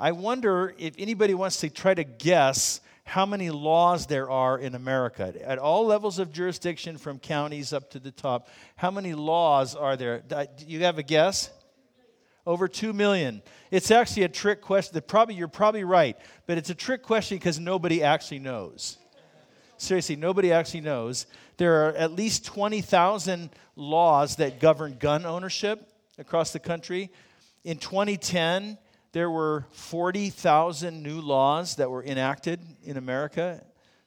I 0.00 0.12
wonder 0.12 0.74
if 0.78 0.94
anybody 0.96 1.34
wants 1.34 1.60
to 1.60 1.68
try 1.68 1.92
to 1.92 2.04
guess 2.04 2.80
how 3.04 3.26
many 3.26 3.50
laws 3.50 4.06
there 4.06 4.30
are 4.30 4.58
in 4.58 4.74
America. 4.74 5.34
At 5.44 5.58
all 5.58 5.84
levels 5.84 6.18
of 6.18 6.32
jurisdiction, 6.32 6.96
from 6.96 7.18
counties 7.18 7.74
up 7.74 7.90
to 7.90 7.98
the 7.98 8.10
top, 8.10 8.48
how 8.76 8.90
many 8.90 9.12
laws 9.12 9.74
are 9.74 9.98
there? 9.98 10.20
Do 10.20 10.46
you 10.66 10.84
have 10.84 10.96
a 10.96 11.02
guess? 11.02 11.50
Over 12.46 12.66
2 12.66 12.94
million. 12.94 13.42
It's 13.70 13.90
actually 13.90 14.22
a 14.22 14.30
trick 14.30 14.62
question. 14.62 14.94
That 14.94 15.06
probably, 15.06 15.34
you're 15.34 15.48
probably 15.48 15.84
right, 15.84 16.16
but 16.46 16.56
it's 16.56 16.70
a 16.70 16.74
trick 16.74 17.02
question 17.02 17.36
because 17.36 17.60
nobody 17.60 18.02
actually 18.02 18.38
knows. 18.38 18.96
Seriously, 19.76 20.16
nobody 20.16 20.50
actually 20.50 20.80
knows. 20.80 21.26
There 21.58 21.86
are 21.86 21.92
at 21.92 22.12
least 22.12 22.46
20,000 22.46 23.50
laws 23.76 24.36
that 24.36 24.60
govern 24.60 24.96
gun 24.98 25.26
ownership 25.26 25.92
across 26.16 26.54
the 26.54 26.58
country. 26.58 27.10
In 27.64 27.76
2010, 27.76 28.78
there 29.12 29.30
were 29.30 29.66
40,000 29.72 31.02
new 31.02 31.20
laws 31.20 31.76
that 31.76 31.90
were 31.90 32.04
enacted 32.04 32.60
in 32.84 32.96
America. 32.96 33.62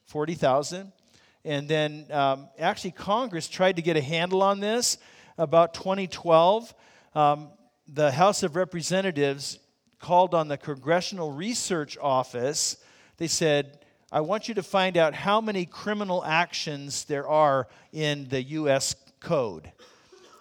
40,000. 0.06 0.92
And 1.44 1.68
then 1.68 2.06
um, 2.10 2.48
actually, 2.58 2.92
Congress 2.92 3.48
tried 3.48 3.76
to 3.76 3.82
get 3.82 3.96
a 3.96 4.00
handle 4.00 4.42
on 4.42 4.60
this 4.60 4.96
about 5.36 5.74
2012. 5.74 6.74
Um, 7.14 7.48
the 7.86 8.10
House 8.10 8.42
of 8.42 8.56
Representatives 8.56 9.58
called 9.98 10.34
on 10.34 10.48
the 10.48 10.56
Congressional 10.56 11.32
Research 11.32 11.98
Office. 12.00 12.78
They 13.18 13.26
said, 13.26 13.80
I 14.10 14.22
want 14.22 14.48
you 14.48 14.54
to 14.54 14.62
find 14.62 14.96
out 14.96 15.12
how 15.12 15.40
many 15.40 15.66
criminal 15.66 16.24
actions 16.24 17.04
there 17.04 17.28
are 17.28 17.68
in 17.92 18.28
the 18.28 18.42
U.S. 18.42 18.96
Code. 19.20 19.70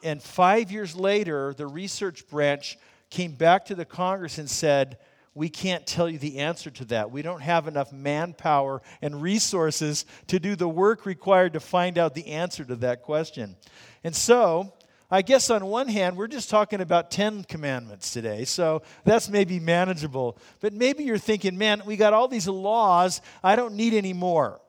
And 0.03 0.21
five 0.21 0.71
years 0.71 0.95
later, 0.95 1.53
the 1.53 1.67
research 1.67 2.27
branch 2.29 2.77
came 3.13 3.33
back 3.33 3.65
to 3.65 3.75
the 3.75 3.85
Congress 3.85 4.39
and 4.39 4.49
said, 4.49 4.97
we 5.35 5.47
can't 5.47 5.85
tell 5.85 6.09
you 6.09 6.17
the 6.17 6.39
answer 6.39 6.71
to 6.71 6.85
that. 6.85 7.11
We 7.11 7.21
don't 7.21 7.41
have 7.41 7.67
enough 7.67 7.91
manpower 7.91 8.81
and 9.01 9.21
resources 9.21 10.05
to 10.27 10.39
do 10.39 10.55
the 10.55 10.67
work 10.67 11.05
required 11.05 11.53
to 11.53 11.59
find 11.59 11.97
out 11.97 12.15
the 12.15 12.27
answer 12.27 12.65
to 12.65 12.75
that 12.77 13.03
question. 13.03 13.55
And 14.03 14.15
so, 14.15 14.73
I 15.11 15.21
guess 15.21 15.51
on 15.51 15.63
one 15.65 15.89
hand, 15.89 16.17
we're 16.17 16.27
just 16.27 16.49
talking 16.49 16.81
about 16.81 17.11
10 17.11 17.43
commandments 17.43 18.11
today, 18.11 18.45
so 18.45 18.81
that's 19.05 19.29
maybe 19.29 19.59
manageable. 19.59 20.39
But 20.59 20.73
maybe 20.73 21.03
you're 21.03 21.19
thinking, 21.19 21.55
man, 21.55 21.83
we 21.85 21.97
got 21.97 22.13
all 22.13 22.27
these 22.27 22.47
laws, 22.47 23.21
I 23.43 23.55
don't 23.55 23.75
need 23.75 23.93
any 23.93 24.13
more. 24.13 24.59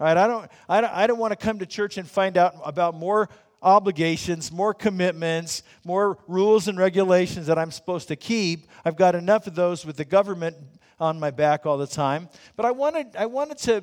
All 0.00 0.06
right, 0.06 0.16
I 0.16 0.26
don't, 0.26 0.50
I 0.68 0.80
don't, 0.80 0.92
I 0.92 1.06
don't 1.06 1.18
want 1.18 1.32
to 1.32 1.36
come 1.36 1.60
to 1.60 1.66
church 1.66 1.98
and 1.98 2.08
find 2.08 2.36
out 2.36 2.54
about 2.64 2.94
more 2.94 3.28
obligations, 3.62 4.50
more 4.50 4.74
commitments, 4.74 5.62
more 5.84 6.18
rules 6.26 6.68
and 6.68 6.78
regulations 6.78 7.46
that 7.46 7.58
I'm 7.58 7.70
supposed 7.70 8.08
to 8.08 8.16
keep. 8.16 8.68
I've 8.84 8.96
got 8.96 9.14
enough 9.14 9.46
of 9.46 9.54
those 9.54 9.84
with 9.84 9.96
the 9.96 10.04
government 10.04 10.56
on 10.98 11.18
my 11.20 11.30
back 11.30 11.66
all 11.66 11.78
the 11.78 11.86
time. 11.86 12.28
But 12.56 12.66
I 12.66 12.70
wanted, 12.70 13.16
I 13.16 13.26
wanted 13.26 13.58
to 13.58 13.82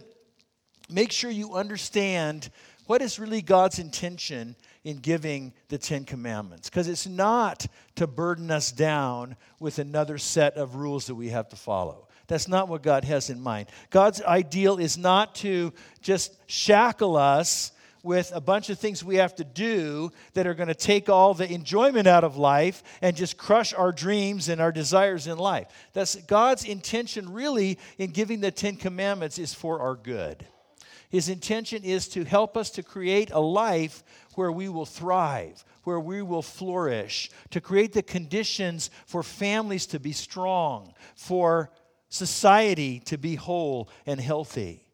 make 0.90 1.12
sure 1.12 1.30
you 1.30 1.56
understand 1.56 2.50
what 2.86 3.02
is 3.02 3.20
really 3.20 3.42
God's 3.42 3.80
intention 3.80 4.56
in 4.84 4.98
giving 4.98 5.54
the 5.68 5.78
Ten 5.78 6.06
Commandments. 6.06 6.70
Because 6.70 6.88
it's 6.88 7.08
not 7.08 7.68
to 7.96 8.08
burden 8.08 8.50
us 8.50 8.72
down 8.72 9.36
with 9.60 9.80
another 9.80 10.18
set 10.18 10.56
of 10.56 10.76
rules 10.76 11.08
that 11.08 11.16
we 11.16 11.30
have 11.30 11.50
to 11.50 11.56
follow. 11.56 12.08
That's 12.28 12.48
not 12.48 12.68
what 12.68 12.84
God 12.84 13.04
has 13.04 13.30
in 13.30 13.40
mind. 13.40 13.68
God's 13.90 14.22
ideal 14.22 14.78
is 14.78 14.98
not 14.98 15.36
to 15.36 15.74
just 16.02 16.36
shackle 16.50 17.18
us 17.18 17.72
with 18.04 18.32
a 18.34 18.42
bunch 18.42 18.70
of 18.70 18.80
things 18.80 19.04
we 19.04 19.16
have 19.16 19.36
to 19.36 19.44
do 19.44 20.12
that 20.34 20.48
are 20.48 20.54
going 20.54 20.68
to 20.68 20.76
take 20.76 21.10
all 21.10 21.34
the 21.34 21.52
enjoyment 21.52 22.08
out 22.08 22.24
of 22.24 22.38
life 22.38 22.84
and 23.02 23.16
just 23.16 23.38
crush 23.38 23.74
our 23.74 23.92
dreams 23.92 24.50
and 24.50 24.62
our 24.62 24.72
desires 24.72 25.28
in 25.28 25.38
life. 25.38 25.68
That's 25.94 26.16
God's 26.16 26.66
intention, 26.66 27.32
really, 27.32 27.78
in 27.98 28.12
giving 28.12 28.42
the 28.42 28.52
Ten 28.52 28.76
Commandments, 28.76 29.40
is 29.40 29.54
for 29.54 29.80
our 29.80 29.96
good. 29.96 30.46
His 31.10 31.30
intention 31.30 31.84
is 31.84 32.08
to 32.10 32.24
help 32.26 32.58
us 32.58 32.70
to 32.72 32.84
create 32.84 33.32
a 33.32 33.40
life 33.40 34.04
where 34.36 34.52
we 34.52 34.68
will 34.70 34.86
thrive, 34.86 35.64
where 35.84 36.00
we 36.00 36.22
will 36.22 36.42
flourish, 36.42 37.32
to 37.52 37.62
create 37.62 37.94
the 37.94 38.04
conditions 38.04 38.90
for 39.06 39.24
families 39.24 39.86
to 39.88 40.00
be 40.00 40.12
strong, 40.12 40.94
for 41.16 41.72
society 42.10 43.00
to 43.00 43.18
be 43.18 43.36
whole 43.36 43.90
and 44.06 44.20
healthy. 44.20 44.87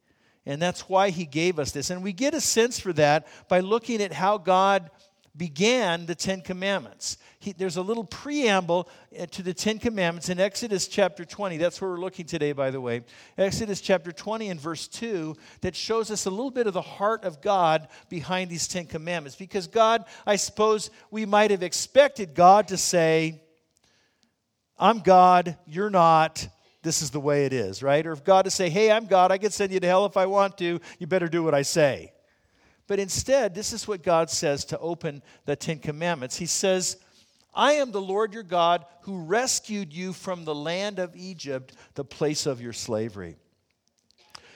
And 0.46 0.62
that's 0.62 0.90
why 0.90 1.10
he 1.10 1.26
gave 1.26 1.60
us 1.60 1.72
this. 1.72 1.90
And 1.90 2.04
we 2.04 2.14
get 2.14 2.34
a 2.34 2.42
sense 2.42 2.80
for 2.80 2.94
that 2.94 3.28
by 3.48 3.62
looking 3.62 4.02
at 4.02 4.12
how 4.12 4.38
God 4.38 4.90
began 5.36 6.06
the 6.06 6.16
Ten 6.16 6.42
Commandments. 6.42 7.18
He, 7.40 7.54
there's 7.54 7.78
a 7.78 7.82
little 7.82 8.04
preamble 8.04 8.88
uh, 9.18 9.26
to 9.28 9.42
the 9.42 9.54
Ten 9.54 9.80
Commandments 9.80 10.30
in 10.30 10.40
Exodus 10.40 10.88
chapter 10.88 11.26
20. 11.26 11.58
That's 11.58 11.82
where 11.82 11.90
we're 11.90 12.00
looking 12.00 12.26
today, 12.26 12.52
by 12.52 12.70
the 12.70 12.80
way. 12.80 13.02
Exodus 13.38 13.82
chapter 13.82 14.12
20 14.12 14.50
and 14.50 14.60
verse 14.60 14.88
2 14.88 15.36
that 15.62 15.76
shows 15.76 16.12
us 16.12 16.26
a 16.26 16.30
little 16.30 16.52
bit 16.52 16.68
of 16.68 16.74
the 16.74 16.82
heart 16.82 17.24
of 17.24 17.42
God 17.42 17.88
behind 18.10 18.52
these 18.52 18.68
Ten 18.68 18.86
Commandments. 18.86 19.36
Because 19.36 19.68
God, 19.68 20.06
I 20.26 20.36
suppose 20.36 20.92
we 21.10 21.26
might 21.26 21.52
have 21.52 21.64
expected 21.64 22.36
God 22.36 22.68
to 22.68 22.78
say, 22.78 23.42
I'm 24.78 25.00
God, 25.00 25.58
you're 25.66 25.90
not, 25.90 26.48
this 26.84 27.02
is 27.02 27.10
the 27.10 27.20
way 27.20 27.46
it 27.46 27.54
is, 27.54 27.82
right? 27.82 28.06
Or 28.06 28.12
if 28.12 28.24
God 28.24 28.46
to 28.46 28.52
say, 28.52 28.70
hey, 28.70 28.92
I'm 28.92 29.06
God, 29.06 29.32
I 29.32 29.38
can 29.38 29.52
send 29.52 29.72
you 29.72 29.80
to 29.80 29.88
hell 29.88 30.06
if 30.06 30.18
I 30.18 30.26
want 30.26 30.58
to, 30.60 30.80
you 31.00 31.08
better 31.08 31.28
do 31.28 31.42
what 31.42 31.56
I 31.56 31.62
say. 31.62 32.12
But 32.88 33.00
instead, 33.00 33.56
this 33.56 33.72
is 33.72 33.88
what 33.88 34.04
God 34.04 34.30
says 34.30 34.66
to 34.66 34.80
open 34.80 35.24
the 35.46 35.56
Ten 35.56 35.80
Commandments. 35.80 36.38
He 36.38 36.46
says, 36.46 36.98
I 37.56 37.74
am 37.74 37.92
the 37.92 38.02
Lord 38.02 38.34
your 38.34 38.44
God 38.44 38.86
who 39.02 39.24
rescued 39.24 39.94
you 39.94 40.12
from 40.12 40.44
the 40.44 40.56
land 40.56 41.00
of 41.00 41.16
Egypt, 41.16 41.74
the 41.96 42.04
place 42.04 42.46
of 42.46 42.62
your 42.62 42.74
slavery. 42.74 43.38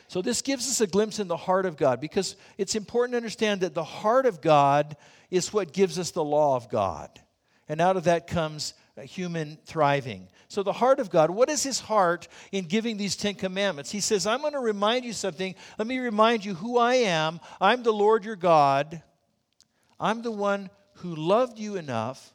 So, 0.10 0.22
this 0.22 0.42
gives 0.42 0.70
us 0.70 0.82
a 0.82 0.88
glimpse 0.88 1.20
in 1.20 1.28
the 1.28 1.38
heart 1.38 1.66
of 1.66 1.78
God 1.78 2.00
because 2.00 2.36
it's 2.58 2.76
important 2.76 3.14
to 3.14 3.18
understand 3.18 3.62
that 3.62 3.74
the 3.74 3.84
heart 3.84 4.26
of 4.26 4.42
God 4.42 4.96
is 5.30 5.54
what 5.54 5.74
gives 5.74 6.00
us 6.00 6.12
the 6.12 6.24
law 6.24 6.56
of 6.56 6.70
God. 6.70 7.10
And 7.68 7.82
out 7.82 7.98
of 7.98 8.06
that 8.06 8.28
comes 8.28 8.74
human 9.04 9.58
thriving. 9.66 10.28
So, 10.50 10.64
the 10.64 10.74
heart 10.74 11.00
of 11.00 11.10
God, 11.10 11.30
what 11.30 11.50
is 11.50 11.62
his 11.64 11.80
heart 11.80 12.28
in 12.54 12.66
giving 12.66 12.96
these 12.96 13.18
Ten 13.18 13.36
Commandments? 13.36 13.92
He 13.92 14.00
says, 14.00 14.26
I'm 14.26 14.40
going 14.40 14.54
to 14.54 14.60
remind 14.60 15.04
you 15.04 15.12
something. 15.12 15.56
Let 15.78 15.88
me 15.88 16.00
remind 16.00 16.46
you 16.46 16.54
who 16.54 16.78
I 16.78 16.96
am. 16.96 17.42
I'm 17.60 17.84
the 17.84 17.92
Lord 17.92 18.24
your 18.24 18.38
God. 18.38 19.02
I'm 20.00 20.22
the 20.22 20.32
one 20.32 20.70
who 20.96 21.16
loved 21.16 21.60
you 21.60 21.76
enough 21.76 22.34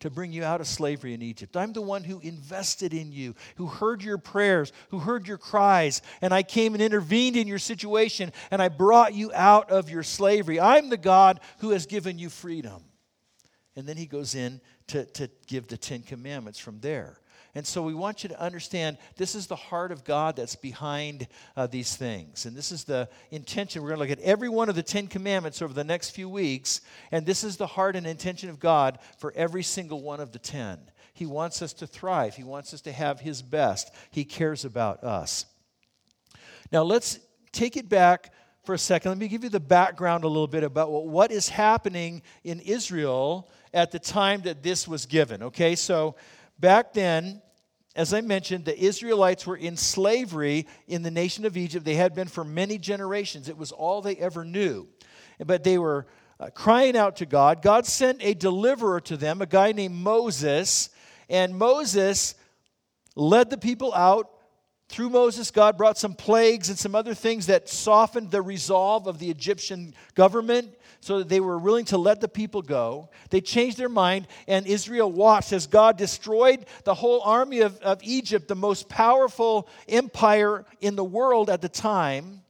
to 0.00 0.10
bring 0.10 0.32
you 0.32 0.44
out 0.44 0.60
of 0.60 0.66
slavery 0.66 1.14
in 1.14 1.22
Egypt. 1.22 1.56
I'm 1.56 1.72
the 1.72 1.82
one 1.82 2.04
who 2.04 2.20
invested 2.20 2.94
in 2.94 3.10
you, 3.10 3.34
who 3.56 3.66
heard 3.66 4.02
your 4.02 4.18
prayers, 4.18 4.72
who 4.90 5.00
heard 5.00 5.26
your 5.26 5.38
cries, 5.38 6.02
and 6.20 6.32
I 6.32 6.44
came 6.44 6.74
and 6.74 6.82
intervened 6.82 7.36
in 7.36 7.48
your 7.48 7.58
situation 7.58 8.32
and 8.50 8.62
I 8.62 8.68
brought 8.68 9.14
you 9.14 9.32
out 9.34 9.70
of 9.70 9.90
your 9.90 10.04
slavery. 10.04 10.60
I'm 10.60 10.88
the 10.88 10.96
God 10.96 11.40
who 11.58 11.70
has 11.70 11.86
given 11.86 12.18
you 12.18 12.30
freedom. 12.30 12.84
And 13.74 13.86
then 13.88 13.96
he 13.96 14.06
goes 14.06 14.34
in 14.34 14.60
to, 14.88 15.04
to 15.04 15.28
give 15.46 15.66
the 15.68 15.76
Ten 15.76 16.02
Commandments 16.02 16.58
from 16.58 16.80
there. 16.80 17.18
And 17.54 17.66
so 17.66 17.82
we 17.82 17.94
want 17.94 18.22
you 18.22 18.28
to 18.28 18.40
understand 18.40 18.98
this 19.16 19.34
is 19.34 19.46
the 19.46 19.56
heart 19.56 19.90
of 19.90 20.04
God 20.04 20.36
that's 20.36 20.56
behind 20.56 21.26
uh, 21.56 21.66
these 21.66 21.96
things. 21.96 22.46
And 22.46 22.56
this 22.56 22.70
is 22.70 22.84
the 22.84 23.08
intention. 23.30 23.82
We're 23.82 23.88
going 23.88 24.08
to 24.08 24.08
look 24.08 24.18
at 24.18 24.24
every 24.24 24.48
one 24.48 24.68
of 24.68 24.74
the 24.74 24.82
Ten 24.82 25.06
Commandments 25.06 25.62
over 25.62 25.72
the 25.72 25.84
next 25.84 26.10
few 26.10 26.28
weeks. 26.28 26.80
And 27.10 27.24
this 27.24 27.44
is 27.44 27.56
the 27.56 27.66
heart 27.66 27.96
and 27.96 28.06
intention 28.06 28.50
of 28.50 28.60
God 28.60 28.98
for 29.18 29.32
every 29.34 29.62
single 29.62 30.02
one 30.02 30.20
of 30.20 30.32
the 30.32 30.38
ten. 30.38 30.78
He 31.14 31.26
wants 31.26 31.62
us 31.62 31.72
to 31.74 31.86
thrive, 31.86 32.36
He 32.36 32.44
wants 32.44 32.72
us 32.72 32.82
to 32.82 32.92
have 32.92 33.20
His 33.20 33.42
best. 33.42 33.92
He 34.10 34.24
cares 34.24 34.64
about 34.64 35.02
us. 35.02 35.46
Now, 36.70 36.82
let's 36.82 37.18
take 37.50 37.76
it 37.76 37.88
back 37.88 38.32
for 38.62 38.74
a 38.74 38.78
second. 38.78 39.10
Let 39.10 39.18
me 39.18 39.28
give 39.28 39.42
you 39.42 39.50
the 39.50 39.58
background 39.58 40.24
a 40.24 40.28
little 40.28 40.46
bit 40.46 40.62
about 40.62 40.92
what 40.92 41.32
is 41.32 41.48
happening 41.48 42.22
in 42.44 42.60
Israel 42.60 43.48
at 43.72 43.90
the 43.90 43.98
time 43.98 44.42
that 44.42 44.62
this 44.62 44.86
was 44.86 45.06
given. 45.06 45.42
Okay, 45.42 45.74
so 45.74 46.16
back 46.58 46.92
then, 46.92 47.42
as 47.94 48.14
I 48.14 48.20
mentioned, 48.20 48.64
the 48.64 48.78
Israelites 48.78 49.46
were 49.46 49.56
in 49.56 49.76
slavery 49.76 50.66
in 50.86 51.02
the 51.02 51.10
nation 51.10 51.44
of 51.44 51.56
Egypt. 51.56 51.84
They 51.84 51.94
had 51.94 52.14
been 52.14 52.28
for 52.28 52.44
many 52.44 52.78
generations, 52.78 53.48
it 53.48 53.56
was 53.56 53.72
all 53.72 54.02
they 54.02 54.16
ever 54.16 54.44
knew. 54.44 54.88
But 55.44 55.64
they 55.64 55.78
were 55.78 56.06
uh, 56.40 56.50
crying 56.50 56.96
out 56.96 57.16
to 57.16 57.26
God. 57.26 57.62
God 57.62 57.86
sent 57.86 58.22
a 58.22 58.34
deliverer 58.34 59.00
to 59.02 59.16
them, 59.16 59.42
a 59.42 59.46
guy 59.46 59.72
named 59.72 59.96
Moses, 59.96 60.90
and 61.28 61.56
Moses 61.56 62.34
led 63.16 63.50
the 63.50 63.58
people 63.58 63.92
out. 63.94 64.30
Through 64.88 65.10
Moses, 65.10 65.50
God 65.50 65.76
brought 65.76 65.98
some 65.98 66.14
plagues 66.14 66.70
and 66.70 66.78
some 66.78 66.94
other 66.94 67.12
things 67.12 67.46
that 67.46 67.68
softened 67.68 68.30
the 68.30 68.40
resolve 68.40 69.06
of 69.06 69.18
the 69.18 69.30
Egyptian 69.30 69.94
government 70.14 70.74
so 71.00 71.18
that 71.18 71.28
they 71.28 71.40
were 71.40 71.58
willing 71.58 71.84
to 71.86 71.98
let 71.98 72.20
the 72.20 72.28
people 72.28 72.62
go. 72.62 73.08
They 73.30 73.40
changed 73.40 73.78
their 73.78 73.88
mind, 73.88 74.26
and 74.46 74.66
Israel 74.66 75.10
watched 75.10 75.52
as 75.52 75.66
God 75.66 75.96
destroyed 75.96 76.66
the 76.84 76.94
whole 76.94 77.20
army 77.22 77.60
of, 77.60 77.78
of 77.80 78.00
Egypt, 78.02 78.48
the 78.48 78.54
most 78.54 78.88
powerful 78.88 79.68
empire 79.88 80.64
in 80.80 80.96
the 80.96 81.04
world 81.04 81.50
at 81.50 81.62
the 81.62 81.68
time. 81.68 82.42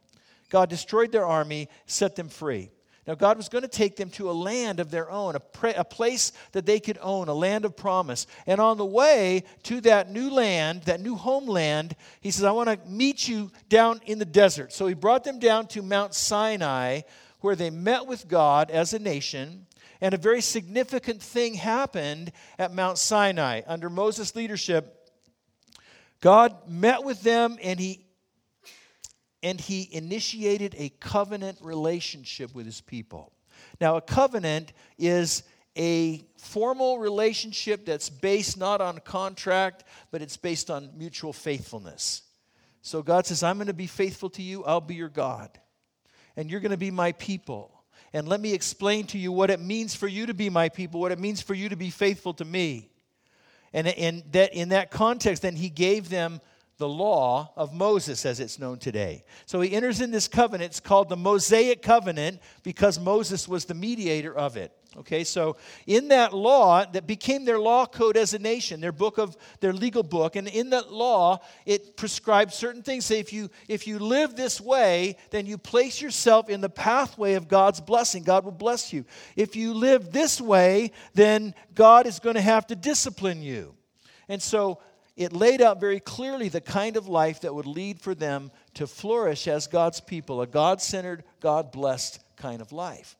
God 0.49 0.69
destroyed 0.69 1.11
their 1.11 1.25
army, 1.25 1.69
set 1.85 2.15
them 2.15 2.29
free. 2.29 2.69
Now, 3.09 3.15
God 3.15 3.37
was 3.37 3.49
going 3.49 3.63
to 3.63 3.67
take 3.67 3.95
them 3.95 4.11
to 4.11 4.29
a 4.29 4.31
land 4.31 4.79
of 4.79 4.91
their 4.91 5.09
own, 5.09 5.35
a, 5.35 5.39
pra- 5.39 5.73
a 5.75 5.83
place 5.83 6.31
that 6.51 6.67
they 6.67 6.79
could 6.79 6.99
own, 7.01 7.27
a 7.27 7.33
land 7.33 7.65
of 7.65 7.75
promise. 7.75 8.27
And 8.45 8.61
on 8.61 8.77
the 8.77 8.85
way 8.85 9.45
to 9.63 9.81
that 9.81 10.11
new 10.11 10.29
land, 10.29 10.83
that 10.83 11.01
new 11.01 11.15
homeland, 11.15 11.95
He 12.21 12.29
says, 12.29 12.43
I 12.43 12.51
want 12.51 12.69
to 12.69 12.87
meet 12.87 13.27
you 13.27 13.51
down 13.67 14.01
in 14.05 14.19
the 14.19 14.25
desert. 14.25 14.73
So 14.73 14.85
He 14.85 14.93
brought 14.93 15.23
them 15.23 15.39
down 15.39 15.65
to 15.69 15.81
Mount 15.81 16.13
Sinai, 16.13 17.01
where 17.41 17.55
they 17.55 17.69
met 17.69 18.07
with 18.07 18.27
God 18.27 18.71
as 18.71 18.93
a 18.93 18.99
nation. 18.99 19.65
And 20.01 20.13
a 20.13 20.17
very 20.17 20.41
significant 20.41 21.21
thing 21.21 21.55
happened 21.55 22.31
at 22.57 22.73
Mount 22.73 22.97
Sinai. 22.97 23.61
Under 23.67 23.89
Moses' 23.89 24.35
leadership, 24.35 25.09
God 26.21 26.69
met 26.69 27.03
with 27.03 27.21
them 27.21 27.57
and 27.61 27.79
he 27.79 28.05
and 29.41 29.59
he 29.59 29.87
initiated 29.91 30.75
a 30.77 30.89
covenant 30.99 31.59
relationship 31.61 32.53
with 32.53 32.65
his 32.65 32.81
people. 32.81 33.31
Now, 33.79 33.95
a 33.95 34.01
covenant 34.01 34.73
is 34.97 35.43
a 35.77 36.25
formal 36.37 36.99
relationship 36.99 37.85
that's 37.85 38.09
based 38.09 38.57
not 38.57 38.81
on 38.81 38.99
contract, 38.99 39.85
but 40.11 40.21
it's 40.21 40.35
based 40.35 40.69
on 40.69 40.91
mutual 40.97 41.31
faithfulness. 41.31 42.23
So 42.81 43.01
God 43.01 43.25
says, 43.25 43.43
I'm 43.43 43.57
going 43.57 43.67
to 43.67 43.73
be 43.73 43.87
faithful 43.87 44.29
to 44.31 44.41
you, 44.41 44.63
I'll 44.65 44.81
be 44.81 44.95
your 44.95 45.09
God, 45.09 45.57
and 46.39 46.49
you're 46.49 46.61
going 46.61 46.71
to 46.71 46.77
be 46.77 46.89
my 46.89 47.11
people. 47.11 47.69
And 48.13 48.25
let 48.25 48.39
me 48.39 48.53
explain 48.53 49.05
to 49.07 49.17
you 49.17 49.29
what 49.29 49.49
it 49.49 49.59
means 49.59 49.93
for 49.93 50.07
you 50.07 50.25
to 50.27 50.33
be 50.33 50.49
my 50.49 50.69
people, 50.69 51.01
what 51.01 51.11
it 51.11 51.19
means 51.19 51.41
for 51.41 51.53
you 51.53 51.67
to 51.67 51.75
be 51.75 51.89
faithful 51.89 52.33
to 52.35 52.45
me. 52.45 52.89
And 53.73 53.87
in 53.87 54.23
that, 54.31 54.53
in 54.53 54.69
that 54.69 54.89
context, 54.89 55.41
then 55.41 55.57
he 55.57 55.69
gave 55.69 56.07
them 56.07 56.39
the 56.77 56.87
law 56.87 57.51
of 57.57 57.73
Moses 57.73 58.25
as 58.25 58.39
it's 58.39 58.57
known 58.57 58.79
today. 58.79 59.25
So 59.47 59.59
he 59.59 59.73
enters 59.73 59.99
in 59.99 60.11
this 60.11 60.29
covenant. 60.29 60.71
It's 60.71 60.79
called 60.79 61.09
the 61.09 61.17
Mosaic 61.17 61.81
covenant 61.81 62.39
because 62.63 62.97
Moses 62.97 63.45
was 63.45 63.65
the 63.65 63.73
mediator 63.73 64.33
of 64.33 64.55
it. 64.55 64.71
Okay, 64.99 65.23
so 65.23 65.55
in 65.87 66.09
that 66.09 66.33
law 66.33 66.83
that 66.83 67.07
became 67.07 67.45
their 67.45 67.57
law 67.57 67.85
code 67.85 68.17
as 68.17 68.33
a 68.33 68.39
nation, 68.39 68.81
their 68.81 68.91
book 68.91 69.17
of 69.17 69.37
their 69.61 69.71
legal 69.71 70.03
book, 70.03 70.35
and 70.35 70.45
in 70.45 70.71
that 70.71 70.91
law 70.91 71.39
it 71.65 71.95
prescribed 71.95 72.51
certain 72.51 72.81
things. 72.81 73.05
Say 73.05 73.19
if 73.19 73.31
you 73.31 73.49
if 73.69 73.87
you 73.87 73.97
live 73.97 74.35
this 74.35 74.59
way, 74.59 75.15
then 75.29 75.45
you 75.45 75.57
place 75.57 76.01
yourself 76.01 76.49
in 76.49 76.59
the 76.59 76.69
pathway 76.69 77.35
of 77.35 77.47
God's 77.47 77.79
blessing. 77.79 78.23
God 78.23 78.43
will 78.43 78.51
bless 78.51 78.91
you. 78.91 79.05
If 79.37 79.55
you 79.55 79.73
live 79.73 80.11
this 80.11 80.41
way, 80.41 80.91
then 81.13 81.55
God 81.73 82.05
is 82.05 82.19
going 82.19 82.35
to 82.35 82.41
have 82.41 82.67
to 82.67 82.75
discipline 82.75 83.41
you. 83.41 83.75
And 84.27 84.41
so 84.41 84.79
it 85.15 85.31
laid 85.31 85.61
out 85.61 85.79
very 85.79 86.01
clearly 86.01 86.49
the 86.49 86.61
kind 86.61 86.97
of 86.97 87.07
life 87.07 87.41
that 87.41 87.55
would 87.55 87.65
lead 87.65 88.01
for 88.01 88.13
them 88.13 88.51
to 88.73 88.85
flourish 88.85 89.47
as 89.47 89.65
God's 89.67 90.01
people, 90.01 90.41
a 90.41 90.47
God 90.47 90.81
centered, 90.81 91.23
God 91.39 91.71
blessed 91.71 92.19
kind 92.35 92.61
of 92.61 92.73
life. 92.73 93.15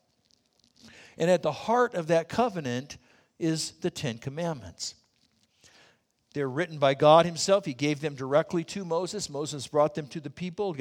And 1.19 1.29
at 1.29 1.43
the 1.43 1.51
heart 1.51 1.93
of 1.93 2.07
that 2.07 2.29
covenant 2.29 2.97
is 3.37 3.71
the 3.81 3.91
Ten 3.91 4.17
Commandments. 4.17 4.95
They're 6.33 6.49
written 6.49 6.79
by 6.79 6.93
God 6.93 7.25
Himself. 7.25 7.65
He 7.65 7.73
gave 7.73 7.99
them 7.99 8.15
directly 8.15 8.63
to 8.65 8.85
Moses. 8.85 9.29
Moses 9.29 9.67
brought 9.67 9.95
them 9.95 10.07
to 10.07 10.19
the 10.19 10.29
people. 10.29 10.75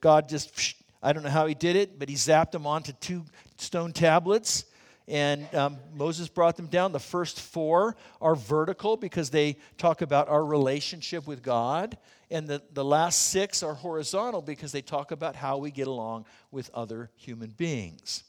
God 0.00 0.28
just, 0.28 0.74
I 1.02 1.12
don't 1.12 1.22
know 1.22 1.30
how 1.30 1.46
He 1.46 1.54
did 1.54 1.76
it, 1.76 1.98
but 1.98 2.08
He 2.08 2.16
zapped 2.16 2.50
them 2.50 2.66
onto 2.66 2.92
two 2.92 3.24
stone 3.56 3.92
tablets 3.92 4.64
and 5.08 5.52
um, 5.54 5.78
Moses 5.94 6.28
brought 6.28 6.56
them 6.56 6.66
down. 6.66 6.92
The 6.92 6.98
first 6.98 7.40
four 7.40 7.96
are 8.20 8.34
vertical 8.34 8.96
because 8.96 9.30
they 9.30 9.56
talk 9.78 10.02
about 10.02 10.28
our 10.28 10.44
relationship 10.44 11.26
with 11.26 11.42
God. 11.42 11.96
And 12.30 12.48
the, 12.48 12.60
the 12.72 12.84
last 12.84 13.28
six 13.28 13.62
are 13.62 13.74
horizontal 13.74 14.42
because 14.42 14.72
they 14.72 14.82
talk 14.82 15.12
about 15.12 15.36
how 15.36 15.58
we 15.58 15.70
get 15.70 15.86
along 15.86 16.26
with 16.50 16.70
other 16.74 17.10
human 17.14 17.50
beings. 17.50 18.24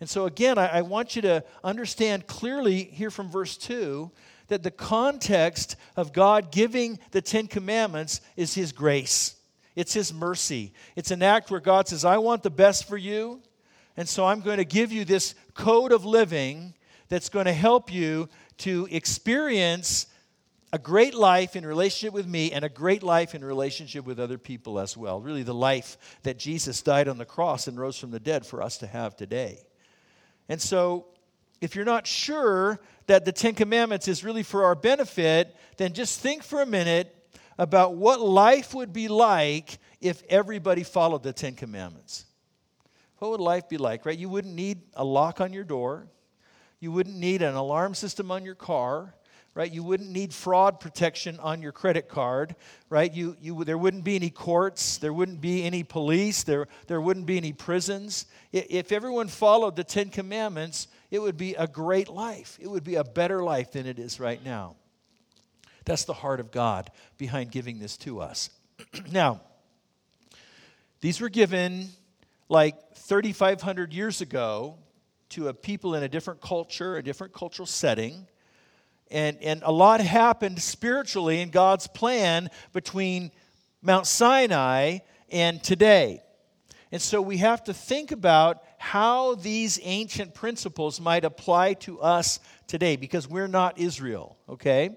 And 0.00 0.08
so, 0.08 0.26
again, 0.26 0.58
I, 0.58 0.78
I 0.78 0.82
want 0.82 1.16
you 1.16 1.22
to 1.22 1.44
understand 1.64 2.26
clearly 2.26 2.84
here 2.84 3.10
from 3.10 3.30
verse 3.30 3.56
2 3.56 4.10
that 4.48 4.62
the 4.62 4.70
context 4.70 5.76
of 5.96 6.12
God 6.12 6.52
giving 6.52 6.98
the 7.10 7.20
Ten 7.20 7.46
Commandments 7.46 8.20
is 8.36 8.54
His 8.54 8.72
grace. 8.72 9.36
It's 9.74 9.94
His 9.94 10.12
mercy. 10.12 10.72
It's 10.96 11.10
an 11.10 11.22
act 11.22 11.50
where 11.50 11.60
God 11.60 11.88
says, 11.88 12.04
I 12.04 12.18
want 12.18 12.42
the 12.42 12.50
best 12.50 12.88
for 12.88 12.96
you. 12.96 13.42
And 13.96 14.08
so 14.08 14.24
I'm 14.24 14.40
going 14.40 14.58
to 14.58 14.64
give 14.64 14.92
you 14.92 15.04
this 15.04 15.34
code 15.54 15.92
of 15.92 16.04
living 16.04 16.74
that's 17.08 17.28
going 17.28 17.46
to 17.46 17.52
help 17.52 17.92
you 17.92 18.28
to 18.58 18.86
experience 18.90 20.06
a 20.72 20.78
great 20.78 21.14
life 21.14 21.56
in 21.56 21.64
relationship 21.64 22.12
with 22.12 22.26
me 22.26 22.52
and 22.52 22.64
a 22.64 22.68
great 22.68 23.02
life 23.02 23.34
in 23.34 23.44
relationship 23.44 24.04
with 24.04 24.20
other 24.20 24.38
people 24.38 24.78
as 24.78 24.96
well. 24.96 25.20
Really, 25.20 25.42
the 25.42 25.54
life 25.54 25.96
that 26.22 26.38
Jesus 26.38 26.82
died 26.82 27.08
on 27.08 27.18
the 27.18 27.24
cross 27.24 27.66
and 27.66 27.78
rose 27.78 27.98
from 27.98 28.10
the 28.10 28.20
dead 28.20 28.44
for 28.44 28.62
us 28.62 28.78
to 28.78 28.86
have 28.86 29.16
today. 29.16 29.60
And 30.48 30.60
so, 30.60 31.06
if 31.60 31.74
you're 31.74 31.84
not 31.84 32.06
sure 32.06 32.78
that 33.06 33.24
the 33.24 33.32
Ten 33.32 33.54
Commandments 33.54 34.08
is 34.08 34.22
really 34.22 34.42
for 34.42 34.64
our 34.64 34.74
benefit, 34.74 35.54
then 35.76 35.92
just 35.92 36.20
think 36.20 36.42
for 36.42 36.62
a 36.62 36.66
minute 36.66 37.14
about 37.58 37.94
what 37.94 38.20
life 38.20 38.74
would 38.74 38.92
be 38.92 39.08
like 39.08 39.78
if 40.00 40.22
everybody 40.28 40.84
followed 40.84 41.22
the 41.22 41.32
Ten 41.32 41.54
Commandments. 41.54 42.24
What 43.18 43.32
would 43.32 43.40
life 43.40 43.68
be 43.68 43.78
like, 43.78 44.06
right? 44.06 44.16
You 44.16 44.28
wouldn't 44.28 44.54
need 44.54 44.82
a 44.94 45.04
lock 45.04 45.40
on 45.40 45.52
your 45.52 45.64
door. 45.64 46.06
You 46.80 46.92
wouldn't 46.92 47.16
need 47.16 47.42
an 47.42 47.54
alarm 47.54 47.94
system 47.94 48.30
on 48.30 48.44
your 48.44 48.54
car, 48.54 49.14
right? 49.58 49.72
You 49.72 49.82
wouldn't 49.82 50.10
need 50.10 50.32
fraud 50.32 50.78
protection 50.78 51.36
on 51.40 51.62
your 51.62 51.72
credit 51.72 52.08
card, 52.08 52.54
right? 52.88 53.12
You, 53.12 53.36
you, 53.40 53.64
there 53.64 53.76
wouldn't 53.76 54.04
be 54.04 54.14
any 54.14 54.30
courts. 54.30 54.98
There 54.98 55.12
wouldn't 55.12 55.40
be 55.40 55.64
any 55.64 55.82
police. 55.82 56.44
There, 56.44 56.68
there 56.86 57.00
wouldn't 57.00 57.26
be 57.26 57.38
any 57.38 57.52
prisons. 57.52 58.26
If 58.52 58.92
everyone 58.92 59.26
followed 59.26 59.74
the 59.74 59.82
Ten 59.82 60.10
Commandments, 60.10 60.86
it 61.10 61.18
would 61.18 61.36
be 61.36 61.56
a 61.56 61.66
great 61.66 62.08
life. 62.08 62.56
It 62.60 62.68
would 62.68 62.84
be 62.84 62.94
a 62.94 63.02
better 63.02 63.42
life 63.42 63.72
than 63.72 63.84
it 63.84 63.98
is 63.98 64.20
right 64.20 64.42
now. 64.44 64.76
That's 65.84 66.04
the 66.04 66.14
heart 66.14 66.38
of 66.38 66.52
God 66.52 66.92
behind 67.16 67.50
giving 67.50 67.80
this 67.80 67.96
to 67.96 68.20
us. 68.20 68.50
now, 69.10 69.40
these 71.00 71.20
were 71.20 71.30
given 71.30 71.88
like 72.48 72.76
3,500 72.94 73.92
years 73.92 74.20
ago 74.20 74.76
to 75.30 75.48
a 75.48 75.52
people 75.52 75.96
in 75.96 76.04
a 76.04 76.08
different 76.08 76.40
culture, 76.40 76.96
a 76.96 77.02
different 77.02 77.32
cultural 77.32 77.66
setting. 77.66 78.28
And, 79.10 79.38
and 79.42 79.62
a 79.64 79.72
lot 79.72 80.00
happened 80.00 80.60
spiritually 80.60 81.40
in 81.40 81.50
God's 81.50 81.86
plan 81.86 82.50
between 82.72 83.30
Mount 83.82 84.06
Sinai 84.06 84.98
and 85.30 85.62
today. 85.62 86.22
And 86.90 87.00
so 87.00 87.20
we 87.20 87.38
have 87.38 87.64
to 87.64 87.74
think 87.74 88.12
about 88.12 88.62
how 88.78 89.34
these 89.34 89.78
ancient 89.82 90.34
principles 90.34 91.00
might 91.00 91.24
apply 91.24 91.74
to 91.74 92.00
us 92.00 92.40
today 92.66 92.96
because 92.96 93.28
we're 93.28 93.48
not 93.48 93.78
Israel, 93.78 94.38
okay? 94.48 94.96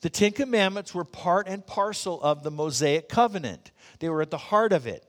The 0.00 0.10
Ten 0.10 0.32
Commandments 0.32 0.94
were 0.94 1.04
part 1.04 1.46
and 1.46 1.64
parcel 1.64 2.20
of 2.22 2.42
the 2.42 2.50
Mosaic 2.50 3.08
covenant, 3.08 3.70
they 4.00 4.08
were 4.08 4.22
at 4.22 4.30
the 4.30 4.38
heart 4.38 4.72
of 4.72 4.86
it. 4.86 5.04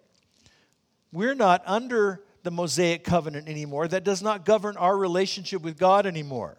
We're 1.11 1.35
not 1.35 1.63
under 1.65 2.21
the 2.43 2.51
Mosaic 2.51 3.03
covenant 3.03 3.47
anymore. 3.47 3.87
That 3.87 4.03
does 4.03 4.21
not 4.21 4.45
govern 4.45 4.77
our 4.77 4.95
relationship 4.95 5.61
with 5.61 5.77
God 5.77 6.05
anymore. 6.05 6.57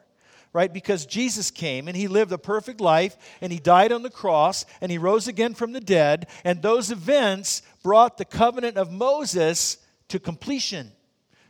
Right? 0.57 0.73
Because 0.73 1.05
Jesus 1.05 1.51
came 1.51 1.87
and 1.87 1.95
he 1.95 2.09
lived 2.09 2.33
a 2.33 2.39
perfect 2.39 2.81
life 2.81 3.15
and 3.43 3.53
he 3.53 3.59
died 3.59 3.93
on 3.93 4.03
the 4.03 4.09
cross 4.09 4.65
and 4.81 4.91
he 4.91 4.97
rose 4.97 5.29
again 5.29 5.53
from 5.53 5.73
the 5.73 5.83
dead. 5.83 6.29
And 6.45 6.63
those 6.63 6.91
events 6.91 7.61
brought 7.83 8.17
the 8.17 8.25
covenant 8.25 8.79
of 8.79 8.91
Moses 8.91 9.77
to 10.09 10.19
completion. 10.19 10.93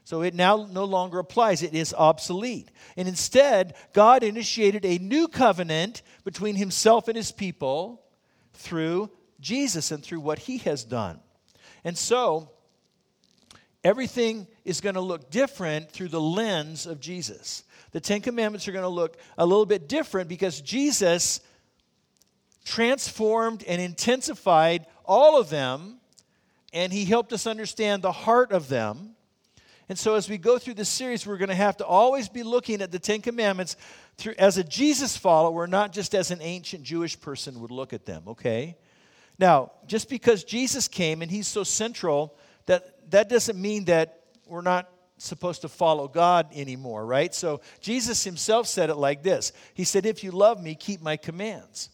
So 0.03 0.23
it 0.23 0.35
now 0.35 0.67
no 0.73 0.85
longer 0.85 1.21
applies, 1.21 1.63
it 1.63 1.73
is 1.73 1.95
obsolete. 1.95 2.73
And 2.97 3.07
instead, 3.07 3.77
God 3.93 4.25
initiated 4.25 4.85
a 4.85 4.99
new 4.99 5.29
covenant 5.29 6.03
between 6.25 6.57
himself 6.57 7.07
and 7.07 7.17
his 7.17 7.31
people 7.31 8.03
through 8.55 9.13
Jesus 9.39 9.93
and 9.93 10.03
through 10.03 10.19
what 10.19 10.41
he 10.41 10.59
has 10.59 10.83
done. 10.83 11.21
And 11.85 11.97
so, 11.97 12.51
everything 13.85 14.49
is 14.67 14.81
going 14.81 14.97
to 14.97 15.01
look 15.01 15.31
different 15.31 15.91
through 15.91 16.09
the 16.09 16.21
lens 16.21 16.87
of 16.87 17.01
Jesus. 17.01 17.63
The 17.93 18.01
Ten 18.01 18.21
Commandments 18.21 18.67
are 18.67 18.73
going 18.73 18.83
to 18.83 18.89
look 18.89 19.17
a 19.39 19.47
little 19.47 19.65
bit 19.65 19.89
different 19.89 20.29
because 20.29 20.61
Jesus 20.61 21.41
transformed 22.65 23.63
and 23.65 23.81
intensified 23.81 24.87
all 25.05 25.41
of 25.41 25.51
them, 25.51 26.01
and 26.73 26.93
he 26.93 27.05
helped 27.05 27.33
us 27.33 27.47
understand 27.47 28.03
the 28.03 28.13
heart 28.13 28.51
of 28.51 28.69
them. 28.69 29.11
And 29.89 29.97
so, 29.97 30.17
as 30.17 30.29
we 30.29 30.37
go 30.37 30.59
through 30.59 30.75
this 30.75 30.89
series, 30.89 31.25
we're 31.25 31.37
going 31.37 31.49
to 31.49 31.55
have 31.55 31.77
to 31.77 31.87
always 31.87 32.29
be 32.29 32.43
looking 32.43 32.83
at 32.83 32.91
the 32.91 32.99
Ten 32.99 33.23
Commandments 33.23 33.77
through, 34.19 34.35
as 34.37 34.59
a 34.59 34.65
Jesus 34.65 35.17
follower, 35.17 35.69
not 35.69 35.93
just 35.93 36.13
as 36.13 36.33
an 36.33 36.41
ancient 36.43 36.83
Jewish 36.83 37.19
person 37.21 37.61
would 37.61 37.71
look 37.71 37.93
at 37.93 38.05
them, 38.05 38.25
okay? 38.27 38.77
Now, 39.39 39.71
just 39.87 40.09
because 40.09 40.43
Jesus 40.43 40.89
came 40.89 41.23
and 41.23 41.31
he's 41.31 41.47
so 41.47 41.63
central 41.63 42.37
that, 42.67 43.11
that 43.13 43.29
doesn't 43.29 43.61
mean 43.61 43.85
that 43.85 44.26
we're 44.47 44.63
not 44.63 44.89
supposed 45.19 45.63
to 45.63 45.69
follow 45.69 46.09
God 46.09 46.49
anymore, 46.55 47.05
right? 47.05 47.35
So 47.35 47.61
Jesus 47.81 48.25
himself 48.25 48.67
said 48.67 48.91
it 48.91 48.97
like 48.97 49.23
this 49.23 49.53
He 49.75 49.85
said, 49.85 50.07
If 50.07 50.25
you 50.25 50.31
love 50.31 50.63
me, 50.63 50.75
keep 50.75 51.01
my 51.01 51.17
commands. 51.17 51.91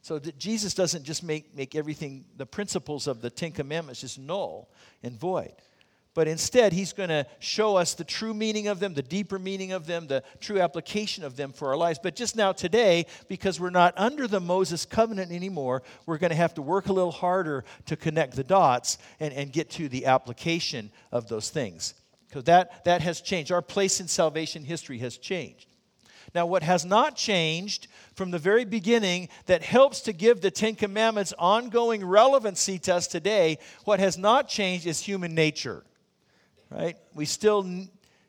So 0.00 0.18
that 0.18 0.38
Jesus 0.38 0.74
doesn't 0.74 1.04
just 1.04 1.22
make, 1.22 1.54
make 1.56 1.74
everything, 1.74 2.24
the 2.36 2.46
principles 2.46 3.06
of 3.06 3.20
the 3.20 3.30
Ten 3.30 3.52
Commandments, 3.52 4.00
just 4.00 4.18
null 4.18 4.70
and 5.02 5.18
void. 5.18 5.52
But 6.18 6.26
instead, 6.26 6.72
He's 6.72 6.92
going 6.92 7.10
to 7.10 7.24
show 7.38 7.76
us 7.76 7.94
the 7.94 8.02
true 8.02 8.34
meaning 8.34 8.66
of 8.66 8.80
them, 8.80 8.92
the 8.92 9.02
deeper 9.02 9.38
meaning 9.38 9.70
of 9.70 9.86
them, 9.86 10.08
the 10.08 10.24
true 10.40 10.60
application 10.60 11.22
of 11.22 11.36
them 11.36 11.52
for 11.52 11.68
our 11.68 11.76
lives. 11.76 12.00
But 12.02 12.16
just 12.16 12.34
now, 12.34 12.50
today, 12.50 13.06
because 13.28 13.60
we're 13.60 13.70
not 13.70 13.94
under 13.96 14.26
the 14.26 14.40
Moses 14.40 14.84
covenant 14.84 15.30
anymore, 15.30 15.84
we're 16.06 16.18
going 16.18 16.30
to 16.30 16.36
have 16.36 16.54
to 16.54 16.60
work 16.60 16.88
a 16.88 16.92
little 16.92 17.12
harder 17.12 17.64
to 17.86 17.94
connect 17.94 18.34
the 18.34 18.42
dots 18.42 18.98
and, 19.20 19.32
and 19.32 19.52
get 19.52 19.70
to 19.70 19.88
the 19.88 20.06
application 20.06 20.90
of 21.12 21.28
those 21.28 21.50
things. 21.50 21.94
Because 22.28 22.42
that, 22.46 22.84
that 22.84 23.00
has 23.00 23.20
changed. 23.20 23.52
Our 23.52 23.62
place 23.62 24.00
in 24.00 24.08
salvation 24.08 24.64
history 24.64 24.98
has 24.98 25.18
changed. 25.18 25.68
Now, 26.34 26.46
what 26.46 26.64
has 26.64 26.84
not 26.84 27.14
changed 27.14 27.86
from 28.16 28.32
the 28.32 28.40
very 28.40 28.64
beginning 28.64 29.28
that 29.46 29.62
helps 29.62 30.00
to 30.00 30.12
give 30.12 30.40
the 30.40 30.50
Ten 30.50 30.74
Commandments 30.74 31.32
ongoing 31.38 32.04
relevancy 32.04 32.80
to 32.80 32.96
us 32.96 33.06
today, 33.06 33.58
what 33.84 34.00
has 34.00 34.18
not 34.18 34.48
changed 34.48 34.84
is 34.84 34.98
human 34.98 35.32
nature. 35.32 35.84
Right? 36.70 36.96
We 37.14 37.24
still, 37.24 37.66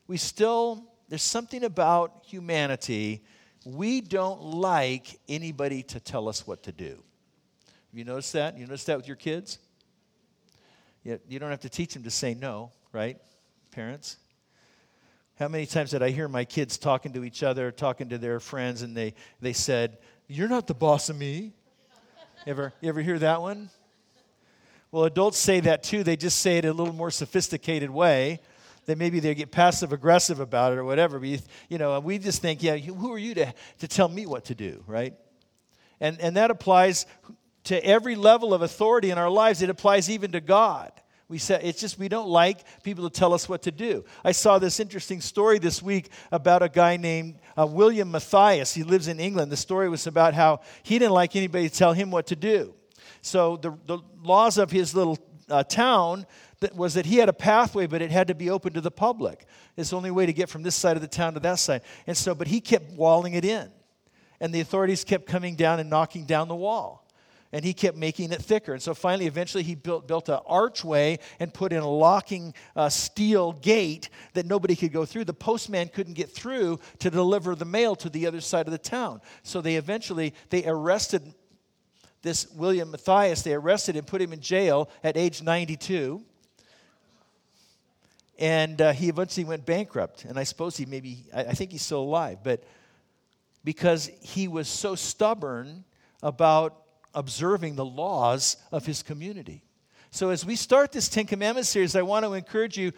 we 0.06 0.16
still, 0.16 0.84
there's 1.08 1.22
something 1.22 1.64
about 1.64 2.24
humanity. 2.26 3.22
We 3.64 4.00
don't 4.00 4.40
like 4.40 5.18
anybody 5.28 5.82
to 5.84 6.00
tell 6.00 6.28
us 6.28 6.46
what 6.46 6.62
to 6.64 6.72
do. 6.72 7.02
You 7.92 8.04
notice 8.04 8.32
that? 8.32 8.56
You 8.56 8.66
notice 8.66 8.84
that 8.84 8.96
with 8.96 9.06
your 9.06 9.16
kids? 9.16 9.58
You, 11.04 11.18
you 11.28 11.38
don't 11.38 11.50
have 11.50 11.60
to 11.60 11.68
teach 11.68 11.94
them 11.94 12.04
to 12.04 12.10
say 12.10 12.34
no, 12.34 12.70
right, 12.92 13.18
parents? 13.72 14.16
How 15.38 15.48
many 15.48 15.66
times 15.66 15.90
did 15.90 16.02
I 16.02 16.10
hear 16.10 16.28
my 16.28 16.44
kids 16.44 16.76
talking 16.76 17.14
to 17.14 17.24
each 17.24 17.42
other, 17.42 17.70
talking 17.72 18.10
to 18.10 18.18
their 18.18 18.40
friends, 18.40 18.82
and 18.82 18.96
they, 18.96 19.14
they 19.40 19.54
said, 19.54 19.98
You're 20.28 20.48
not 20.48 20.66
the 20.66 20.74
boss 20.74 21.08
of 21.08 21.16
me? 21.16 21.52
ever, 22.46 22.72
you 22.80 22.88
ever 22.88 23.00
hear 23.00 23.18
that 23.18 23.40
one? 23.40 23.70
Well, 24.92 25.04
adults 25.04 25.38
say 25.38 25.60
that 25.60 25.82
too. 25.82 26.02
They 26.02 26.16
just 26.16 26.38
say 26.38 26.58
it 26.58 26.64
in 26.64 26.70
a 26.70 26.74
little 26.74 26.94
more 26.94 27.10
sophisticated 27.10 27.90
way. 27.90 28.40
That 28.86 28.98
maybe 28.98 29.20
they 29.20 29.34
get 29.34 29.52
passive 29.52 29.92
aggressive 29.92 30.40
about 30.40 30.72
it 30.72 30.78
or 30.78 30.84
whatever. 30.84 31.20
But 31.20 31.42
you, 31.68 31.78
know, 31.78 32.00
we 32.00 32.18
just 32.18 32.42
think, 32.42 32.62
yeah, 32.62 32.76
who 32.76 33.12
are 33.12 33.18
you 33.18 33.34
to, 33.34 33.54
to 33.80 33.88
tell 33.88 34.08
me 34.08 34.26
what 34.26 34.46
to 34.46 34.54
do, 34.54 34.82
right? 34.86 35.14
And, 36.00 36.18
and 36.20 36.36
that 36.36 36.50
applies 36.50 37.06
to 37.64 37.84
every 37.84 38.16
level 38.16 38.54
of 38.54 38.62
authority 38.62 39.10
in 39.10 39.18
our 39.18 39.30
lives. 39.30 39.62
It 39.62 39.70
applies 39.70 40.08
even 40.10 40.32
to 40.32 40.40
God. 40.40 40.92
We 41.28 41.38
say 41.38 41.60
it's 41.62 41.80
just 41.80 41.98
we 41.98 42.08
don't 42.08 42.28
like 42.28 42.64
people 42.82 43.08
to 43.08 43.16
tell 43.16 43.32
us 43.32 43.48
what 43.48 43.62
to 43.62 43.70
do. 43.70 44.04
I 44.24 44.32
saw 44.32 44.58
this 44.58 44.80
interesting 44.80 45.20
story 45.20 45.60
this 45.60 45.80
week 45.80 46.08
about 46.32 46.62
a 46.62 46.68
guy 46.68 46.96
named 46.96 47.38
uh, 47.56 47.66
William 47.66 48.10
Matthias. 48.10 48.74
He 48.74 48.82
lives 48.82 49.06
in 49.06 49.20
England. 49.20 49.52
The 49.52 49.56
story 49.56 49.88
was 49.88 50.08
about 50.08 50.34
how 50.34 50.62
he 50.82 50.98
didn't 50.98 51.12
like 51.12 51.36
anybody 51.36 51.68
to 51.68 51.74
tell 51.74 51.92
him 51.92 52.10
what 52.10 52.26
to 52.28 52.36
do. 52.36 52.74
So 53.22 53.56
the, 53.56 53.76
the 53.86 53.98
laws 54.22 54.58
of 54.58 54.70
his 54.70 54.94
little 54.94 55.18
uh, 55.48 55.64
town 55.64 56.26
that 56.60 56.74
was 56.74 56.94
that 56.94 57.06
he 57.06 57.16
had 57.16 57.28
a 57.28 57.34
pathway, 57.34 57.86
but 57.86 58.02
it 58.02 58.10
had 58.10 58.28
to 58.28 58.34
be 58.34 58.50
open 58.50 58.72
to 58.74 58.80
the 58.80 58.90
public. 58.90 59.46
It's 59.76 59.90
the 59.90 59.96
only 59.96 60.10
way 60.10 60.26
to 60.26 60.32
get 60.32 60.48
from 60.48 60.62
this 60.62 60.76
side 60.76 60.96
of 60.96 61.02
the 61.02 61.08
town 61.08 61.34
to 61.34 61.40
that 61.40 61.58
side. 61.58 61.82
And 62.06 62.16
so, 62.16 62.34
but 62.34 62.46
he 62.46 62.60
kept 62.60 62.92
walling 62.92 63.34
it 63.34 63.44
in, 63.44 63.70
and 64.40 64.52
the 64.52 64.60
authorities 64.60 65.04
kept 65.04 65.26
coming 65.26 65.56
down 65.56 65.80
and 65.80 65.90
knocking 65.90 66.24
down 66.24 66.48
the 66.48 66.56
wall 66.56 67.00
and 67.52 67.64
he 67.64 67.72
kept 67.72 67.96
making 67.96 68.32
it 68.32 68.40
thicker. 68.40 68.72
And 68.72 68.82
so 68.82 68.94
finally, 68.94 69.26
eventually, 69.26 69.62
he 69.62 69.74
built, 69.74 70.06
built 70.06 70.28
an 70.28 70.38
archway 70.46 71.18
and 71.38 71.52
put 71.52 71.72
in 71.72 71.80
a 71.80 71.88
locking 71.88 72.54
uh, 72.76 72.88
steel 72.88 73.52
gate 73.52 74.08
that 74.34 74.46
nobody 74.46 74.76
could 74.76 74.92
go 74.92 75.04
through. 75.04 75.24
The 75.24 75.34
postman 75.34 75.88
couldn't 75.88 76.14
get 76.14 76.30
through 76.30 76.78
to 77.00 77.10
deliver 77.10 77.54
the 77.54 77.64
mail 77.64 77.96
to 77.96 78.08
the 78.08 78.26
other 78.26 78.40
side 78.40 78.66
of 78.66 78.72
the 78.72 78.78
town. 78.78 79.20
So 79.42 79.60
they 79.60 79.76
eventually 79.76 80.34
they 80.50 80.64
arrested 80.64 81.34
this 82.22 82.50
William 82.52 82.90
Matthias. 82.90 83.42
They 83.42 83.54
arrested 83.54 83.96
him, 83.96 84.04
put 84.04 84.20
him 84.22 84.32
in 84.32 84.40
jail 84.40 84.88
at 85.02 85.16
age 85.16 85.42
92. 85.42 86.22
And 88.38 88.80
uh, 88.80 88.92
he 88.92 89.08
eventually 89.08 89.44
went 89.44 89.66
bankrupt. 89.66 90.24
And 90.24 90.38
I 90.38 90.44
suppose 90.44 90.76
he 90.76 90.86
maybe, 90.86 91.24
I, 91.34 91.44
I 91.44 91.52
think 91.52 91.72
he's 91.72 91.82
still 91.82 92.00
alive. 92.00 92.38
But 92.42 92.64
because 93.64 94.10
he 94.22 94.48
was 94.48 94.68
so 94.68 94.94
stubborn 94.94 95.84
about 96.22 96.82
observing 97.14 97.76
the 97.76 97.84
laws 97.84 98.56
of 98.72 98.86
his 98.86 99.02
community. 99.02 99.62
So, 100.10 100.30
as 100.30 100.44
we 100.44 100.56
start 100.56 100.92
this 100.92 101.08
Ten 101.08 101.26
Commandments 101.26 101.68
series, 101.68 101.94
I 101.94 102.02
want 102.02 102.24
to 102.24 102.32
encourage 102.32 102.76
you 102.76 102.92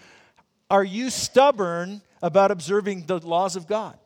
are 0.70 0.84
you 0.84 1.10
stubborn 1.10 2.00
about 2.22 2.50
observing 2.50 3.04
the 3.04 3.18
laws 3.18 3.56
of 3.56 3.66
God? 3.66 3.98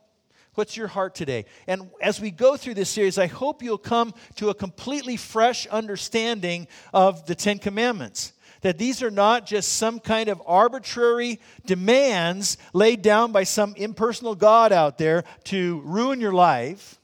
What's 0.56 0.74
your 0.74 0.88
heart 0.88 1.14
today? 1.14 1.44
And 1.66 1.90
as 2.00 2.18
we 2.18 2.30
go 2.30 2.56
through 2.56 2.74
this 2.74 2.88
series, 2.88 3.18
I 3.18 3.26
hope 3.26 3.62
you'll 3.62 3.76
come 3.76 4.14
to 4.36 4.48
a 4.48 4.54
completely 4.54 5.18
fresh 5.18 5.66
understanding 5.66 6.66
of 6.94 7.26
the 7.26 7.34
Ten 7.34 7.58
Commandments. 7.58 8.32
That 8.62 8.78
these 8.78 9.02
are 9.02 9.10
not 9.10 9.44
just 9.44 9.74
some 9.74 10.00
kind 10.00 10.30
of 10.30 10.42
arbitrary 10.46 11.40
demands 11.66 12.56
laid 12.72 13.02
down 13.02 13.32
by 13.32 13.44
some 13.44 13.74
impersonal 13.76 14.34
God 14.34 14.72
out 14.72 14.96
there 14.96 15.24
to 15.44 15.82
ruin 15.84 16.22
your 16.22 16.32
life 16.32 16.98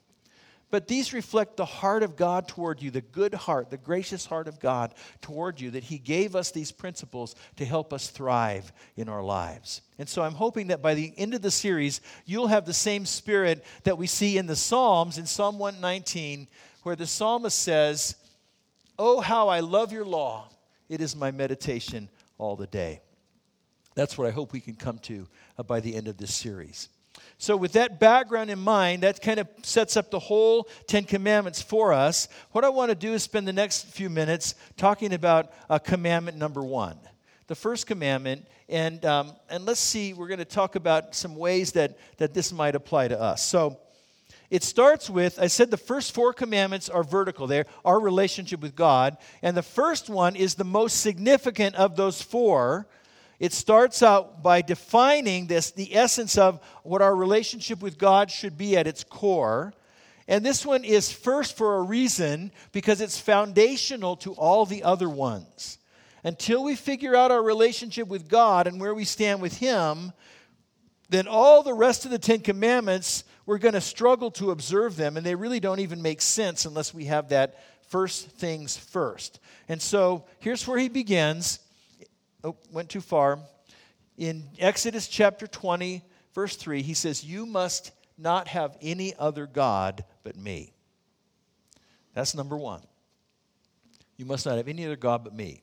but 0.72 0.88
these 0.88 1.12
reflect 1.12 1.58
the 1.58 1.66
heart 1.66 2.02
of 2.02 2.16
God 2.16 2.48
toward 2.48 2.80
you, 2.80 2.90
the 2.90 3.02
good 3.02 3.34
heart, 3.34 3.68
the 3.68 3.76
gracious 3.76 4.24
heart 4.24 4.48
of 4.48 4.58
God 4.58 4.94
toward 5.20 5.60
you, 5.60 5.70
that 5.72 5.84
He 5.84 5.98
gave 5.98 6.34
us 6.34 6.50
these 6.50 6.72
principles 6.72 7.36
to 7.56 7.66
help 7.66 7.92
us 7.92 8.08
thrive 8.08 8.72
in 8.96 9.10
our 9.10 9.22
lives. 9.22 9.82
And 9.98 10.08
so 10.08 10.22
I'm 10.22 10.32
hoping 10.32 10.68
that 10.68 10.80
by 10.80 10.94
the 10.94 11.12
end 11.18 11.34
of 11.34 11.42
the 11.42 11.50
series, 11.50 12.00
you'll 12.24 12.46
have 12.46 12.64
the 12.64 12.72
same 12.72 13.04
spirit 13.04 13.62
that 13.84 13.98
we 13.98 14.06
see 14.06 14.38
in 14.38 14.46
the 14.46 14.56
Psalms, 14.56 15.18
in 15.18 15.26
Psalm 15.26 15.58
119, 15.58 16.48
where 16.84 16.96
the 16.96 17.06
psalmist 17.06 17.58
says, 17.58 18.16
Oh, 18.98 19.20
how 19.20 19.48
I 19.48 19.60
love 19.60 19.92
your 19.92 20.06
law! 20.06 20.48
It 20.88 21.02
is 21.02 21.14
my 21.14 21.32
meditation 21.32 22.08
all 22.38 22.56
the 22.56 22.66
day. 22.66 23.02
That's 23.94 24.16
what 24.16 24.26
I 24.26 24.30
hope 24.30 24.54
we 24.54 24.60
can 24.60 24.76
come 24.76 24.98
to 25.00 25.28
uh, 25.58 25.64
by 25.64 25.80
the 25.80 25.94
end 25.94 26.08
of 26.08 26.16
this 26.16 26.34
series. 26.34 26.88
So, 27.42 27.56
with 27.56 27.72
that 27.72 27.98
background 27.98 28.50
in 28.50 28.60
mind, 28.60 29.02
that 29.02 29.20
kind 29.20 29.40
of 29.40 29.48
sets 29.64 29.96
up 29.96 30.12
the 30.12 30.20
whole 30.20 30.68
Ten 30.86 31.02
Commandments 31.02 31.60
for 31.60 31.92
us. 31.92 32.28
What 32.52 32.64
I 32.64 32.68
want 32.68 32.90
to 32.90 32.94
do 32.94 33.14
is 33.14 33.24
spend 33.24 33.48
the 33.48 33.52
next 33.52 33.86
few 33.86 34.08
minutes 34.08 34.54
talking 34.76 35.12
about 35.12 35.50
uh, 35.68 35.80
commandment 35.80 36.36
number 36.36 36.62
one. 36.62 36.96
The 37.48 37.56
first 37.56 37.88
commandment, 37.88 38.46
and, 38.68 39.04
um, 39.04 39.32
and 39.50 39.66
let's 39.66 39.80
see, 39.80 40.12
we're 40.12 40.28
going 40.28 40.38
to 40.38 40.44
talk 40.44 40.76
about 40.76 41.16
some 41.16 41.34
ways 41.34 41.72
that, 41.72 41.98
that 42.18 42.32
this 42.32 42.52
might 42.52 42.76
apply 42.76 43.08
to 43.08 43.20
us. 43.20 43.44
So, 43.44 43.76
it 44.48 44.62
starts 44.62 45.10
with 45.10 45.40
I 45.40 45.48
said 45.48 45.72
the 45.72 45.76
first 45.76 46.14
four 46.14 46.32
commandments 46.32 46.88
are 46.88 47.02
vertical, 47.02 47.48
they're 47.48 47.66
our 47.84 47.98
relationship 47.98 48.60
with 48.60 48.76
God. 48.76 49.16
And 49.42 49.56
the 49.56 49.64
first 49.64 50.08
one 50.08 50.36
is 50.36 50.54
the 50.54 50.62
most 50.62 51.00
significant 51.00 51.74
of 51.74 51.96
those 51.96 52.22
four 52.22 52.86
it 53.42 53.52
starts 53.52 54.04
out 54.04 54.40
by 54.40 54.62
defining 54.62 55.48
this, 55.48 55.72
the 55.72 55.96
essence 55.96 56.38
of 56.38 56.60
what 56.84 57.02
our 57.02 57.14
relationship 57.14 57.82
with 57.82 57.98
God 57.98 58.30
should 58.30 58.56
be 58.56 58.76
at 58.76 58.86
its 58.86 59.02
core. 59.02 59.74
And 60.28 60.46
this 60.46 60.64
one 60.64 60.84
is 60.84 61.10
first 61.10 61.56
for 61.56 61.78
a 61.78 61.82
reason 61.82 62.52
because 62.70 63.00
it's 63.00 63.18
foundational 63.18 64.14
to 64.18 64.32
all 64.34 64.64
the 64.64 64.84
other 64.84 65.08
ones. 65.08 65.78
Until 66.22 66.62
we 66.62 66.76
figure 66.76 67.16
out 67.16 67.32
our 67.32 67.42
relationship 67.42 68.06
with 68.06 68.28
God 68.28 68.68
and 68.68 68.80
where 68.80 68.94
we 68.94 69.04
stand 69.04 69.42
with 69.42 69.58
Him, 69.58 70.12
then 71.08 71.26
all 71.26 71.64
the 71.64 71.74
rest 71.74 72.04
of 72.04 72.12
the 72.12 72.20
Ten 72.20 72.38
Commandments, 72.38 73.24
we're 73.44 73.58
going 73.58 73.74
to 73.74 73.80
struggle 73.80 74.30
to 74.30 74.52
observe 74.52 74.94
them, 74.94 75.16
and 75.16 75.26
they 75.26 75.34
really 75.34 75.58
don't 75.58 75.80
even 75.80 76.00
make 76.00 76.20
sense 76.20 76.64
unless 76.64 76.94
we 76.94 77.06
have 77.06 77.30
that 77.30 77.60
first 77.88 78.28
things 78.30 78.76
first. 78.76 79.40
And 79.68 79.82
so 79.82 80.26
here's 80.38 80.64
where 80.68 80.78
he 80.78 80.88
begins 80.88 81.58
oh, 82.44 82.56
went 82.70 82.88
too 82.88 83.00
far. 83.00 83.38
In 84.16 84.44
Exodus 84.58 85.08
chapter 85.08 85.46
20, 85.46 86.02
verse 86.34 86.56
3, 86.56 86.82
he 86.82 86.94
says, 86.94 87.24
You 87.24 87.46
must 87.46 87.92
not 88.18 88.48
have 88.48 88.76
any 88.80 89.14
other 89.18 89.46
God 89.46 90.04
but 90.22 90.36
me. 90.36 90.72
That's 92.14 92.34
number 92.34 92.56
one. 92.56 92.82
You 94.16 94.26
must 94.26 94.46
not 94.46 94.56
have 94.56 94.68
any 94.68 94.84
other 94.84 94.96
God 94.96 95.24
but 95.24 95.34
me. 95.34 95.62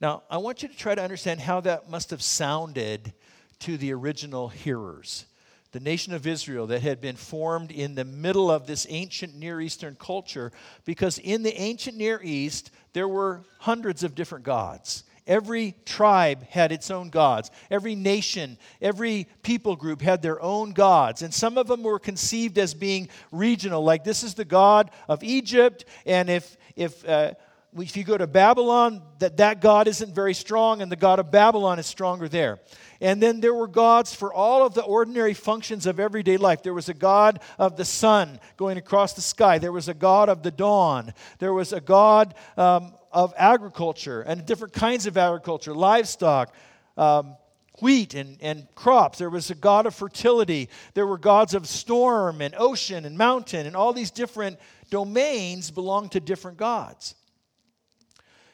Now, 0.00 0.22
I 0.30 0.38
want 0.38 0.62
you 0.62 0.68
to 0.68 0.76
try 0.76 0.94
to 0.94 1.02
understand 1.02 1.40
how 1.40 1.60
that 1.60 1.88
must 1.88 2.10
have 2.10 2.22
sounded 2.22 3.12
to 3.60 3.76
the 3.76 3.92
original 3.92 4.48
hearers. 4.48 5.26
The 5.72 5.80
nation 5.80 6.12
of 6.12 6.26
Israel 6.26 6.66
that 6.68 6.82
had 6.82 7.00
been 7.00 7.16
formed 7.16 7.70
in 7.72 7.94
the 7.94 8.04
middle 8.04 8.50
of 8.50 8.66
this 8.66 8.86
ancient 8.90 9.34
Near 9.34 9.60
Eastern 9.60 9.96
culture, 9.96 10.52
because 10.84 11.18
in 11.18 11.42
the 11.42 11.58
ancient 11.60 11.96
Near 11.96 12.20
East, 12.22 12.70
there 12.92 13.08
were 13.08 13.42
hundreds 13.58 14.02
of 14.02 14.14
different 14.14 14.44
gods. 14.44 15.04
Every 15.26 15.74
tribe 15.86 16.46
had 16.50 16.70
its 16.70 16.90
own 16.90 17.08
gods. 17.08 17.50
Every 17.70 17.94
nation, 17.94 18.58
every 18.82 19.26
people 19.42 19.74
group 19.74 20.02
had 20.02 20.20
their 20.20 20.40
own 20.42 20.72
gods. 20.72 21.22
And 21.22 21.32
some 21.32 21.56
of 21.56 21.66
them 21.66 21.82
were 21.82 21.98
conceived 21.98 22.58
as 22.58 22.74
being 22.74 23.08
regional, 23.32 23.82
like 23.82 24.04
this 24.04 24.22
is 24.22 24.34
the 24.34 24.44
God 24.44 24.90
of 25.08 25.22
Egypt. 25.22 25.86
And 26.04 26.28
if, 26.28 26.58
if, 26.76 27.08
uh, 27.08 27.32
if 27.78 27.96
you 27.96 28.04
go 28.04 28.18
to 28.18 28.26
Babylon, 28.26 29.00
that, 29.18 29.38
that 29.38 29.62
God 29.62 29.88
isn't 29.88 30.14
very 30.14 30.34
strong, 30.34 30.82
and 30.82 30.92
the 30.92 30.96
God 30.96 31.18
of 31.18 31.30
Babylon 31.30 31.78
is 31.78 31.86
stronger 31.86 32.28
there. 32.28 32.60
And 33.00 33.22
then 33.22 33.40
there 33.40 33.54
were 33.54 33.66
gods 33.66 34.14
for 34.14 34.32
all 34.32 34.64
of 34.64 34.74
the 34.74 34.82
ordinary 34.82 35.34
functions 35.34 35.86
of 35.86 35.98
everyday 35.98 36.36
life. 36.36 36.62
There 36.62 36.74
was 36.74 36.90
a 36.90 36.94
God 36.94 37.40
of 37.58 37.76
the 37.76 37.84
sun 37.84 38.38
going 38.56 38.76
across 38.76 39.14
the 39.14 39.22
sky. 39.22 39.58
There 39.58 39.72
was 39.72 39.88
a 39.88 39.94
God 39.94 40.28
of 40.28 40.42
the 40.42 40.50
dawn. 40.50 41.14
There 41.38 41.52
was 41.54 41.72
a 41.72 41.80
God 41.80 42.34
um, 42.56 42.94
of 43.14 43.32
agriculture 43.36 44.20
and 44.22 44.44
different 44.44 44.74
kinds 44.74 45.06
of 45.06 45.16
agriculture, 45.16 45.72
livestock, 45.72 46.52
um, 46.96 47.36
wheat 47.80 48.14
and, 48.14 48.36
and 48.40 48.66
crops. 48.74 49.18
There 49.18 49.30
was 49.30 49.50
a 49.50 49.54
god 49.54 49.86
of 49.86 49.94
fertility. 49.94 50.68
There 50.94 51.06
were 51.06 51.16
gods 51.16 51.54
of 51.54 51.66
storm 51.68 52.40
and 52.40 52.54
ocean 52.58 53.04
and 53.04 53.16
mountain, 53.16 53.66
and 53.66 53.76
all 53.76 53.92
these 53.92 54.10
different 54.10 54.58
domains 54.90 55.70
belonged 55.70 56.12
to 56.12 56.20
different 56.20 56.58
gods. 56.58 57.14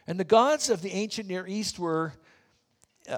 And 0.07 0.21
the 0.21 0.25
gods 0.25 0.69
of 0.69 0.83
the 0.83 0.93
ancient 0.93 1.29
Near 1.29 1.47
East 1.47 1.79
were 1.79 2.13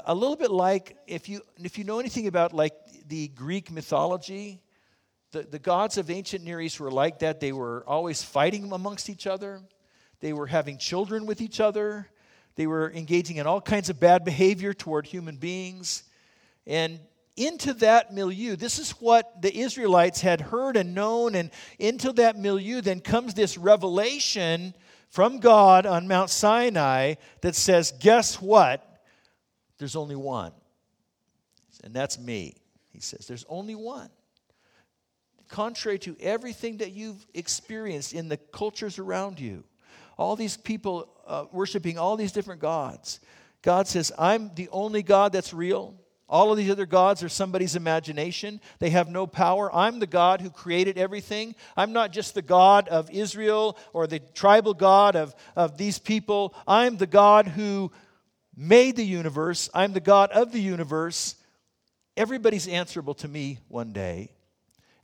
a 0.06 0.14
little 0.14 0.36
bit 0.36 0.50
like 0.50 0.96
if 1.06 1.28
you 1.28 1.42
if 1.62 1.76
you 1.76 1.84
know 1.84 1.98
anything 1.98 2.28
about 2.28 2.52
like 2.52 2.72
the 3.08 3.28
Greek 3.28 3.70
mythology, 3.70 4.60
the, 5.32 5.42
the 5.42 5.58
gods 5.58 5.98
of 5.98 6.08
ancient 6.08 6.44
Near 6.44 6.60
East 6.60 6.78
were 6.78 6.90
like 6.90 7.18
that. 7.18 7.40
They 7.40 7.52
were 7.52 7.82
always 7.86 8.22
fighting 8.22 8.70
amongst 8.70 9.10
each 9.10 9.26
other. 9.26 9.60
They 10.22 10.32
were 10.32 10.46
having 10.46 10.78
children 10.78 11.26
with 11.26 11.40
each 11.40 11.60
other. 11.60 12.08
They 12.54 12.68
were 12.68 12.92
engaging 12.92 13.36
in 13.36 13.46
all 13.46 13.60
kinds 13.60 13.90
of 13.90 13.98
bad 13.98 14.24
behavior 14.24 14.72
toward 14.72 15.04
human 15.04 15.36
beings. 15.36 16.04
And 16.64 17.00
into 17.36 17.74
that 17.74 18.14
milieu, 18.14 18.54
this 18.54 18.78
is 18.78 18.92
what 18.92 19.42
the 19.42 19.54
Israelites 19.54 20.20
had 20.20 20.40
heard 20.40 20.76
and 20.76 20.94
known, 20.94 21.34
and 21.34 21.50
into 21.80 22.12
that 22.14 22.38
milieu 22.38 22.80
then 22.80 23.00
comes 23.00 23.34
this 23.34 23.58
revelation 23.58 24.74
from 25.08 25.40
God 25.40 25.86
on 25.86 26.06
Mount 26.06 26.30
Sinai 26.30 27.14
that 27.40 27.56
says, 27.56 27.92
Guess 27.98 28.40
what? 28.40 29.02
There's 29.78 29.96
only 29.96 30.16
one. 30.16 30.52
And 31.82 31.92
that's 31.92 32.16
me, 32.16 32.54
he 32.92 33.00
says. 33.00 33.26
There's 33.26 33.44
only 33.48 33.74
one. 33.74 34.08
Contrary 35.48 35.98
to 36.00 36.16
everything 36.20 36.76
that 36.76 36.92
you've 36.92 37.26
experienced 37.34 38.12
in 38.12 38.28
the 38.28 38.36
cultures 38.36 39.00
around 39.00 39.40
you, 39.40 39.64
all 40.22 40.36
these 40.36 40.56
people 40.56 41.08
uh, 41.26 41.46
worshiping 41.52 41.98
all 41.98 42.16
these 42.16 42.32
different 42.32 42.60
gods. 42.60 43.20
God 43.60 43.86
says, 43.86 44.12
I'm 44.18 44.52
the 44.54 44.68
only 44.70 45.02
God 45.02 45.32
that's 45.32 45.52
real. 45.52 45.94
All 46.28 46.50
of 46.50 46.56
these 46.56 46.70
other 46.70 46.86
gods 46.86 47.22
are 47.22 47.28
somebody's 47.28 47.76
imagination. 47.76 48.60
They 48.78 48.90
have 48.90 49.08
no 49.10 49.26
power. 49.26 49.74
I'm 49.74 49.98
the 49.98 50.06
God 50.06 50.40
who 50.40 50.48
created 50.48 50.96
everything. 50.96 51.54
I'm 51.76 51.92
not 51.92 52.12
just 52.12 52.34
the 52.34 52.42
God 52.42 52.88
of 52.88 53.10
Israel 53.10 53.76
or 53.92 54.06
the 54.06 54.20
tribal 54.20 54.72
God 54.72 55.14
of, 55.14 55.34
of 55.54 55.76
these 55.76 55.98
people. 55.98 56.54
I'm 56.66 56.96
the 56.96 57.06
God 57.06 57.48
who 57.48 57.92
made 58.56 58.96
the 58.96 59.04
universe. 59.04 59.68
I'm 59.74 59.92
the 59.92 60.00
God 60.00 60.30
of 60.30 60.52
the 60.52 60.60
universe. 60.60 61.34
Everybody's 62.16 62.68
answerable 62.68 63.14
to 63.14 63.28
me 63.28 63.58
one 63.68 63.92
day. 63.92 64.32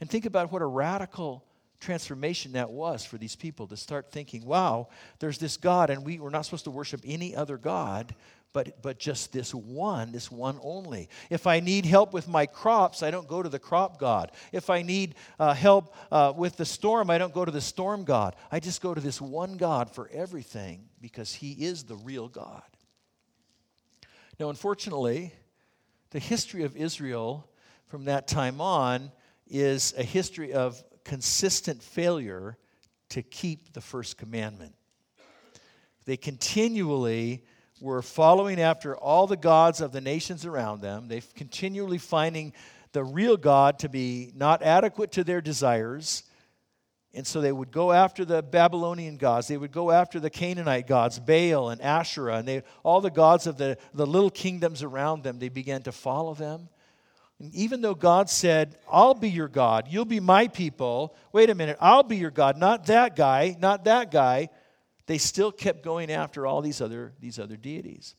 And 0.01 0.09
think 0.09 0.25
about 0.25 0.51
what 0.51 0.63
a 0.63 0.67
radical 0.67 1.45
transformation 1.81 2.53
that 2.53 2.71
was 2.71 3.05
for 3.05 3.19
these 3.19 3.37
people 3.37 3.67
to 3.69 3.77
start 3.77 4.11
thinking, 4.11 4.45
wow, 4.45 4.89
there's 5.19 5.39
this 5.39 5.57
God, 5.57 5.91
and 5.91 6.05
we, 6.05 6.19
we're 6.19 6.31
not 6.31 6.45
supposed 6.45 6.65
to 6.65 6.71
worship 6.71 7.01
any 7.05 7.35
other 7.35 7.57
God. 7.57 8.15
But, 8.55 8.81
but 8.81 8.99
just 8.99 9.31
this 9.31 9.55
one, 9.55 10.11
this 10.11 10.33
one 10.33 10.59
only. 10.63 11.11
If 11.29 11.47
I 11.47 11.61
need 11.61 11.85
help 11.85 12.15
with 12.15 12.27
my 12.27 12.47
crops, 12.47 13.03
I 13.03 13.11
don't 13.11 13.29
go 13.29 13.43
to 13.43 13.49
the 13.51 13.59
crop 13.59 13.99
God. 13.99 14.33
If 14.53 14.71
I 14.71 14.81
need 14.81 15.17
uh, 15.39 15.53
help 15.53 15.95
uh, 16.11 16.33
with 16.35 16.57
the 16.57 16.65
storm, 16.65 17.11
I 17.11 17.19
don't 17.19 17.35
go 17.35 17.45
to 17.45 17.51
the 17.51 17.61
storm 17.61 18.05
God. 18.05 18.35
I 18.51 18.59
just 18.59 18.81
go 18.81 18.95
to 18.95 19.03
this 19.03 19.21
one 19.21 19.59
God 19.59 19.91
for 19.91 20.09
everything 20.15 20.89
because 20.99 21.35
He 21.35 21.53
is 21.53 21.85
the 21.85 21.97
real 21.97 22.27
God. 22.27 22.63
Now, 24.41 24.49
unfortunately, 24.49 25.35
the 26.11 26.19
history 26.19 26.63
of 26.63 26.75
Israel 26.75 27.47
from 27.89 28.07
that 28.07 28.27
time 28.29 28.63
on 28.63 29.13
is 29.47 29.95
a 29.97 30.03
history 30.03 30.53
of 30.53 30.83
consistent 31.09 31.83
failure 31.83 32.59
to 33.09 33.23
keep 33.23 33.73
the 33.73 33.81
first 33.81 34.19
commandment. 34.19 34.75
They 36.05 36.19
continually 36.19 37.45
were 37.81 38.03
following 38.03 38.61
after 38.61 38.95
all 38.95 39.27
the 39.27 39.37
gods 39.37 39.81
of 39.81 39.91
the 39.91 40.03
nations 40.03 40.45
around 40.45 40.83
them. 40.83 41.09
They 41.09 41.23
continually 41.35 41.97
finding 41.97 42.53
the 42.93 43.03
real 43.03 43.39
God 43.39 43.79
to 43.79 43.89
be 43.89 44.33
not 44.35 44.63
adequate 44.63 45.13
to 45.13 45.25
their 45.25 45.41
desires. 45.41 46.25
And 47.15 47.27
so 47.27 47.41
they 47.41 47.53
would 47.53 47.71
go 47.71 47.91
after 47.91 48.27
the 48.27 48.43
Babylonian 48.43 49.17
gods. 49.17 49.49
They 49.49 49.57
would 49.57 49.73
go 49.73 49.91
after 49.91 50.21
the 50.21 50.29
Canaanite 50.29 50.87
gods, 50.87 51.19
Baal 51.19 51.71
and 51.71 51.81
Asherah, 51.81 52.37
and 52.37 52.47
they, 52.47 52.63
all 52.83 53.01
the 53.01 53.11
gods 53.11 53.47
of 53.47 53.57
the, 53.57 53.79
the 53.95 54.07
little 54.07 54.31
kingdoms 54.31 54.83
around 54.83 55.23
them. 55.23 55.39
They 55.39 55.49
began 55.49 55.83
to 55.85 55.93
follow 55.93 56.35
them. 56.35 56.69
And 57.41 57.55
even 57.55 57.81
though 57.81 57.95
God 57.95 58.29
said, 58.29 58.77
I'll 58.91 59.15
be 59.15 59.31
your 59.31 59.49
God, 59.49 59.87
you'll 59.89 60.05
be 60.05 60.21
my 60.21 60.49
people, 60.49 61.15
wait 61.33 61.51
a 61.51 61.55
minute, 61.55 61.77
I'll 61.81 62.03
be 62.03 62.17
your 62.17 62.33
God, 62.33 62.57
not 62.57 62.87
that 62.87 63.15
guy, 63.15 63.57
not 63.61 63.85
that 63.85 64.11
guy, 64.11 64.49
they 65.07 65.19
still 65.19 65.53
kept 65.53 65.83
going 65.83 66.11
after 66.11 66.47
all 66.47 66.61
these 66.61 66.81
other, 66.81 67.13
these 67.21 67.39
other 67.39 67.57
deities. 67.57 68.15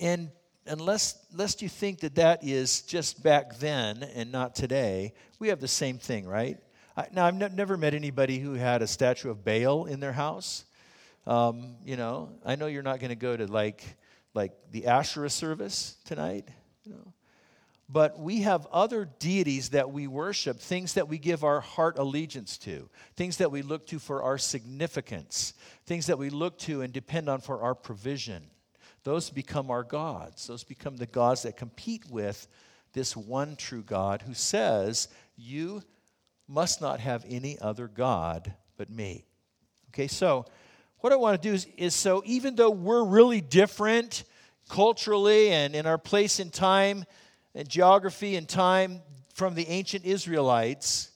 And 0.00 0.30
unless 0.66 1.16
lest 1.32 1.62
you 1.62 1.68
think 1.68 2.00
that 2.00 2.16
that 2.16 2.42
is 2.42 2.82
just 2.82 3.22
back 3.22 3.58
then 3.58 4.02
and 4.02 4.32
not 4.32 4.54
today, 4.54 5.14
we 5.38 5.48
have 5.48 5.60
the 5.60 5.68
same 5.68 5.98
thing, 5.98 6.26
right? 6.26 6.58
I, 6.96 7.06
now, 7.12 7.26
I've 7.26 7.34
ne- 7.34 7.48
never 7.54 7.76
met 7.76 7.94
anybody 7.94 8.38
who 8.38 8.54
had 8.54 8.82
a 8.82 8.86
statue 8.86 9.30
of 9.30 9.44
Baal 9.44 9.86
in 9.86 10.00
their 10.00 10.12
house. 10.12 10.64
Um, 11.26 11.76
you 11.84 11.96
know, 11.96 12.30
I 12.44 12.56
know 12.56 12.66
you're 12.66 12.82
not 12.82 12.98
going 12.98 13.10
to 13.10 13.16
go 13.16 13.36
to 13.36 13.46
like 13.46 13.84
like 14.34 14.52
the 14.70 14.86
Asherah 14.86 15.30
service 15.30 15.96
tonight. 16.04 16.48
You 16.84 16.92
know, 16.92 17.12
but 17.92 18.18
we 18.18 18.40
have 18.40 18.66
other 18.72 19.06
deities 19.18 19.70
that 19.70 19.92
we 19.92 20.06
worship, 20.06 20.58
things 20.58 20.94
that 20.94 21.08
we 21.08 21.18
give 21.18 21.44
our 21.44 21.60
heart 21.60 21.98
allegiance 21.98 22.56
to, 22.56 22.88
things 23.16 23.36
that 23.36 23.52
we 23.52 23.60
look 23.60 23.86
to 23.88 23.98
for 23.98 24.22
our 24.22 24.38
significance, 24.38 25.52
things 25.84 26.06
that 26.06 26.18
we 26.18 26.30
look 26.30 26.56
to 26.58 26.80
and 26.80 26.92
depend 26.92 27.28
on 27.28 27.40
for 27.40 27.60
our 27.60 27.74
provision. 27.74 28.44
Those 29.04 29.28
become 29.28 29.70
our 29.70 29.82
gods. 29.82 30.46
Those 30.46 30.64
become 30.64 30.96
the 30.96 31.06
gods 31.06 31.42
that 31.42 31.58
compete 31.58 32.04
with 32.08 32.48
this 32.94 33.14
one 33.14 33.56
true 33.56 33.82
God 33.82 34.22
who 34.22 34.32
says, 34.32 35.08
You 35.36 35.82
must 36.48 36.80
not 36.80 36.98
have 37.00 37.26
any 37.28 37.58
other 37.58 37.88
God 37.88 38.54
but 38.78 38.88
me. 38.88 39.26
Okay, 39.90 40.06
so 40.06 40.46
what 41.00 41.12
I 41.12 41.16
want 41.16 41.40
to 41.40 41.48
do 41.48 41.52
is, 41.52 41.66
is 41.76 41.94
so 41.94 42.22
even 42.24 42.54
though 42.54 42.70
we're 42.70 43.04
really 43.04 43.42
different 43.42 44.24
culturally 44.70 45.50
and 45.50 45.74
in 45.74 45.86
our 45.86 45.98
place 45.98 46.40
in 46.40 46.48
time, 46.48 47.04
and 47.54 47.68
geography 47.68 48.36
and 48.36 48.48
time 48.48 49.00
from 49.34 49.54
the 49.54 49.68
ancient 49.68 50.04
Israelites, 50.04 51.10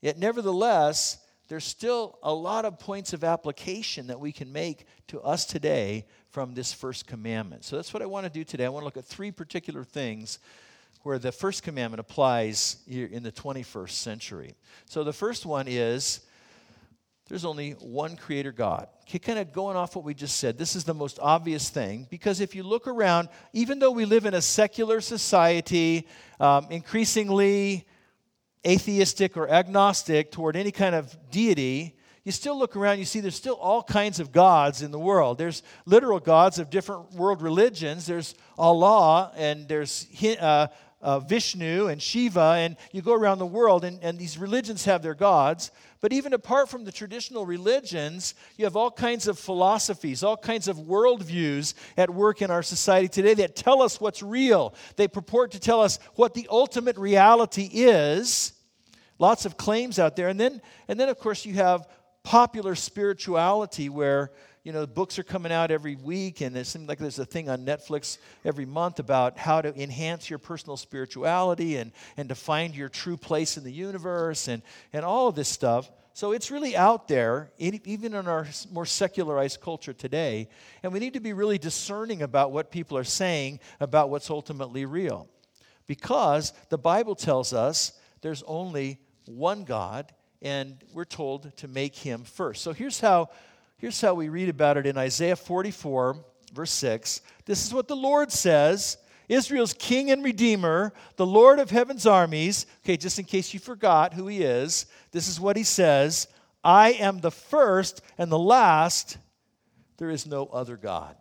yet 0.00 0.18
nevertheless, 0.18 1.18
there's 1.48 1.64
still 1.64 2.18
a 2.22 2.32
lot 2.32 2.64
of 2.64 2.78
points 2.78 3.12
of 3.12 3.22
application 3.22 4.06
that 4.06 4.18
we 4.18 4.32
can 4.32 4.52
make 4.52 4.86
to 5.08 5.20
us 5.20 5.44
today 5.44 6.06
from 6.30 6.54
this 6.54 6.72
first 6.72 7.06
commandment. 7.06 7.64
So 7.64 7.76
that's 7.76 7.92
what 7.92 8.02
I 8.02 8.06
want 8.06 8.24
to 8.24 8.32
do 8.32 8.44
today. 8.44 8.64
I 8.64 8.68
want 8.68 8.82
to 8.82 8.86
look 8.86 8.96
at 8.96 9.04
three 9.04 9.30
particular 9.30 9.84
things 9.84 10.38
where 11.02 11.18
the 11.18 11.30
first 11.30 11.62
commandment 11.62 12.00
applies 12.00 12.78
here 12.88 13.06
in 13.06 13.22
the 13.22 13.30
21st 13.30 13.90
century. 13.90 14.54
So 14.86 15.04
the 15.04 15.12
first 15.12 15.44
one 15.44 15.66
is 15.68 16.20
there's 17.28 17.44
only 17.44 17.72
one 17.72 18.16
creator 18.16 18.52
God. 18.52 18.88
Okay, 19.02 19.18
kind 19.18 19.38
of 19.38 19.52
going 19.52 19.76
off 19.76 19.96
what 19.96 20.04
we 20.04 20.14
just 20.14 20.36
said, 20.36 20.58
this 20.58 20.76
is 20.76 20.84
the 20.84 20.94
most 20.94 21.18
obvious 21.20 21.70
thing 21.70 22.06
because 22.10 22.40
if 22.40 22.54
you 22.54 22.62
look 22.62 22.86
around, 22.86 23.28
even 23.52 23.78
though 23.78 23.90
we 23.90 24.04
live 24.04 24.26
in 24.26 24.34
a 24.34 24.42
secular 24.42 25.00
society, 25.00 26.06
um, 26.38 26.66
increasingly 26.70 27.86
atheistic 28.66 29.36
or 29.36 29.48
agnostic 29.48 30.32
toward 30.32 30.56
any 30.56 30.70
kind 30.70 30.94
of 30.94 31.16
deity, 31.30 31.96
you 32.24 32.32
still 32.32 32.58
look 32.58 32.74
around, 32.74 32.98
you 32.98 33.04
see 33.04 33.20
there's 33.20 33.34
still 33.34 33.56
all 33.56 33.82
kinds 33.82 34.18
of 34.18 34.32
gods 34.32 34.80
in 34.80 34.90
the 34.90 34.98
world. 34.98 35.36
There's 35.36 35.62
literal 35.84 36.18
gods 36.18 36.58
of 36.58 36.70
different 36.70 37.12
world 37.12 37.42
religions. 37.42 38.06
There's 38.06 38.34
Allah 38.56 39.30
and 39.36 39.68
there's 39.68 40.06
uh, 40.40 40.68
uh, 41.04 41.20
Vishnu 41.20 41.86
and 41.88 42.02
Shiva, 42.02 42.56
and 42.58 42.76
you 42.90 43.02
go 43.02 43.12
around 43.12 43.38
the 43.38 43.46
world, 43.46 43.84
and, 43.84 44.02
and 44.02 44.18
these 44.18 44.38
religions 44.38 44.86
have 44.86 45.02
their 45.02 45.14
gods. 45.14 45.70
But 46.00 46.14
even 46.14 46.32
apart 46.32 46.70
from 46.70 46.84
the 46.84 46.92
traditional 46.92 47.44
religions, 47.44 48.34
you 48.56 48.64
have 48.64 48.74
all 48.74 48.90
kinds 48.90 49.28
of 49.28 49.38
philosophies, 49.38 50.24
all 50.24 50.36
kinds 50.36 50.66
of 50.66 50.78
worldviews 50.78 51.74
at 51.98 52.08
work 52.08 52.40
in 52.40 52.50
our 52.50 52.62
society 52.62 53.08
today 53.08 53.34
that 53.34 53.54
tell 53.54 53.82
us 53.82 54.00
what's 54.00 54.22
real. 54.22 54.74
They 54.96 55.06
purport 55.06 55.52
to 55.52 55.60
tell 55.60 55.82
us 55.82 55.98
what 56.14 56.32
the 56.32 56.48
ultimate 56.50 56.96
reality 56.96 57.68
is. 57.70 58.54
Lots 59.18 59.44
of 59.44 59.56
claims 59.58 59.98
out 59.98 60.16
there. 60.16 60.28
And 60.28 60.40
then, 60.40 60.62
and 60.88 60.98
then 60.98 61.10
of 61.10 61.18
course, 61.18 61.44
you 61.44 61.54
have 61.54 61.86
popular 62.22 62.74
spirituality 62.74 63.90
where 63.90 64.32
you 64.64 64.72
know, 64.72 64.86
books 64.86 65.18
are 65.18 65.22
coming 65.24 65.52
out 65.52 65.70
every 65.70 65.94
week, 65.94 66.40
and 66.40 66.56
it 66.56 66.66
seems 66.66 66.88
like 66.88 66.98
there's 66.98 67.18
a 67.18 67.26
thing 67.26 67.50
on 67.50 67.66
Netflix 67.66 68.16
every 68.46 68.64
month 68.64 68.98
about 68.98 69.36
how 69.36 69.60
to 69.60 69.78
enhance 69.80 70.30
your 70.30 70.38
personal 70.38 70.78
spirituality 70.78 71.76
and, 71.76 71.92
and 72.16 72.30
to 72.30 72.34
find 72.34 72.74
your 72.74 72.88
true 72.88 73.18
place 73.18 73.58
in 73.58 73.64
the 73.64 73.70
universe 73.70 74.48
and, 74.48 74.62
and 74.94 75.04
all 75.04 75.28
of 75.28 75.34
this 75.34 75.50
stuff. 75.50 75.90
So 76.14 76.32
it's 76.32 76.50
really 76.50 76.74
out 76.76 77.08
there, 77.08 77.50
even 77.58 78.14
in 78.14 78.26
our 78.26 78.46
more 78.72 78.86
secularized 78.86 79.60
culture 79.60 79.92
today, 79.92 80.48
and 80.82 80.94
we 80.94 80.98
need 80.98 81.12
to 81.12 81.20
be 81.20 81.34
really 81.34 81.58
discerning 81.58 82.22
about 82.22 82.50
what 82.50 82.70
people 82.70 82.96
are 82.96 83.04
saying 83.04 83.60
about 83.80 84.08
what's 84.08 84.30
ultimately 84.30 84.86
real. 84.86 85.28
Because 85.86 86.54
the 86.70 86.78
Bible 86.78 87.14
tells 87.14 87.52
us 87.52 87.92
there's 88.22 88.42
only 88.46 88.98
one 89.26 89.64
God, 89.64 90.10
and 90.40 90.78
we're 90.94 91.04
told 91.04 91.54
to 91.58 91.68
make 91.68 91.94
him 91.96 92.24
first. 92.24 92.62
So 92.62 92.72
here's 92.72 93.00
how 93.00 93.28
Here's 93.76 94.00
how 94.00 94.14
we 94.14 94.28
read 94.28 94.48
about 94.48 94.76
it 94.76 94.86
in 94.86 94.96
Isaiah 94.96 95.36
44, 95.36 96.16
verse 96.52 96.70
6. 96.70 97.20
This 97.44 97.66
is 97.66 97.74
what 97.74 97.88
the 97.88 97.96
Lord 97.96 98.32
says 98.32 98.98
Israel's 99.28 99.74
king 99.74 100.10
and 100.10 100.22
redeemer, 100.22 100.92
the 101.16 101.26
Lord 101.26 101.58
of 101.58 101.70
heaven's 101.70 102.06
armies. 102.06 102.66
Okay, 102.84 102.96
just 102.96 103.18
in 103.18 103.24
case 103.24 103.54
you 103.54 103.60
forgot 103.60 104.14
who 104.14 104.26
he 104.26 104.42
is, 104.42 104.86
this 105.12 105.28
is 105.28 105.40
what 105.40 105.56
he 105.56 105.64
says 105.64 106.28
I 106.62 106.92
am 106.92 107.20
the 107.20 107.30
first 107.30 108.02
and 108.18 108.30
the 108.30 108.38
last. 108.38 109.18
There 109.96 110.10
is 110.10 110.26
no 110.26 110.46
other 110.46 110.76
God. 110.76 111.16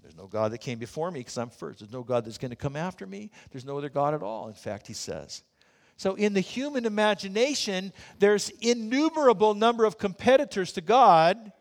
There's 0.00 0.16
no 0.16 0.26
God 0.26 0.52
that 0.52 0.58
came 0.58 0.78
before 0.78 1.10
me 1.10 1.20
because 1.20 1.38
I'm 1.38 1.50
first. 1.50 1.78
There's 1.80 1.92
no 1.92 2.02
God 2.02 2.24
that's 2.24 2.38
going 2.38 2.50
to 2.50 2.56
come 2.56 2.76
after 2.76 3.06
me. 3.06 3.30
There's 3.50 3.64
no 3.64 3.78
other 3.78 3.88
God 3.88 4.14
at 4.14 4.22
all, 4.22 4.48
in 4.48 4.54
fact, 4.54 4.86
he 4.86 4.94
says. 4.94 5.42
So 6.02 6.16
in 6.16 6.32
the 6.32 6.40
human 6.40 6.84
imagination, 6.84 7.92
there's 8.18 8.50
innumerable 8.60 9.54
number 9.54 9.84
of 9.84 9.98
competitors 9.98 10.72
to 10.72 10.80
God, 10.80 11.52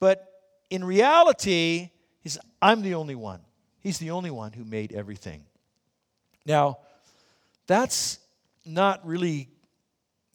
but 0.00 0.26
in 0.68 0.82
reality, 0.82 1.90
he's, 2.24 2.38
I'm 2.60 2.82
the 2.82 2.94
only 2.94 3.14
one. 3.14 3.38
He's 3.78 3.98
the 3.98 4.10
only 4.10 4.32
one 4.32 4.52
who 4.52 4.64
made 4.64 4.92
everything. 4.92 5.44
Now, 6.44 6.78
that's 7.68 8.18
not 8.64 9.06
really 9.06 9.48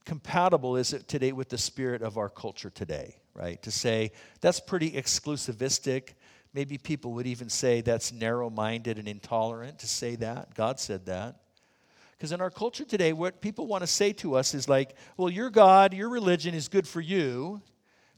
compatible, 0.05 0.77
is 0.77 0.93
it, 0.93 1.09
today 1.09 1.33
with 1.33 1.49
the 1.49 1.57
spirit 1.57 2.01
of 2.03 2.17
our 2.17 2.29
culture 2.29 2.69
today, 2.69 3.17
right? 3.33 3.61
To 3.63 3.71
say 3.71 4.13
that's 4.39 4.61
pretty 4.61 4.89
exclusivistic. 4.91 6.13
Maybe 6.53 6.77
people 6.77 7.11
would 7.15 7.27
even 7.27 7.49
say 7.49 7.81
that's 7.81 8.13
narrow 8.13 8.49
minded 8.49 8.97
and 8.97 9.09
intolerant 9.09 9.79
to 9.79 9.87
say 9.87 10.15
that. 10.15 10.55
God 10.55 10.79
said 10.79 11.07
that. 11.07 11.40
Because 12.21 12.33
in 12.33 12.39
our 12.39 12.51
culture 12.51 12.85
today, 12.85 13.13
what 13.13 13.41
people 13.41 13.65
want 13.65 13.81
to 13.81 13.87
say 13.87 14.13
to 14.13 14.35
us 14.35 14.53
is 14.53 14.69
like, 14.69 14.95
well, 15.17 15.27
your 15.27 15.49
God, 15.49 15.91
your 15.91 16.07
religion 16.07 16.53
is 16.53 16.67
good 16.67 16.87
for 16.87 17.01
you, 17.01 17.63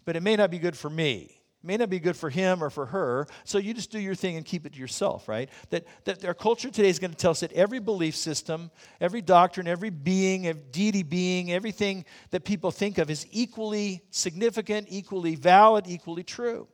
but 0.03 0.17
it 0.17 0.21
may 0.21 0.35
not 0.35 0.51
be 0.51 0.59
good 0.59 0.75
for 0.75 0.89
me. 0.89 1.39
It 1.63 1.65
may 1.65 1.77
not 1.77 1.89
be 1.89 2.01
good 2.01 2.17
for 2.17 2.29
him 2.29 2.61
or 2.61 2.69
for 2.69 2.87
her, 2.87 3.27
so 3.45 3.59
you 3.59 3.73
just 3.73 3.91
do 3.91 3.99
your 3.99 4.13
thing 4.13 4.35
and 4.35 4.45
keep 4.45 4.65
it 4.65 4.73
to 4.73 4.79
yourself, 4.79 5.29
right? 5.29 5.47
That, 5.69 5.85
that 6.03 6.25
our 6.25 6.33
culture 6.33 6.69
today 6.69 6.89
is 6.89 6.99
going 6.99 7.11
to 7.11 7.17
tell 7.17 7.31
us 7.31 7.39
that 7.39 7.53
every 7.53 7.79
belief 7.79 8.17
system, 8.17 8.71
every 8.99 9.21
doctrine, 9.21 9.69
every 9.69 9.89
being, 9.89 10.47
every 10.47 10.63
deity 10.71 11.03
being, 11.03 11.53
everything 11.53 12.03
that 12.31 12.43
people 12.43 12.71
think 12.71 12.97
of 12.97 13.09
is 13.09 13.25
equally 13.31 14.03
significant, 14.11 14.87
equally 14.89 15.35
valid, 15.35 15.87
equally 15.87 16.23
true. 16.23 16.67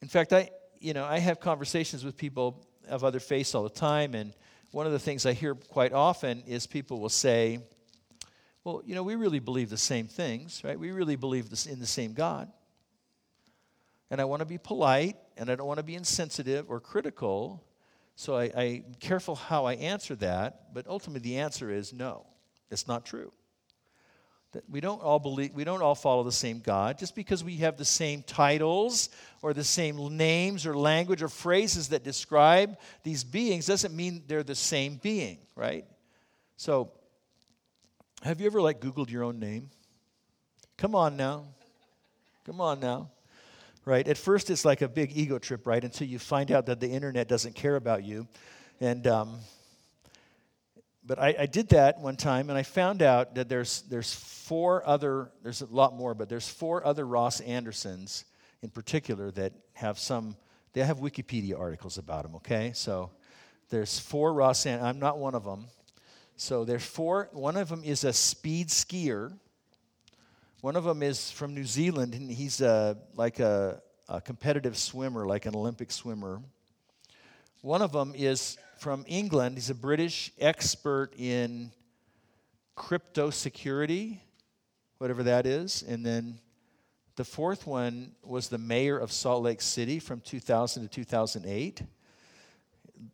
In 0.00 0.08
fact, 0.08 0.32
I, 0.32 0.48
you 0.80 0.94
know, 0.94 1.04
I 1.04 1.18
have 1.18 1.38
conversations 1.38 2.02
with 2.02 2.16
people 2.16 2.64
of 2.88 3.04
other 3.04 3.20
faiths 3.20 3.54
all 3.54 3.62
the 3.62 3.68
time, 3.68 4.14
and 4.14 4.32
one 4.70 4.86
of 4.86 4.92
the 4.92 4.98
things 4.98 5.24
I 5.24 5.32
hear 5.32 5.54
quite 5.54 5.92
often 5.92 6.42
is 6.46 6.66
people 6.66 7.00
will 7.00 7.08
say, 7.08 7.60
well, 8.64 8.82
you 8.84 8.94
know, 8.94 9.02
we 9.02 9.14
really 9.14 9.38
believe 9.38 9.70
the 9.70 9.78
same 9.78 10.06
things, 10.06 10.62
right? 10.62 10.78
We 10.78 10.90
really 10.90 11.16
believe 11.16 11.48
this 11.48 11.66
in 11.66 11.80
the 11.80 11.86
same 11.86 12.12
God. 12.12 12.50
And 14.10 14.20
I 14.20 14.24
want 14.24 14.40
to 14.40 14.46
be 14.46 14.58
polite, 14.58 15.16
and 15.36 15.50
I 15.50 15.54
don't 15.54 15.66
want 15.66 15.78
to 15.78 15.84
be 15.84 15.94
insensitive 15.94 16.68
or 16.68 16.80
critical, 16.80 17.64
so 18.14 18.36
I, 18.36 18.50
I'm 18.56 18.94
careful 19.00 19.36
how 19.36 19.64
I 19.64 19.74
answer 19.74 20.16
that, 20.16 20.74
but 20.74 20.86
ultimately 20.86 21.30
the 21.30 21.38
answer 21.38 21.70
is 21.70 21.92
no, 21.92 22.26
it's 22.70 22.88
not 22.88 23.06
true. 23.06 23.32
That 24.52 24.64
we 24.70 24.80
don't 24.80 25.02
all 25.02 25.18
believe, 25.18 25.52
we 25.52 25.64
don't 25.64 25.82
all 25.82 25.94
follow 25.94 26.24
the 26.24 26.32
same 26.32 26.60
God. 26.60 26.98
Just 26.98 27.14
because 27.14 27.44
we 27.44 27.56
have 27.56 27.76
the 27.76 27.84
same 27.84 28.22
titles 28.22 29.10
or 29.42 29.52
the 29.52 29.64
same 29.64 30.16
names 30.16 30.64
or 30.64 30.76
language 30.76 31.22
or 31.22 31.28
phrases 31.28 31.88
that 31.88 32.02
describe 32.02 32.78
these 33.02 33.24
beings 33.24 33.66
doesn't 33.66 33.94
mean 33.94 34.22
they're 34.26 34.42
the 34.42 34.54
same 34.54 34.96
being, 34.96 35.38
right? 35.54 35.84
So, 36.56 36.92
have 38.22 38.40
you 38.40 38.46
ever 38.46 38.60
like 38.60 38.80
Googled 38.80 39.10
your 39.10 39.22
own 39.22 39.38
name? 39.38 39.70
Come 40.78 40.94
on 40.94 41.16
now. 41.16 41.44
Come 42.46 42.60
on 42.60 42.80
now. 42.80 43.10
Right? 43.84 44.06
At 44.08 44.16
first, 44.16 44.50
it's 44.50 44.64
like 44.64 44.80
a 44.80 44.88
big 44.88 45.16
ego 45.16 45.38
trip, 45.38 45.66
right? 45.66 45.82
Until 45.82 46.08
you 46.08 46.18
find 46.18 46.50
out 46.50 46.66
that 46.66 46.80
the 46.80 46.88
internet 46.88 47.28
doesn't 47.28 47.54
care 47.54 47.76
about 47.76 48.04
you. 48.04 48.26
And, 48.80 49.06
um, 49.06 49.38
but 51.08 51.18
I, 51.18 51.34
I, 51.38 51.46
did 51.46 51.70
that 51.70 51.98
one 52.00 52.16
time 52.16 52.50
and 52.50 52.58
I 52.58 52.62
found 52.62 53.00
out 53.00 53.34
that 53.36 53.48
there's, 53.48 53.80
there's 53.88 54.14
four 54.14 54.86
other, 54.86 55.30
there's 55.42 55.62
a 55.62 55.66
lot 55.66 55.96
more, 55.96 56.14
but 56.14 56.28
there's 56.28 56.46
four 56.46 56.86
other 56.86 57.06
Ross 57.06 57.40
Andersons 57.40 58.26
in 58.62 58.68
particular 58.68 59.30
that 59.30 59.54
have 59.72 59.98
some, 59.98 60.36
they 60.74 60.82
have 60.82 60.98
Wikipedia 60.98 61.58
articles 61.58 61.96
about 61.96 62.24
them, 62.24 62.34
okay? 62.36 62.72
So 62.74 63.10
there's 63.70 63.98
four 63.98 64.34
Ross, 64.34 64.66
and 64.66 64.84
I'm 64.84 64.98
not 64.98 65.18
one 65.18 65.34
of 65.34 65.44
them. 65.44 65.68
So 66.36 66.66
there's 66.66 66.84
four, 66.84 67.30
one 67.32 67.56
of 67.56 67.70
them 67.70 67.82
is 67.84 68.04
a 68.04 68.12
speed 68.12 68.68
skier. 68.68 69.32
One 70.60 70.76
of 70.76 70.84
them 70.84 71.02
is 71.02 71.30
from 71.30 71.54
New 71.54 71.64
Zealand 71.64 72.14
and 72.14 72.30
he's 72.30 72.60
a, 72.60 72.98
like 73.14 73.40
a, 73.40 73.80
a 74.10 74.20
competitive 74.20 74.76
swimmer, 74.76 75.26
like 75.26 75.46
an 75.46 75.56
Olympic 75.56 75.90
swimmer. 75.90 76.42
One 77.62 77.80
of 77.80 77.92
them 77.92 78.12
is 78.14 78.58
from 78.78 79.04
England. 79.08 79.56
He's 79.56 79.70
a 79.70 79.74
British 79.74 80.30
expert 80.38 81.10
in 81.18 81.72
crypto 82.76 83.30
security, 83.30 84.22
whatever 84.98 85.24
that 85.24 85.46
is. 85.46 85.82
And 85.82 86.06
then 86.06 86.38
the 87.16 87.24
fourth 87.24 87.66
one 87.66 88.12
was 88.22 88.48
the 88.48 88.58
mayor 88.58 88.96
of 88.96 89.10
Salt 89.10 89.42
Lake 89.42 89.60
City 89.60 89.98
from 89.98 90.20
2000 90.20 90.84
to 90.84 90.88
2008. 90.88 91.82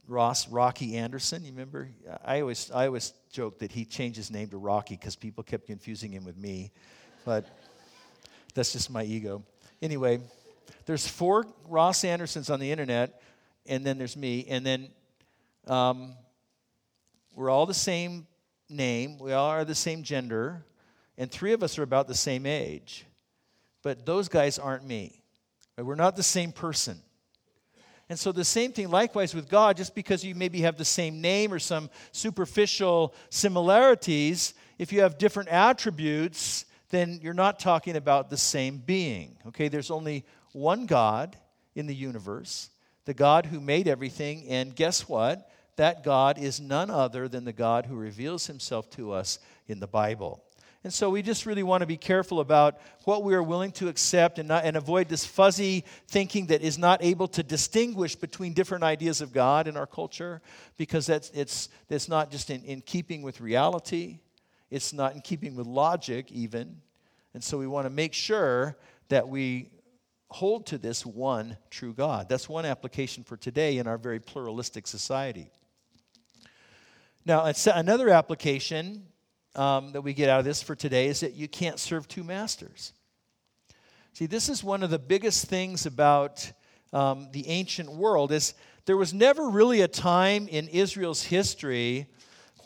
Ross 0.07 0.49
Rocky 0.49 0.97
Anderson, 0.97 1.45
you 1.45 1.51
remember? 1.51 1.89
I 2.25 2.41
always, 2.41 2.71
I 2.71 2.87
always 2.87 3.13
joke 3.33 3.59
that 3.61 3.73
he 3.73 3.85
changed 3.85 4.17
his 4.17 4.31
name 4.31 4.49
to 4.49 4.59
Rocky 4.59 4.97
because 4.97 5.17
people 5.17 5.43
kept 5.43 5.67
confusing 5.67 6.13
him 6.13 6.25
with 6.25 6.37
me. 6.37 6.73
But 7.25 7.47
that's 8.55 8.73
just 8.73 8.91
my 8.91 9.03
ego. 9.05 9.43
Anyway, 9.81 10.21
there's 10.87 11.07
four 11.07 11.47
Ross 11.69 12.05
Andersons 12.05 12.51
on 12.51 12.61
the 12.61 12.71
internet, 12.71 13.21
and 13.67 13.85
then 13.85 13.99
there's 13.99 14.17
me. 14.17 14.47
And 14.49 14.65
then 14.65 14.89
um, 15.67 16.15
we're 17.35 17.51
all 17.51 17.67
the 17.67 17.75
same 17.75 18.27
name, 18.69 19.19
we 19.19 19.33
all 19.33 19.49
are 19.49 19.65
the 19.65 19.75
same 19.75 20.03
gender, 20.03 20.65
and 21.17 21.31
three 21.31 21.53
of 21.53 21.63
us 21.63 21.79
are 21.79 21.83
about 21.83 22.09
the 22.09 22.15
same 22.15 22.47
age. 22.47 23.07
But 23.83 24.07
those 24.07 24.29
guys 24.29 24.59
aren't 24.59 24.87
me. 24.87 25.23
We're 25.77 25.95
not 25.95 26.17
the 26.17 26.23
same 26.23 26.53
person. 26.53 27.01
And 28.09 28.19
so, 28.19 28.33
the 28.33 28.45
same 28.45 28.73
thing 28.73 28.91
likewise 28.91 29.35
with 29.35 29.49
God, 29.49 29.77
just 29.77 29.95
because 29.95 30.25
you 30.25 30.35
maybe 30.35 30.61
have 30.61 30.77
the 30.77 30.85
same 30.85 31.21
name 31.21 31.53
or 31.53 31.59
some 31.59 31.89
superficial 32.13 33.15
similarities, 33.31 34.55
if 34.79 34.93
you 34.93 35.01
have 35.01 35.19
different 35.19 35.49
attributes, 35.49 36.67
then 36.91 37.19
you're 37.23 37.33
not 37.35 37.59
talking 37.59 37.97
about 37.97 38.29
the 38.29 38.37
same 38.37 38.77
being. 38.79 39.37
Okay, 39.49 39.69
there's 39.69 39.91
only 39.91 40.25
one 40.53 40.87
God 40.87 41.37
in 41.75 41.87
the 41.87 41.95
universe, 41.95 42.71
the 43.05 43.15
God 43.15 43.47
who 43.47 43.61
made 43.61 43.89
everything, 43.89 44.47
and 44.49 44.77
guess 44.77 45.09
what? 45.09 45.51
That 45.77 46.05
God 46.05 46.39
is 46.39 46.61
none 46.61 46.91
other 46.91 47.29
than 47.29 47.45
the 47.45 47.53
God 47.53 47.87
who 47.87 47.97
reveals 47.97 48.47
himself 48.47 48.89
to 48.91 49.13
us 49.13 49.39
in 49.67 49.81
the 49.81 49.87
Bible. 49.87 50.43
And 50.85 50.93
so 50.93 51.09
we 51.09 51.23
just 51.23 51.47
really 51.47 51.63
want 51.63 51.81
to 51.81 51.87
be 51.87 51.97
careful 51.97 52.41
about 52.41 52.79
what 53.05 53.23
we 53.23 53.35
are 53.35 53.43
willing 53.43 53.73
to 53.73 53.89
accept 53.89 54.39
and, 54.39 54.47
not, 54.47 54.67
and 54.67 54.77
avoid 54.77 55.09
this 55.09 55.25
fuzzy 55.25 55.83
thinking 56.09 56.47
that 56.49 56.61
is 56.61 56.77
not 56.77 57.03
able 57.03 57.27
to 57.29 57.43
distinguish 57.43 58.15
between 58.15 58.53
different 58.53 58.85
ideas 58.85 59.23
of 59.23 59.33
God 59.33 59.67
in 59.67 59.79
our 59.79 59.87
culture 59.87 60.43
because 60.77 61.07
that's, 61.07 61.31
it's, 61.31 61.71
that's 61.89 62.07
not 62.07 62.31
just 62.31 62.51
in, 62.51 62.63
in 62.65 62.83
keeping 62.83 63.23
with 63.23 63.41
reality, 63.41 64.19
it's 64.71 64.93
not 64.93 65.15
in 65.15 65.23
keeping 65.23 65.57
with 65.57 65.67
logic, 65.67 66.31
even. 66.31 66.77
And 67.33 67.43
so 67.43 67.57
we 67.57 67.67
want 67.67 67.87
to 67.87 67.91
make 67.91 68.13
sure 68.13 68.77
that 69.09 69.27
we 69.27 69.71
hold 70.29 70.67
to 70.67 70.77
this 70.77 71.07
one 71.07 71.57
true 71.71 71.95
God. 71.95 72.29
That's 72.29 72.49
one 72.49 72.67
application 72.67 73.25
for 73.25 73.39
today 73.39 73.79
in 73.79 73.87
our 73.87 73.97
very 73.97 74.21
pluralistic 74.21 74.87
society. 74.87 75.51
Now, 77.27 77.51
another 77.75 78.11
application 78.11 79.07
um, 79.55 79.93
that 79.93 80.03
we 80.03 80.13
get 80.13 80.29
out 80.29 80.41
of 80.41 80.45
this 80.45 80.63
for 80.63 80.75
today 80.75 81.07
is 81.07 81.21
that 81.21 81.35
you 81.35 81.49
can't 81.49 81.79
serve 81.79 82.07
two 82.07 82.23
masters. 82.23 82.93
See, 84.13 84.27
this 84.27 84.51
is 84.51 84.63
one 84.63 84.83
of 84.83 84.91
the 84.91 84.99
biggest 84.99 85.47
things 85.47 85.87
about 85.87 86.53
um, 86.93 87.29
the 87.33 87.49
ancient 87.49 87.91
world 87.91 88.31
is 88.31 88.53
there 88.85 88.99
was 88.99 89.15
never 89.15 89.49
really 89.49 89.81
a 89.81 89.89
time 89.89 90.49
in 90.49 90.69
Israel's 90.69 91.23
history 91.23 92.07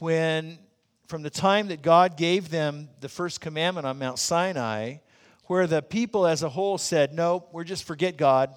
when, 0.01 0.59
from 1.07 1.23
the 1.23 1.31
time 1.31 1.69
that 1.69 1.81
God 1.81 2.17
gave 2.17 2.51
them 2.51 2.89
the 3.01 3.09
first 3.09 3.41
commandment 3.41 3.87
on 3.87 3.99
Mount 3.99 4.19
Sinai, 4.19 4.97
where 5.45 5.69
the 5.69 5.83
people 5.83 6.27
as 6.27 6.43
a 6.43 6.49
whole 6.49 6.77
said, 6.79 7.15
"No, 7.15 7.47
we're 7.53 7.65
just 7.65 7.85
forget 7.85 8.17
God. 8.17 8.53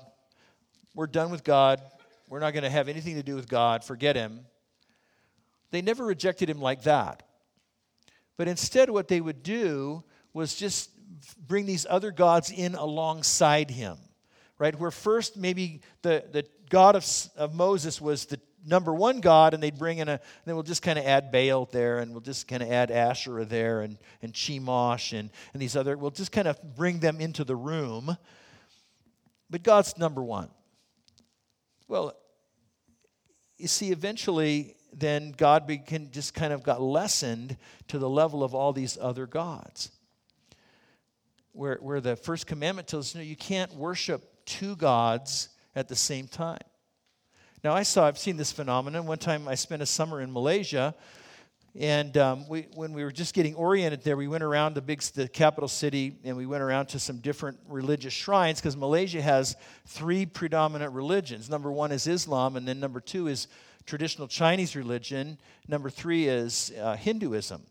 We're 0.95 1.07
done 1.07 1.29
with 1.29 1.43
God. 1.43 1.81
We're 2.27 2.39
not 2.39 2.53
going 2.53 2.63
to 2.63 2.69
have 2.69 2.89
anything 2.89 3.15
to 3.15 3.23
do 3.23 3.35
with 3.35 3.47
God. 3.47 3.83
Forget 3.83 4.15
Him." 4.15 4.45
They 5.71 5.81
never 5.81 6.05
rejected 6.05 6.49
him 6.49 6.61
like 6.61 6.83
that. 6.83 7.23
But 8.37 8.47
instead, 8.47 8.89
what 8.89 9.07
they 9.07 9.21
would 9.21 9.43
do 9.43 10.03
was 10.33 10.55
just 10.55 10.89
bring 11.47 11.65
these 11.65 11.85
other 11.89 12.11
gods 12.11 12.51
in 12.51 12.75
alongside 12.75 13.69
him, 13.69 13.97
right? 14.57 14.77
Where 14.77 14.91
first 14.91 15.37
maybe 15.37 15.81
the, 16.01 16.23
the 16.31 16.45
God 16.69 16.95
of, 16.95 17.05
of 17.35 17.53
Moses 17.53 17.99
was 17.99 18.25
the 18.25 18.39
number 18.65 18.93
one 18.93 19.21
God, 19.21 19.53
and 19.53 19.61
they'd 19.61 19.77
bring 19.77 19.97
in 19.97 20.07
a, 20.07 20.19
then 20.45 20.55
we'll 20.55 20.63
just 20.63 20.81
kind 20.81 20.99
of 20.99 21.05
add 21.05 21.31
Baal 21.31 21.65
there, 21.65 21.99
and 21.99 22.11
we'll 22.11 22.21
just 22.21 22.47
kind 22.47 22.61
of 22.61 22.71
add 22.71 22.91
Asherah 22.91 23.45
there, 23.45 23.81
and, 23.81 23.97
and 24.21 24.33
Chemosh, 24.33 25.17
and, 25.17 25.29
and 25.53 25.61
these 25.61 25.75
other, 25.75 25.97
we'll 25.97 26.11
just 26.11 26.31
kind 26.31 26.47
of 26.47 26.59
bring 26.75 26.99
them 26.99 27.19
into 27.19 27.43
the 27.43 27.55
room. 27.55 28.15
but 29.49 29.63
God's 29.63 29.97
number 29.97 30.23
one. 30.23 30.49
Well, 31.87 32.15
you 33.57 33.67
see, 33.67 33.91
eventually, 33.91 34.75
then 34.93 35.33
God 35.35 35.67
began, 35.67 36.09
just 36.11 36.33
kind 36.33 36.53
of 36.53 36.63
got 36.63 36.81
lessened 36.81 37.57
to 37.87 37.97
the 37.97 38.09
level 38.09 38.43
of 38.43 38.53
all 38.53 38.73
these 38.73 38.97
other 38.99 39.25
gods. 39.25 39.91
Where, 41.53 41.77
where 41.81 42.01
the 42.01 42.15
first 42.15 42.47
commandment 42.47 42.87
tells 42.87 43.09
us, 43.09 43.15
no, 43.15 43.21
you 43.21 43.35
can't 43.35 43.73
worship 43.73 44.45
two 44.45 44.75
gods 44.75 45.49
at 45.75 45.87
the 45.87 45.95
same 45.95 46.27
time. 46.27 46.59
Now, 47.63 47.73
I 47.73 47.83
saw, 47.83 48.07
I've 48.07 48.17
seen 48.17 48.37
this 48.37 48.51
phenomenon. 48.51 49.05
One 49.05 49.17
time 49.17 49.47
I 49.47 49.55
spent 49.55 49.81
a 49.81 49.85
summer 49.85 50.21
in 50.21 50.31
Malaysia 50.31 50.95
and 51.79 52.17
um, 52.17 52.49
we, 52.49 52.67
when 52.75 52.91
we 52.91 53.03
were 53.03 53.11
just 53.11 53.33
getting 53.33 53.55
oriented 53.55 54.03
there, 54.03 54.17
we 54.17 54.27
went 54.27 54.43
around 54.43 54.75
the 54.75 54.81
big, 54.81 55.01
the 55.01 55.29
capital 55.29 55.69
city, 55.69 56.17
and 56.25 56.35
we 56.35 56.45
went 56.45 56.63
around 56.63 56.87
to 56.87 56.99
some 56.99 57.19
different 57.19 57.57
religious 57.69 58.13
shrines 58.13 58.59
because 58.59 58.75
Malaysia 58.75 59.21
has 59.21 59.55
three 59.85 60.25
predominant 60.25 60.91
religions. 60.91 61.49
Number 61.49 61.71
one 61.71 61.93
is 61.93 62.07
Islam, 62.07 62.57
and 62.57 62.67
then 62.67 62.81
number 62.81 62.99
two 62.99 63.27
is 63.27 63.47
traditional 63.85 64.27
Chinese 64.27 64.75
religion. 64.75 65.37
Number 65.67 65.89
three 65.89 66.27
is 66.27 66.71
uh, 66.79 66.95
Hinduism. 66.95 67.63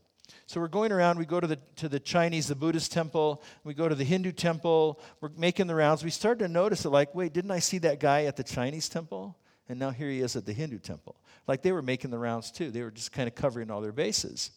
So 0.47 0.61
we're 0.61 0.69
going 0.69 0.91
around. 0.91 1.19
We 1.19 1.27
go 1.27 1.39
to 1.39 1.47
the 1.47 1.59
to 1.77 1.89
the 1.89 2.01
Chinese, 2.01 2.49
the 2.49 2.57
Buddhist 2.57 2.91
temple. 2.93 3.43
We 3.63 3.73
go 3.73 3.89
to 3.89 3.95
the 3.95 4.05
Hindu 4.05 4.33
temple. 4.33 5.01
We're 5.21 5.31
making 5.37 5.69
the 5.69 5.77
rounds. 5.77 6.03
We 6.03 6.11
started 6.11 6.41
to 6.41 6.49
notice 6.49 6.83
that, 6.83 6.91
like, 6.91 7.15
wait, 7.15 7.33
didn't 7.33 7.53
I 7.53 7.61
see 7.61 7.79
that 7.79 8.01
guy 8.01 8.25
at 8.25 8.37
the 8.37 8.43
Chinese 8.43 8.89
temple? 8.89 9.37
And 9.69 9.79
now 9.79 9.91
here 9.91 10.11
he 10.11 10.21
is 10.21 10.35
at 10.35 10.47
the 10.47 10.53
Hindu 10.53 10.81
temple. 10.81 11.15
Like 11.47 11.63
they 11.63 11.71
were 11.71 11.83
making 11.83 12.11
the 12.11 12.19
rounds 12.19 12.51
too. 12.51 12.73
They 12.73 12.83
were 12.83 12.91
just 12.91 13.13
kind 13.13 13.29
of 13.29 13.37
covering 13.37 13.71
all 13.71 13.81
their 13.81 13.93
bases. 13.93 14.51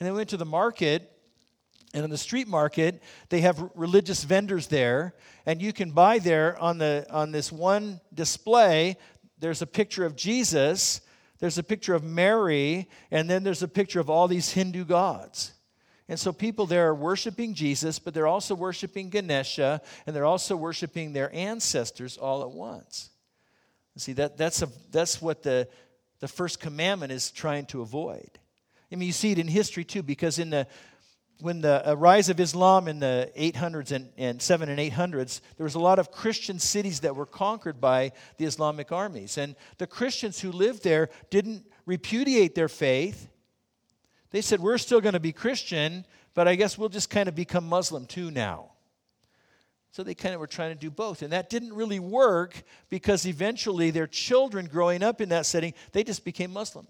And 0.00 0.06
then 0.06 0.14
we 0.14 0.18
went 0.18 0.30
to 0.30 0.36
the 0.36 0.44
market, 0.44 1.08
and 1.94 2.02
in 2.02 2.10
the 2.10 2.18
street 2.18 2.48
market, 2.48 3.00
they 3.28 3.42
have 3.42 3.70
religious 3.76 4.24
vendors 4.24 4.66
there, 4.66 5.14
and 5.46 5.62
you 5.62 5.72
can 5.72 5.92
buy 5.92 6.18
there 6.18 6.58
on, 6.58 6.78
the, 6.78 7.06
on 7.10 7.30
this 7.30 7.52
one 7.52 8.00
display, 8.12 8.96
there's 9.42 9.60
a 9.60 9.66
picture 9.66 10.06
of 10.06 10.14
Jesus, 10.14 11.00
there's 11.40 11.58
a 11.58 11.64
picture 11.64 11.94
of 11.94 12.04
Mary, 12.04 12.88
and 13.10 13.28
then 13.28 13.42
there's 13.42 13.64
a 13.64 13.68
picture 13.68 13.98
of 13.98 14.08
all 14.08 14.28
these 14.28 14.52
Hindu 14.52 14.84
gods. 14.84 15.52
And 16.08 16.18
so 16.18 16.32
people 16.32 16.64
there 16.64 16.88
are 16.88 16.94
worshiping 16.94 17.52
Jesus, 17.52 17.98
but 17.98 18.14
they're 18.14 18.28
also 18.28 18.54
worshiping 18.54 19.10
Ganesha, 19.10 19.82
and 20.06 20.14
they're 20.14 20.24
also 20.24 20.54
worshiping 20.54 21.12
their 21.12 21.34
ancestors 21.34 22.16
all 22.16 22.42
at 22.42 22.52
once. 22.52 23.10
See, 23.96 24.12
that, 24.12 24.38
that's, 24.38 24.62
a, 24.62 24.68
that's 24.92 25.20
what 25.20 25.42
the, 25.42 25.68
the 26.20 26.28
first 26.28 26.60
commandment 26.60 27.10
is 27.10 27.32
trying 27.32 27.66
to 27.66 27.82
avoid. 27.82 28.30
I 28.92 28.94
mean, 28.94 29.08
you 29.08 29.12
see 29.12 29.32
it 29.32 29.40
in 29.40 29.48
history 29.48 29.84
too, 29.84 30.04
because 30.04 30.38
in 30.38 30.50
the, 30.50 30.68
when 31.40 31.60
the 31.60 31.90
uh, 31.90 31.94
rise 31.94 32.28
of 32.28 32.38
Islam 32.38 32.86
in 32.88 33.00
the 33.00 33.30
800s 33.36 33.90
and, 33.90 34.10
and 34.16 34.40
7 34.40 34.68
and 34.68 34.78
800s, 34.78 35.40
there 35.56 35.64
was 35.64 35.74
a 35.74 35.80
lot 35.80 35.98
of 35.98 36.12
Christian 36.12 36.58
cities 36.58 37.00
that 37.00 37.16
were 37.16 37.26
conquered 37.26 37.80
by 37.80 38.12
the 38.36 38.44
Islamic 38.44 38.92
armies. 38.92 39.38
And 39.38 39.56
the 39.78 39.86
Christians 39.86 40.40
who 40.40 40.52
lived 40.52 40.84
there 40.84 41.08
didn't 41.30 41.66
repudiate 41.84 42.54
their 42.54 42.68
faith. 42.68 43.28
They 44.30 44.40
said, 44.40 44.60
We're 44.60 44.78
still 44.78 45.00
going 45.00 45.14
to 45.14 45.20
be 45.20 45.32
Christian, 45.32 46.04
but 46.34 46.46
I 46.46 46.54
guess 46.54 46.78
we'll 46.78 46.88
just 46.88 47.10
kind 47.10 47.28
of 47.28 47.34
become 47.34 47.68
Muslim 47.68 48.06
too 48.06 48.30
now. 48.30 48.70
So 49.92 50.02
they 50.02 50.14
kind 50.14 50.34
of 50.34 50.40
were 50.40 50.46
trying 50.46 50.70
to 50.70 50.78
do 50.78 50.90
both. 50.90 51.20
And 51.20 51.32
that 51.34 51.50
didn't 51.50 51.74
really 51.74 52.00
work 52.00 52.62
because 52.88 53.26
eventually 53.26 53.90
their 53.90 54.06
children 54.06 54.66
growing 54.66 55.02
up 55.02 55.20
in 55.20 55.28
that 55.28 55.44
setting, 55.44 55.74
they 55.92 56.02
just 56.02 56.24
became 56.24 56.50
Muslim. 56.50 56.86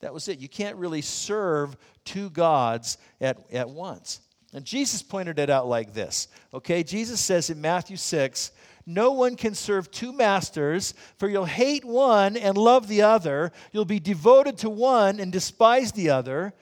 That 0.00 0.14
was 0.14 0.28
it. 0.28 0.38
You 0.38 0.48
can't 0.48 0.76
really 0.76 1.02
serve 1.02 1.76
two 2.04 2.30
gods 2.30 2.98
at, 3.20 3.38
at 3.52 3.68
once. 3.68 4.20
And 4.52 4.64
Jesus 4.64 5.02
pointed 5.02 5.38
it 5.38 5.50
out 5.50 5.68
like 5.68 5.92
this. 5.92 6.28
Okay, 6.52 6.82
Jesus 6.82 7.20
says 7.20 7.50
in 7.50 7.60
Matthew 7.60 7.96
6, 7.96 8.50
no 8.86 9.12
one 9.12 9.36
can 9.36 9.54
serve 9.54 9.90
two 9.90 10.12
masters, 10.12 10.94
for 11.18 11.28
you'll 11.28 11.44
hate 11.44 11.84
one 11.84 12.36
and 12.36 12.56
love 12.56 12.88
the 12.88 13.02
other. 13.02 13.52
You'll 13.72 13.84
be 13.84 14.00
devoted 14.00 14.58
to 14.58 14.70
one 14.70 15.20
and 15.20 15.30
despise 15.30 15.92
the 15.92 16.10
other. 16.10 16.54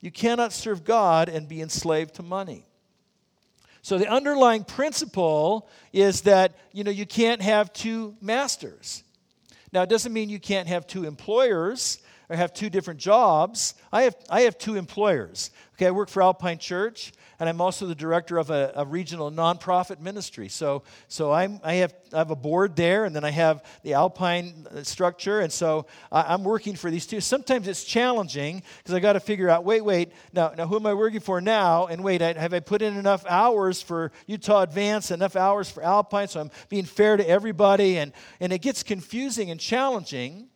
You 0.00 0.10
cannot 0.10 0.52
serve 0.52 0.84
God 0.84 1.28
and 1.28 1.48
be 1.48 1.62
enslaved 1.62 2.14
to 2.16 2.22
money. 2.22 2.66
So 3.80 3.96
the 3.96 4.08
underlying 4.08 4.64
principle 4.64 5.68
is 5.92 6.22
that, 6.22 6.56
you 6.72 6.82
know, 6.84 6.90
you 6.90 7.06
can't 7.06 7.40
have 7.40 7.72
two 7.72 8.16
masters. 8.20 9.04
Now, 9.72 9.82
it 9.82 9.88
doesn't 9.88 10.12
mean 10.12 10.28
you 10.28 10.40
can't 10.40 10.68
have 10.68 10.86
two 10.86 11.04
employers 11.04 11.98
or 12.28 12.36
have 12.36 12.52
two 12.52 12.70
different 12.70 13.00
jobs. 13.00 13.74
I 13.92 14.02
have, 14.02 14.16
I 14.28 14.42
have 14.42 14.58
two 14.58 14.76
employers. 14.76 15.50
Okay, 15.74 15.86
I 15.86 15.90
work 15.90 16.08
for 16.08 16.22
Alpine 16.22 16.58
Church, 16.58 17.12
and 17.38 17.48
I'm 17.48 17.60
also 17.60 17.86
the 17.86 17.94
director 17.94 18.38
of 18.38 18.48
a, 18.50 18.72
a 18.76 18.86
regional 18.86 19.30
nonprofit 19.30 20.00
ministry. 20.00 20.48
So, 20.48 20.84
so 21.08 21.32
I'm, 21.32 21.60
I, 21.62 21.74
have, 21.74 21.94
I 22.12 22.18
have 22.18 22.30
a 22.30 22.36
board 22.36 22.76
there, 22.76 23.04
and 23.04 23.14
then 23.14 23.24
I 23.24 23.30
have 23.30 23.62
the 23.82 23.92
Alpine 23.92 24.66
uh, 24.74 24.82
structure, 24.82 25.40
and 25.40 25.52
so 25.52 25.86
I'm 26.10 26.44
working 26.44 26.76
for 26.76 26.90
these 26.90 27.06
two. 27.06 27.20
Sometimes 27.20 27.68
it's 27.68 27.84
challenging 27.84 28.62
because 28.78 28.94
I 28.94 29.00
got 29.00 29.12
to 29.14 29.20
figure 29.20 29.50
out, 29.50 29.64
wait, 29.64 29.82
wait, 29.82 30.12
now, 30.32 30.54
now 30.56 30.66
who 30.66 30.76
am 30.76 30.86
I 30.86 30.94
working 30.94 31.20
for 31.20 31.42
now? 31.42 31.86
And 31.86 32.02
wait, 32.02 32.22
I, 32.22 32.32
have 32.32 32.54
I 32.54 32.60
put 32.60 32.80
in 32.80 32.96
enough 32.96 33.26
hours 33.28 33.82
for 33.82 34.12
Utah 34.26 34.62
Advance, 34.62 35.10
enough 35.10 35.36
hours 35.36 35.70
for 35.70 35.82
Alpine, 35.82 36.28
so 36.28 36.40
I'm 36.40 36.50
being 36.70 36.84
fair 36.84 37.18
to 37.18 37.28
everybody, 37.28 37.98
and, 37.98 38.12
and 38.40 38.50
it 38.50 38.62
gets 38.62 38.82
confusing 38.82 39.50
and 39.50 39.60
challenging. 39.60 40.48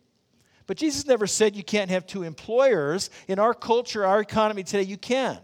But 0.70 0.76
Jesus 0.76 1.04
never 1.04 1.26
said 1.26 1.56
you 1.56 1.64
can't 1.64 1.90
have 1.90 2.06
two 2.06 2.22
employers. 2.22 3.10
In 3.26 3.40
our 3.40 3.54
culture, 3.54 4.06
our 4.06 4.20
economy 4.20 4.62
today, 4.62 4.84
you 4.84 4.96
can. 4.96 5.36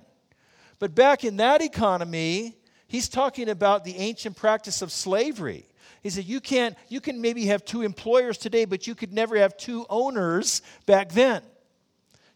But 0.79 0.95
back 0.95 1.25
in 1.25 1.39
that 1.39 1.61
economy, 1.63 2.55
he's 2.87 3.09
talking 3.09 3.49
about 3.49 3.83
the 3.83 3.97
ancient 3.97 4.37
practice 4.37 4.83
of 4.83 4.93
slavery. 4.93 5.67
He 6.01 6.11
said 6.11 6.27
you 6.27 6.39
can't 6.41 6.77
you 6.87 7.01
can 7.01 7.21
maybe 7.21 7.47
have 7.47 7.65
two 7.65 7.83
employers 7.83 8.39
today, 8.39 8.67
but 8.67 8.87
you 8.87 8.95
could 8.95 9.13
never 9.13 9.37
have 9.37 9.57
two 9.57 9.85
owners 9.91 10.63
back 10.87 11.11
then. 11.11 11.43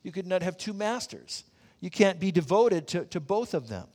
You 0.02 0.10
could 0.10 0.26
not 0.26 0.42
have 0.42 0.56
two 0.56 0.72
masters. 0.72 1.44
You 1.78 1.90
can't 1.90 2.18
be 2.18 2.32
devoted 2.32 2.88
to, 2.88 3.04
to 3.04 3.20
both 3.20 3.54
of 3.54 3.68
them. 3.68 3.86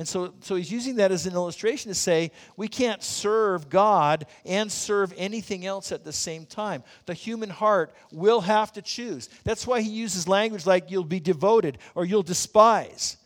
And 0.00 0.08
so, 0.08 0.32
so 0.40 0.54
he's 0.54 0.72
using 0.72 0.96
that 0.96 1.12
as 1.12 1.26
an 1.26 1.34
illustration 1.34 1.90
to 1.90 1.94
say 1.94 2.32
we 2.56 2.68
can't 2.68 3.02
serve 3.02 3.68
God 3.68 4.24
and 4.46 4.72
serve 4.72 5.12
anything 5.14 5.66
else 5.66 5.92
at 5.92 6.04
the 6.04 6.12
same 6.12 6.46
time. 6.46 6.82
The 7.04 7.12
human 7.12 7.50
heart 7.50 7.92
will 8.10 8.40
have 8.40 8.72
to 8.72 8.80
choose. 8.80 9.28
That's 9.44 9.66
why 9.66 9.82
he 9.82 9.90
uses 9.90 10.26
language 10.26 10.64
like 10.64 10.90
you'll 10.90 11.04
be 11.04 11.20
devoted 11.20 11.76
or 11.94 12.06
you'll 12.06 12.22
despise 12.22 13.18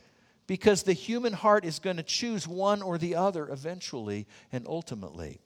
because 0.48 0.82
the 0.82 0.94
human 0.94 1.32
heart 1.32 1.64
is 1.64 1.78
going 1.78 1.98
to 1.98 2.02
choose 2.02 2.48
one 2.48 2.82
or 2.82 2.98
the 2.98 3.14
other 3.14 3.48
eventually 3.48 4.26
and 4.50 4.66
ultimately. 4.66 5.40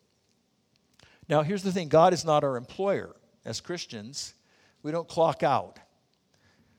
Now, 1.29 1.43
here's 1.43 1.63
the 1.63 1.73
thing 1.73 1.89
God 1.89 2.15
is 2.15 2.25
not 2.25 2.43
our 2.43 2.57
employer. 2.57 3.15
As 3.45 3.61
Christians, 3.61 4.33
we 4.83 4.93
don't 4.93 5.07
clock 5.07 5.43
out, 5.43 5.79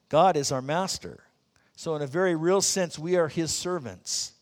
God 0.09 0.35
is 0.35 0.51
our 0.51 0.63
master. 0.63 1.23
So, 1.75 1.95
in 1.95 2.01
a 2.01 2.07
very 2.07 2.35
real 2.35 2.61
sense, 2.61 2.97
we 2.97 3.15
are 3.15 3.27
his 3.27 3.53
servants. 3.53 4.33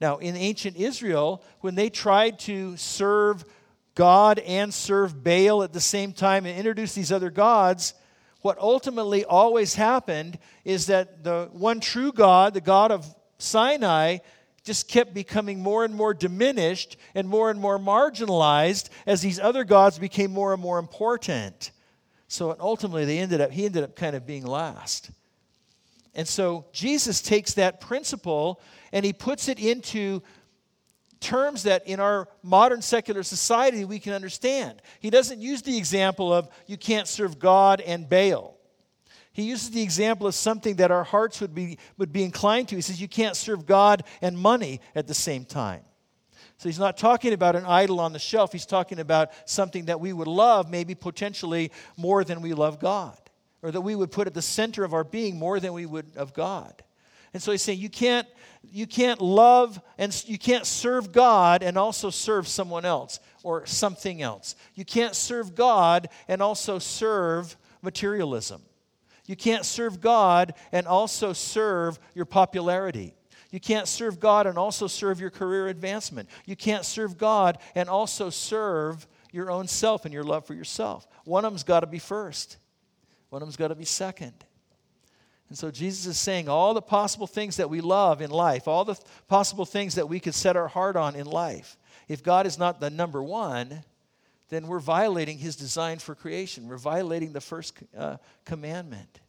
Now, 0.00 0.18
in 0.18 0.36
ancient 0.36 0.76
Israel, 0.76 1.42
when 1.60 1.74
they 1.74 1.88
tried 1.88 2.38
to 2.40 2.76
serve 2.76 3.44
God 3.94 4.38
and 4.40 4.74
serve 4.74 5.22
Baal 5.22 5.62
at 5.62 5.72
the 5.72 5.80
same 5.80 6.12
time 6.12 6.46
and 6.46 6.58
introduce 6.58 6.94
these 6.94 7.12
other 7.12 7.30
gods, 7.30 7.94
what 8.40 8.58
ultimately 8.58 9.24
always 9.24 9.74
happened 9.74 10.38
is 10.64 10.86
that 10.86 11.24
the 11.24 11.48
one 11.52 11.80
true 11.80 12.12
God, 12.12 12.54
the 12.54 12.60
God 12.60 12.90
of 12.90 13.06
Sinai, 13.38 14.18
just 14.64 14.88
kept 14.88 15.14
becoming 15.14 15.62
more 15.62 15.84
and 15.84 15.94
more 15.94 16.14
diminished 16.14 16.96
and 17.14 17.28
more 17.28 17.50
and 17.50 17.60
more 17.60 17.78
marginalized 17.78 18.88
as 19.06 19.20
these 19.20 19.38
other 19.38 19.62
gods 19.62 19.98
became 19.98 20.32
more 20.32 20.52
and 20.52 20.60
more 20.60 20.78
important. 20.78 21.70
So 22.28 22.56
ultimately 22.58 23.04
they 23.04 23.18
ended 23.18 23.40
up 23.40 23.50
he 23.52 23.66
ended 23.66 23.84
up 23.84 23.94
kind 23.94 24.16
of 24.16 24.26
being 24.26 24.44
last. 24.44 25.10
And 26.14 26.26
so 26.26 26.66
Jesus 26.72 27.20
takes 27.20 27.54
that 27.54 27.80
principle 27.80 28.60
and 28.94 29.04
he 29.04 29.12
puts 29.12 29.48
it 29.48 29.58
into 29.58 30.22
terms 31.18 31.64
that 31.64 31.86
in 31.86 31.98
our 32.00 32.28
modern 32.42 32.80
secular 32.80 33.22
society 33.22 33.84
we 33.84 33.98
can 33.98 34.12
understand. 34.12 34.80
He 35.00 35.10
doesn't 35.10 35.40
use 35.40 35.62
the 35.62 35.76
example 35.76 36.32
of 36.32 36.48
you 36.66 36.76
can't 36.76 37.08
serve 37.08 37.38
God 37.38 37.80
and 37.80 38.08
Baal. 38.08 38.56
He 39.32 39.42
uses 39.42 39.72
the 39.72 39.82
example 39.82 40.28
of 40.28 40.34
something 40.34 40.76
that 40.76 40.92
our 40.92 41.02
hearts 41.02 41.40
would 41.40 41.54
be, 41.54 41.78
would 41.98 42.12
be 42.12 42.22
inclined 42.22 42.68
to. 42.68 42.76
He 42.76 42.82
says 42.82 43.00
you 43.00 43.08
can't 43.08 43.34
serve 43.34 43.66
God 43.66 44.04
and 44.22 44.38
money 44.38 44.80
at 44.94 45.08
the 45.08 45.14
same 45.14 45.44
time. 45.44 45.82
So 46.58 46.68
he's 46.68 46.78
not 46.78 46.96
talking 46.96 47.32
about 47.32 47.56
an 47.56 47.64
idol 47.64 47.98
on 47.98 48.12
the 48.12 48.20
shelf. 48.20 48.52
He's 48.52 48.64
talking 48.64 49.00
about 49.00 49.30
something 49.44 49.86
that 49.86 49.98
we 49.98 50.12
would 50.12 50.28
love, 50.28 50.70
maybe 50.70 50.94
potentially 50.94 51.72
more 51.96 52.22
than 52.22 52.42
we 52.42 52.54
love 52.54 52.78
God, 52.78 53.18
or 53.60 53.72
that 53.72 53.80
we 53.80 53.96
would 53.96 54.12
put 54.12 54.28
at 54.28 54.34
the 54.34 54.42
center 54.42 54.84
of 54.84 54.94
our 54.94 55.02
being 55.02 55.36
more 55.36 55.58
than 55.58 55.72
we 55.72 55.84
would 55.84 56.16
of 56.16 56.32
God. 56.32 56.84
And 57.34 57.42
so 57.42 57.50
he's 57.50 57.62
saying 57.62 57.80
you 57.80 57.90
can't, 57.90 58.26
you 58.62 58.86
can't 58.86 59.20
love 59.20 59.80
and 59.98 60.24
you 60.26 60.38
can't 60.38 60.64
serve 60.64 61.12
God 61.12 61.62
and 61.62 61.76
also 61.76 62.08
serve 62.08 62.46
someone 62.48 62.84
else 62.84 63.18
or 63.42 63.66
something 63.66 64.22
else. 64.22 64.54
You 64.74 64.84
can't 64.84 65.16
serve 65.16 65.54
God 65.54 66.08
and 66.28 66.40
also 66.40 66.78
serve 66.78 67.56
materialism. 67.82 68.62
You 69.26 69.36
can't 69.36 69.64
serve 69.64 70.00
God 70.00 70.54
and 70.70 70.86
also 70.86 71.32
serve 71.32 71.98
your 72.14 72.24
popularity. 72.24 73.14
You 73.50 73.60
can't 73.60 73.88
serve 73.88 74.20
God 74.20 74.46
and 74.46 74.56
also 74.56 74.86
serve 74.86 75.20
your 75.20 75.30
career 75.30 75.68
advancement. 75.68 76.28
You 76.44 76.56
can't 76.56 76.84
serve 76.84 77.18
God 77.18 77.58
and 77.74 77.88
also 77.88 78.30
serve 78.30 79.06
your 79.32 79.50
own 79.50 79.66
self 79.66 80.04
and 80.04 80.14
your 80.14 80.24
love 80.24 80.46
for 80.46 80.54
yourself. 80.54 81.06
One 81.24 81.44
of 81.44 81.52
them's 81.52 81.64
got 81.64 81.80
to 81.80 81.86
be 81.86 81.98
first, 81.98 82.58
one 83.30 83.42
of 83.42 83.48
them's 83.48 83.56
got 83.56 83.68
to 83.68 83.74
be 83.74 83.84
second. 83.84 84.34
And 85.54 85.58
so 85.60 85.70
Jesus 85.70 86.06
is 86.06 86.18
saying 86.18 86.48
all 86.48 86.74
the 86.74 86.82
possible 86.82 87.28
things 87.28 87.58
that 87.58 87.70
we 87.70 87.80
love 87.80 88.20
in 88.20 88.32
life, 88.32 88.66
all 88.66 88.84
the 88.84 88.98
possible 89.28 89.64
things 89.64 89.94
that 89.94 90.08
we 90.08 90.18
could 90.18 90.34
set 90.34 90.56
our 90.56 90.66
heart 90.66 90.96
on 90.96 91.14
in 91.14 91.26
life. 91.26 91.78
If 92.08 92.24
God 92.24 92.44
is 92.44 92.58
not 92.58 92.80
the 92.80 92.90
number 92.90 93.22
one, 93.22 93.84
then 94.48 94.66
we're 94.66 94.80
violating 94.80 95.38
his 95.38 95.54
design 95.54 96.00
for 96.00 96.16
creation. 96.16 96.66
We're 96.66 96.76
violating 96.76 97.32
the 97.32 97.40
first 97.40 97.72
uh, 97.96 98.16
commandment. 98.44 99.20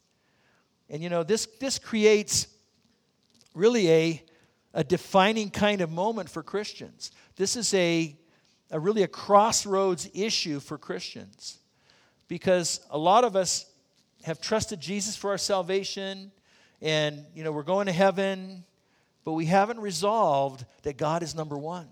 And 0.89 1.03
you 1.03 1.09
know, 1.09 1.21
this, 1.21 1.45
this 1.59 1.77
creates 1.77 2.47
really 3.53 3.91
a, 3.91 4.23
a 4.73 4.83
defining 4.83 5.51
kind 5.51 5.81
of 5.81 5.91
moment 5.91 6.27
for 6.27 6.41
Christians. 6.41 7.11
This 7.35 7.55
is 7.55 7.71
a, 7.75 8.17
a 8.71 8.79
really 8.79 9.03
a 9.03 9.07
crossroads 9.07 10.09
issue 10.15 10.59
for 10.59 10.79
Christians 10.79 11.59
because 12.27 12.79
a 12.89 12.97
lot 12.97 13.23
of 13.25 13.35
us 13.35 13.67
have 14.25 14.41
trusted 14.41 14.79
Jesus 14.79 15.15
for 15.15 15.31
our 15.31 15.37
salvation 15.37 16.31
and 16.81 17.23
you 17.35 17.43
know 17.43 17.51
we're 17.51 17.63
going 17.63 17.85
to 17.85 17.91
heaven 17.91 18.63
but 19.23 19.33
we 19.33 19.45
haven't 19.45 19.79
resolved 19.79 20.65
that 20.83 20.97
God 20.97 21.23
is 21.23 21.33
number 21.35 21.57
1. 21.57 21.87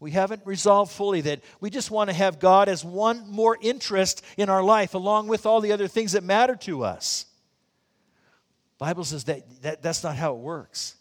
We 0.00 0.10
haven't 0.12 0.42
resolved 0.44 0.92
fully 0.92 1.22
that 1.22 1.40
we 1.60 1.70
just 1.70 1.90
want 1.90 2.10
to 2.10 2.14
have 2.14 2.38
God 2.38 2.68
as 2.68 2.84
one 2.84 3.28
more 3.28 3.58
interest 3.60 4.22
in 4.36 4.48
our 4.48 4.62
life 4.62 4.94
along 4.94 5.28
with 5.28 5.46
all 5.46 5.60
the 5.60 5.72
other 5.72 5.88
things 5.88 6.12
that 6.12 6.22
matter 6.22 6.54
to 6.56 6.84
us. 6.84 7.24
Bible 8.78 9.02
says 9.02 9.24
that, 9.24 9.42
that 9.62 9.82
that's 9.82 10.04
not 10.04 10.14
how 10.14 10.34
it 10.34 10.38
works. 10.38 10.94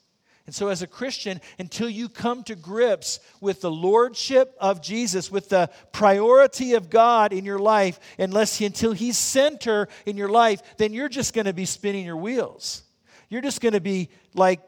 And 0.48 0.56
so, 0.56 0.70
as 0.70 0.82
a 0.82 0.88
Christian, 0.88 1.42
until 1.60 1.90
you 1.90 2.08
come 2.08 2.42
to 2.46 2.56
grips 2.56 3.20
with 3.42 3.60
the 3.60 3.70
lordship 3.70 4.56
of 4.62 4.82
Jesus, 4.82 5.30
with 5.30 5.50
the 5.50 5.70
priority 5.92 6.74
of 6.76 6.90
God 6.90 7.34
in 7.34 7.44
your 7.44 7.60
life, 7.60 8.00
unless 8.18 8.56
he, 8.56 8.66
until 8.66 8.94
He's 8.94 9.18
center 9.18 9.90
in 10.06 10.16
your 10.16 10.30
life, 10.30 10.62
then 10.78 10.94
you're 10.94 11.10
just 11.10 11.34
going 11.34 11.46
to 11.46 11.54
be 11.54 11.66
spinning 11.66 12.06
your 12.06 12.16
wheels. 12.16 12.84
You're 13.28 13.42
just 13.42 13.60
going 13.60 13.74
to 13.74 13.82
be 13.82 14.10
like 14.36 14.62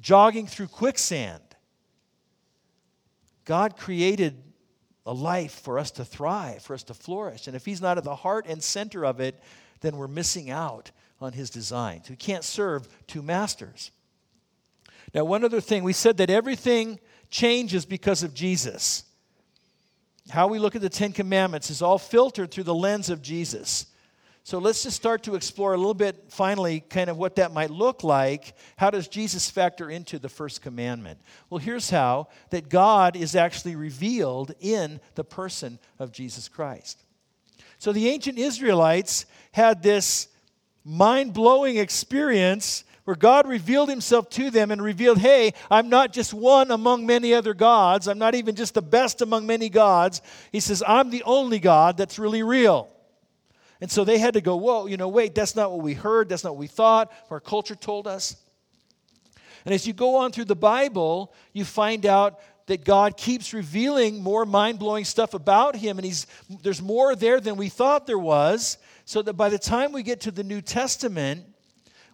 jogging 0.00 0.46
through 0.46 0.68
quicksand. 0.68 1.42
God 3.44 3.76
created 3.76 4.42
a 5.04 5.12
life 5.12 5.60
for 5.60 5.78
us 5.78 5.90
to 5.90 6.06
thrive, 6.06 6.62
for 6.62 6.72
us 6.72 6.84
to 6.84 6.94
flourish. 6.94 7.48
And 7.48 7.54
if 7.54 7.66
He's 7.66 7.82
not 7.82 7.98
at 7.98 8.04
the 8.04 8.16
heart 8.16 8.46
and 8.48 8.62
center 8.62 9.04
of 9.04 9.20
it, 9.20 9.38
then 9.82 9.98
we're 9.98 10.08
missing 10.08 10.48
out 10.48 10.90
on 11.20 11.34
His 11.34 11.50
design. 11.50 12.02
So 12.02 12.12
we 12.12 12.16
can't 12.16 12.44
serve 12.44 12.88
two 13.06 13.20
masters. 13.20 13.90
Now, 15.14 15.24
one 15.24 15.44
other 15.44 15.60
thing, 15.60 15.84
we 15.84 15.92
said 15.92 16.16
that 16.18 16.30
everything 16.30 16.98
changes 17.30 17.84
because 17.84 18.22
of 18.22 18.34
Jesus. 18.34 19.04
How 20.30 20.46
we 20.46 20.58
look 20.58 20.76
at 20.76 20.82
the 20.82 20.88
Ten 20.88 21.12
Commandments 21.12 21.70
is 21.70 21.82
all 21.82 21.98
filtered 21.98 22.50
through 22.50 22.64
the 22.64 22.74
lens 22.74 23.10
of 23.10 23.22
Jesus. 23.22 23.86
So 24.44 24.58
let's 24.58 24.82
just 24.82 24.96
start 24.96 25.22
to 25.24 25.36
explore 25.36 25.72
a 25.72 25.76
little 25.76 25.94
bit, 25.94 26.24
finally, 26.28 26.80
kind 26.80 27.08
of 27.08 27.16
what 27.16 27.36
that 27.36 27.52
might 27.52 27.70
look 27.70 28.02
like. 28.02 28.54
How 28.76 28.90
does 28.90 29.06
Jesus 29.06 29.48
factor 29.48 29.88
into 29.88 30.18
the 30.18 30.28
first 30.28 30.62
commandment? 30.62 31.20
Well, 31.48 31.58
here's 31.58 31.90
how 31.90 32.28
that 32.50 32.68
God 32.68 33.14
is 33.14 33.36
actually 33.36 33.76
revealed 33.76 34.52
in 34.60 35.00
the 35.14 35.22
person 35.24 35.78
of 36.00 36.10
Jesus 36.10 36.48
Christ. 36.48 36.98
So 37.78 37.92
the 37.92 38.08
ancient 38.08 38.38
Israelites 38.38 39.26
had 39.52 39.82
this 39.82 40.28
mind 40.84 41.34
blowing 41.34 41.76
experience 41.76 42.82
where 43.04 43.16
God 43.16 43.48
revealed 43.48 43.88
himself 43.88 44.30
to 44.30 44.50
them 44.50 44.70
and 44.70 44.80
revealed, 44.80 45.18
hey, 45.18 45.54
I'm 45.70 45.88
not 45.88 46.12
just 46.12 46.32
one 46.32 46.70
among 46.70 47.04
many 47.04 47.34
other 47.34 47.54
gods. 47.54 48.06
I'm 48.06 48.18
not 48.18 48.34
even 48.34 48.54
just 48.54 48.74
the 48.74 48.82
best 48.82 49.22
among 49.22 49.46
many 49.46 49.68
gods. 49.68 50.22
He 50.52 50.60
says, 50.60 50.82
I'm 50.86 51.10
the 51.10 51.24
only 51.24 51.58
God 51.58 51.96
that's 51.96 52.18
really 52.18 52.42
real. 52.42 52.88
And 53.80 53.90
so 53.90 54.04
they 54.04 54.18
had 54.18 54.34
to 54.34 54.40
go, 54.40 54.54
whoa, 54.54 54.86
you 54.86 54.96
know, 54.96 55.08
wait, 55.08 55.34
that's 55.34 55.56
not 55.56 55.72
what 55.72 55.82
we 55.82 55.94
heard. 55.94 56.28
That's 56.28 56.44
not 56.44 56.52
what 56.52 56.60
we 56.60 56.68
thought. 56.68 57.12
Our 57.30 57.40
culture 57.40 57.74
told 57.74 58.06
us. 58.06 58.36
And 59.64 59.74
as 59.74 59.86
you 59.86 59.92
go 59.92 60.16
on 60.16 60.30
through 60.30 60.44
the 60.44 60.56
Bible, 60.56 61.34
you 61.52 61.64
find 61.64 62.06
out 62.06 62.38
that 62.66 62.84
God 62.84 63.16
keeps 63.16 63.52
revealing 63.52 64.22
more 64.22 64.46
mind 64.46 64.78
blowing 64.78 65.04
stuff 65.04 65.34
about 65.34 65.74
Him. 65.74 65.98
And 65.98 66.04
he's, 66.06 66.28
there's 66.62 66.80
more 66.80 67.16
there 67.16 67.40
than 67.40 67.56
we 67.56 67.68
thought 67.68 68.06
there 68.06 68.18
was. 68.18 68.78
So 69.04 69.20
that 69.22 69.34
by 69.34 69.48
the 69.48 69.58
time 69.58 69.90
we 69.90 70.04
get 70.04 70.20
to 70.22 70.30
the 70.30 70.44
New 70.44 70.60
Testament, 70.60 71.44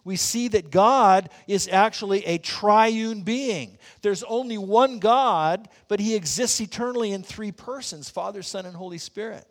we 0.09 0.15
see 0.15 0.47
that 0.47 0.71
God 0.71 1.29
is 1.45 1.69
actually 1.71 2.25
a 2.25 2.39
triune 2.39 3.21
being. 3.21 3.77
There's 4.01 4.23
only 4.23 4.57
one 4.57 4.97
God, 4.97 5.69
but 5.87 5.99
he 5.99 6.15
exists 6.15 6.59
eternally 6.59 7.11
in 7.11 7.21
three 7.21 7.51
persons 7.51 8.09
Father, 8.09 8.41
Son, 8.41 8.65
and 8.65 8.75
Holy 8.75 8.97
Spirit. 8.97 9.45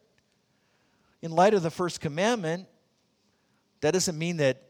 In 1.22 1.30
light 1.30 1.54
of 1.54 1.62
the 1.62 1.70
first 1.70 2.00
commandment, 2.00 2.66
that 3.82 3.92
doesn't 3.92 4.18
mean 4.18 4.38
that 4.38 4.60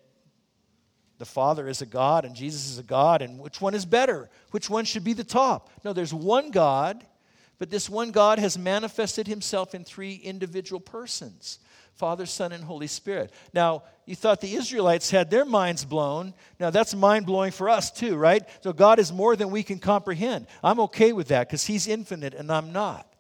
the 1.17 1.25
Father 1.25 1.67
is 1.67 1.81
a 1.81 1.87
God 1.87 2.27
and 2.27 2.35
Jesus 2.35 2.69
is 2.69 2.77
a 2.79 2.83
God, 2.83 3.23
and 3.23 3.39
which 3.39 3.63
one 3.63 3.73
is 3.73 3.87
better? 3.87 4.29
Which 4.51 4.69
one 4.69 4.85
should 4.85 5.05
be 5.05 5.15
the 5.15 5.25
top? 5.25 5.71
No, 5.85 5.95
there's 5.95 6.13
one 6.13 6.51
God, 6.51 7.03
but 7.59 7.71
this 7.71 7.89
one 7.89 8.11
God 8.11 8.39
has 8.39 8.59
manifested 8.59 9.27
himself 9.27 9.75
in 9.75 9.85
three 9.85 10.17
individual 10.17 10.81
persons. 10.81 11.61
Father, 11.99 12.27
Son, 12.27 12.53
and 12.53 12.63
Holy 12.63 12.87
Spirit. 12.87 13.33
Now, 13.53 13.83
you 14.07 14.15
thought 14.15 14.41
the 14.41 14.55
Israelites 14.55 15.11
had 15.11 15.31
their 15.31 15.45
minds 15.45 15.85
blown. 15.85 16.33
Now, 16.61 16.71
that's 16.71 16.95
mind 16.95 17.27
blowing 17.27 17.51
for 17.51 17.69
us 17.69 17.91
too, 17.91 18.17
right? 18.17 18.43
So, 18.63 18.73
God 18.73 19.01
is 19.01 19.13
more 19.13 19.35
than 19.35 19.51
we 19.51 19.65
can 19.65 19.81
comprehend. 19.81 20.47
I'm 20.63 20.79
okay 20.81 21.13
with 21.13 21.29
that 21.29 21.49
because 21.49 21.65
He's 21.65 21.89
infinite 21.89 22.35
and 22.35 22.51
I'm 22.53 22.73
not. 22.73 23.13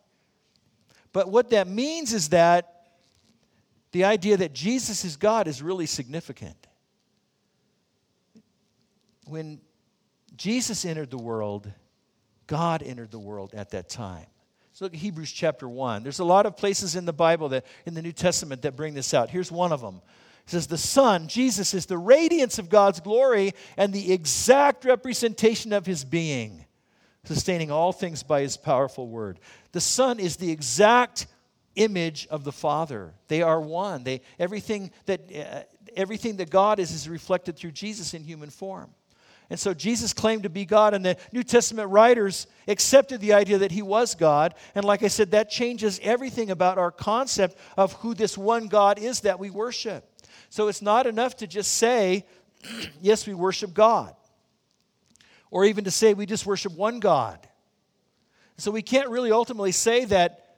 But 1.12 1.29
what 1.29 1.51
that 1.51 1.67
means 1.67 2.12
is 2.12 2.29
that 2.29 2.93
the 3.91 4.05
idea 4.05 4.37
that 4.37 4.53
Jesus 4.53 5.05
is 5.05 5.17
God 5.17 5.49
is 5.49 5.61
really 5.61 5.87
significant. 5.87 6.57
When 9.27 9.61
Jesus 10.37 10.85
entered 10.85 11.11
the 11.11 11.19
world, 11.19 11.71
God 12.47 12.83
entered 12.85 13.11
the 13.11 13.19
world 13.19 13.55
at 13.55 13.71
that 13.71 13.88
time. 13.88 14.27
Look 14.81 14.95
at 14.95 15.01
Hebrews 15.01 15.33
chapter 15.33 15.69
1. 15.69 16.03
There's 16.03 16.21
a 16.21 16.25
lot 16.25 16.47
of 16.47 16.57
places 16.57 16.95
in 16.95 17.05
the 17.05 17.12
Bible 17.12 17.49
that 17.51 17.67
in 17.85 17.95
the 17.95 18.03
New 18.03 18.12
Testament 18.12 18.62
that 18.62 18.77
bring 18.77 18.95
this 18.95 19.12
out. 19.12 19.31
Here's 19.31 19.51
one 19.51 19.73
of 19.73 19.81
them. 19.81 20.01
It 20.47 20.51
says, 20.51 20.67
The 20.67 20.79
Son, 20.79 21.29
Jesus, 21.29 21.75
is 21.75 21.87
the 21.87 21.99
radiance 21.99 22.59
of 22.59 22.69
God's 22.69 23.01
glory 23.01 23.53
and 23.77 23.93
the 23.93 24.12
exact 24.12 24.85
representation 24.85 25.73
of 25.73 25.85
his 25.85 26.05
being, 26.05 26.64
sustaining 27.25 27.71
all 27.71 27.93
things 27.93 28.23
by 28.23 28.43
his 28.43 28.57
powerful 28.57 29.09
word. 29.09 29.41
The 29.73 29.81
Son 29.81 30.21
is 30.21 30.37
the 30.37 30.51
exact 30.51 31.27
image 31.75 32.27
of 32.31 32.45
the 32.45 32.53
Father. 32.53 33.14
They 33.29 33.43
are 33.43 33.61
one. 33.61 34.05
They, 34.05 34.21
everything, 34.38 34.91
that, 35.07 35.21
uh, 35.35 35.62
everything 35.97 36.37
that 36.37 36.51
God 36.51 36.79
is 36.79 36.93
is 36.93 37.09
reflected 37.09 37.57
through 37.57 37.73
Jesus 37.73 38.14
in 38.14 38.23
human 38.23 38.51
form. 38.51 38.91
And 39.51 39.59
so 39.59 39.73
Jesus 39.73 40.13
claimed 40.13 40.43
to 40.43 40.51
be 40.51 40.67
God, 40.67 40.93
and 40.93 41.05
the 41.05 41.17
New 41.33 41.43
Testament 41.43 41.89
writers 41.91 42.47
accepted 42.67 43.21
the 43.21 43.33
idea 43.33 43.59
that 43.59 43.73
he 43.73 43.81
was 43.81 44.15
God. 44.15 44.55
And 44.75 44.85
like 44.85 45.03
I 45.03 45.09
said, 45.09 45.31
that 45.31 45.49
changes 45.49 45.99
everything 46.03 46.51
about 46.51 46.77
our 46.77 46.91
concept 46.91 47.57
of 47.77 47.95
who 47.95 48.13
this 48.13 48.37
one 48.37 48.69
God 48.69 48.99
is 48.99 49.21
that 49.21 49.39
we 49.39 49.49
worship. 49.49 50.05
So 50.51 50.69
it's 50.69 50.83
not 50.83 51.07
enough 51.07 51.37
to 51.37 51.47
just 51.47 51.75
say, 51.75 52.27
yes, 53.01 53.27
we 53.27 53.33
worship 53.33 53.73
God, 53.73 54.15
or 55.51 55.65
even 55.65 55.85
to 55.85 55.91
say 55.91 56.13
we 56.13 56.27
just 56.27 56.45
worship 56.45 56.75
one 56.75 57.01
God. 57.01 57.39
So 58.59 58.71
we 58.71 58.83
can't 58.83 59.09
really 59.09 59.33
ultimately 59.33 59.73
say 59.73 60.05
that 60.07 60.57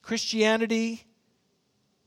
Christianity, 0.00 1.02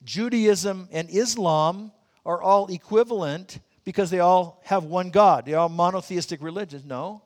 Judaism, 0.04 0.88
and 0.92 1.10
Islam 1.10 1.92
are 2.26 2.42
all 2.42 2.68
equivalent 2.68 3.60
because 3.86 4.10
they 4.10 4.20
all 4.20 4.62
have 4.66 4.84
one 4.84 5.12
God. 5.12 5.46
They're 5.46 5.60
all 5.60 5.70
monotheistic 5.70 6.42
religions. 6.42 6.84
No, 6.84 7.22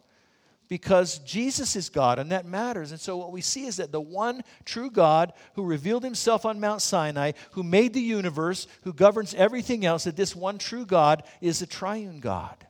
because 0.68 1.18
Jesus 1.20 1.76
is 1.76 1.90
God, 1.90 2.20
and 2.20 2.32
that 2.32 2.46
matters. 2.46 2.92
And 2.92 3.00
so, 3.00 3.18
what 3.18 3.32
we 3.32 3.42
see 3.42 3.66
is 3.66 3.78
that 3.78 3.92
the 3.92 4.00
one 4.00 4.44
true 4.66 4.92
God 4.92 5.34
who 5.56 5.64
revealed 5.64 6.04
himself 6.04 6.46
on 6.46 6.60
Mount 6.60 6.82
Sinai, 6.82 7.32
who 7.52 7.64
made 7.64 7.94
the 7.94 8.02
universe, 8.02 8.68
who 8.84 8.94
governs 8.94 9.34
everything 9.34 9.84
else, 9.86 10.04
that 10.04 10.16
this 10.16 10.36
one 10.36 10.60
true 10.60 10.86
God 10.86 11.24
is 11.42 11.62
a 11.62 11.68
triune 11.68 12.20
God. 12.20 12.68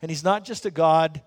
And 0.00 0.10
he's 0.10 0.24
not 0.24 0.44
just 0.44 0.64
a 0.64 0.70
God 0.70 1.20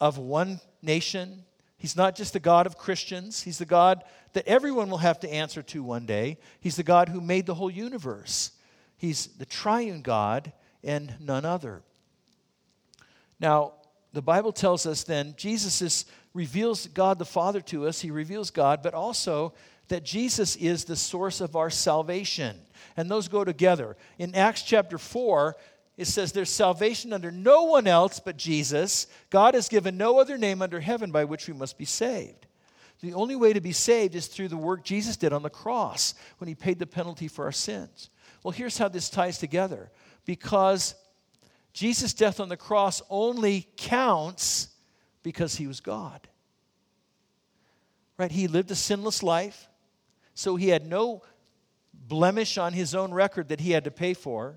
of 0.00 0.16
one 0.18 0.60
nation, 0.80 1.44
he's 1.76 1.96
not 1.96 2.14
just 2.14 2.36
a 2.36 2.40
God 2.40 2.66
of 2.66 2.78
Christians, 2.78 3.42
he's 3.42 3.58
the 3.58 3.64
God 3.64 4.04
that 4.34 4.46
everyone 4.46 4.90
will 4.90 4.98
have 4.98 5.20
to 5.20 5.32
answer 5.32 5.62
to 5.62 5.82
one 5.82 6.06
day. 6.06 6.38
He's 6.60 6.76
the 6.76 6.82
God 6.82 7.08
who 7.08 7.20
made 7.20 7.46
the 7.46 7.54
whole 7.54 7.70
universe. 7.70 8.52
He's 8.96 9.26
the 9.26 9.46
triune 9.46 10.02
God 10.02 10.52
and 10.84 11.14
none 11.20 11.44
other. 11.44 11.82
Now, 13.40 13.72
the 14.12 14.22
Bible 14.22 14.52
tells 14.52 14.86
us 14.86 15.02
then 15.02 15.34
Jesus 15.36 15.82
is, 15.82 16.04
reveals 16.32 16.86
God 16.86 17.18
the 17.18 17.24
Father 17.24 17.60
to 17.62 17.86
us, 17.86 18.00
he 18.00 18.10
reveals 18.10 18.50
God, 18.50 18.82
but 18.82 18.94
also 18.94 19.54
that 19.88 20.04
Jesus 20.04 20.56
is 20.56 20.84
the 20.84 20.96
source 20.96 21.40
of 21.40 21.56
our 21.56 21.70
salvation. 21.70 22.58
And 22.96 23.10
those 23.10 23.28
go 23.28 23.44
together. 23.44 23.96
In 24.18 24.34
Acts 24.34 24.62
chapter 24.62 24.98
4, 24.98 25.56
it 25.96 26.06
says 26.06 26.32
there's 26.32 26.50
salvation 26.50 27.12
under 27.12 27.30
no 27.30 27.64
one 27.64 27.86
else 27.86 28.20
but 28.20 28.36
Jesus. 28.36 29.06
God 29.30 29.54
has 29.54 29.68
given 29.68 29.96
no 29.96 30.18
other 30.18 30.38
name 30.38 30.62
under 30.62 30.80
heaven 30.80 31.10
by 31.10 31.24
which 31.24 31.46
we 31.46 31.54
must 31.54 31.78
be 31.78 31.84
saved. 31.84 32.46
The 33.00 33.14
only 33.14 33.36
way 33.36 33.52
to 33.52 33.60
be 33.60 33.72
saved 33.72 34.14
is 34.14 34.26
through 34.26 34.48
the 34.48 34.56
work 34.56 34.82
Jesus 34.82 35.16
did 35.16 35.32
on 35.32 35.42
the 35.42 35.50
cross 35.50 36.14
when 36.38 36.48
he 36.48 36.54
paid 36.54 36.78
the 36.78 36.86
penalty 36.86 37.28
for 37.28 37.44
our 37.44 37.52
sins. 37.52 38.08
Well, 38.42 38.52
here's 38.52 38.78
how 38.78 38.88
this 38.88 39.10
ties 39.10 39.38
together 39.38 39.90
because 40.24 40.94
Jesus' 41.72 42.14
death 42.14 42.40
on 42.40 42.48
the 42.48 42.56
cross 42.56 43.02
only 43.10 43.68
counts 43.76 44.68
because 45.22 45.56
he 45.56 45.66
was 45.66 45.80
God. 45.80 46.28
Right? 48.16 48.30
He 48.30 48.46
lived 48.46 48.70
a 48.70 48.76
sinless 48.76 49.22
life, 49.22 49.68
so 50.34 50.56
he 50.56 50.68
had 50.68 50.86
no 50.86 51.22
blemish 51.92 52.58
on 52.58 52.72
his 52.72 52.94
own 52.94 53.12
record 53.12 53.48
that 53.48 53.60
he 53.60 53.72
had 53.72 53.84
to 53.84 53.90
pay 53.90 54.14
for. 54.14 54.56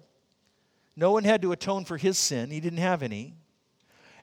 No 0.95 1.11
one 1.11 1.23
had 1.23 1.41
to 1.41 1.51
atone 1.51 1.85
for 1.85 1.97
his 1.97 2.17
sin, 2.17 2.51
he 2.51 2.59
didn't 2.59 2.79
have 2.79 3.03
any. 3.03 3.35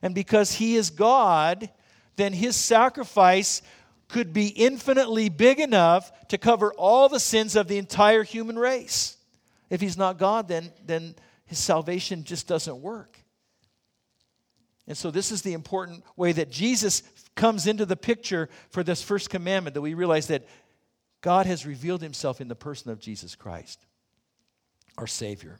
And 0.01 0.13
because 0.13 0.53
he 0.53 0.75
is 0.75 0.89
God, 0.89 1.69
then 2.15 2.33
his 2.33 2.55
sacrifice 2.55 3.61
could 4.07 4.33
be 4.33 4.47
infinitely 4.47 5.29
big 5.29 5.59
enough 5.59 6.27
to 6.27 6.37
cover 6.37 6.71
all 6.73 7.09
the 7.09 7.19
sins 7.19 7.55
of 7.55 7.67
the 7.67 7.77
entire 7.77 8.23
human 8.23 8.57
race. 8.57 9.17
If 9.69 9.81
he's 9.81 9.97
not 9.97 10.19
God, 10.19 10.47
then, 10.47 10.71
then 10.85 11.15
his 11.45 11.59
salvation 11.59 12.23
just 12.23 12.47
doesn't 12.47 12.81
work. 12.81 13.19
And 14.87 14.97
so, 14.97 15.09
this 15.09 15.31
is 15.31 15.41
the 15.41 15.53
important 15.53 16.03
way 16.15 16.31
that 16.31 16.51
Jesus 16.51 17.03
comes 17.35 17.67
into 17.67 17.85
the 17.85 17.95
picture 17.95 18.49
for 18.69 18.83
this 18.83 19.01
first 19.01 19.29
commandment 19.29 19.73
that 19.73 19.81
we 19.81 19.93
realize 19.93 20.27
that 20.27 20.47
God 21.21 21.47
has 21.47 21.65
revealed 21.65 22.01
himself 22.01 22.39
in 22.39 22.47
the 22.47 22.55
person 22.55 22.91
of 22.91 22.99
Jesus 22.99 23.35
Christ, 23.35 23.83
our 24.97 25.07
Savior. 25.07 25.59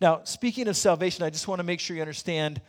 Now, 0.00 0.20
speaking 0.24 0.68
of 0.68 0.76
salvation, 0.76 1.24
I 1.24 1.30
just 1.30 1.48
want 1.48 1.60
to 1.60 1.64
make 1.64 1.80
sure 1.80 1.96
you 1.96 2.02
understand 2.02 2.60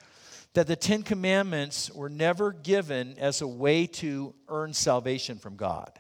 that 0.54 0.68
the 0.68 0.76
Ten 0.76 1.04
Commandments 1.04 1.92
were 1.92 2.10
never 2.10 2.54
given 2.54 3.16
as 3.20 3.42
a 3.42 3.48
way 3.48 3.86
to 3.86 4.34
earn 4.48 4.74
salvation 4.74 5.38
from 5.38 5.58
God. 5.58 5.92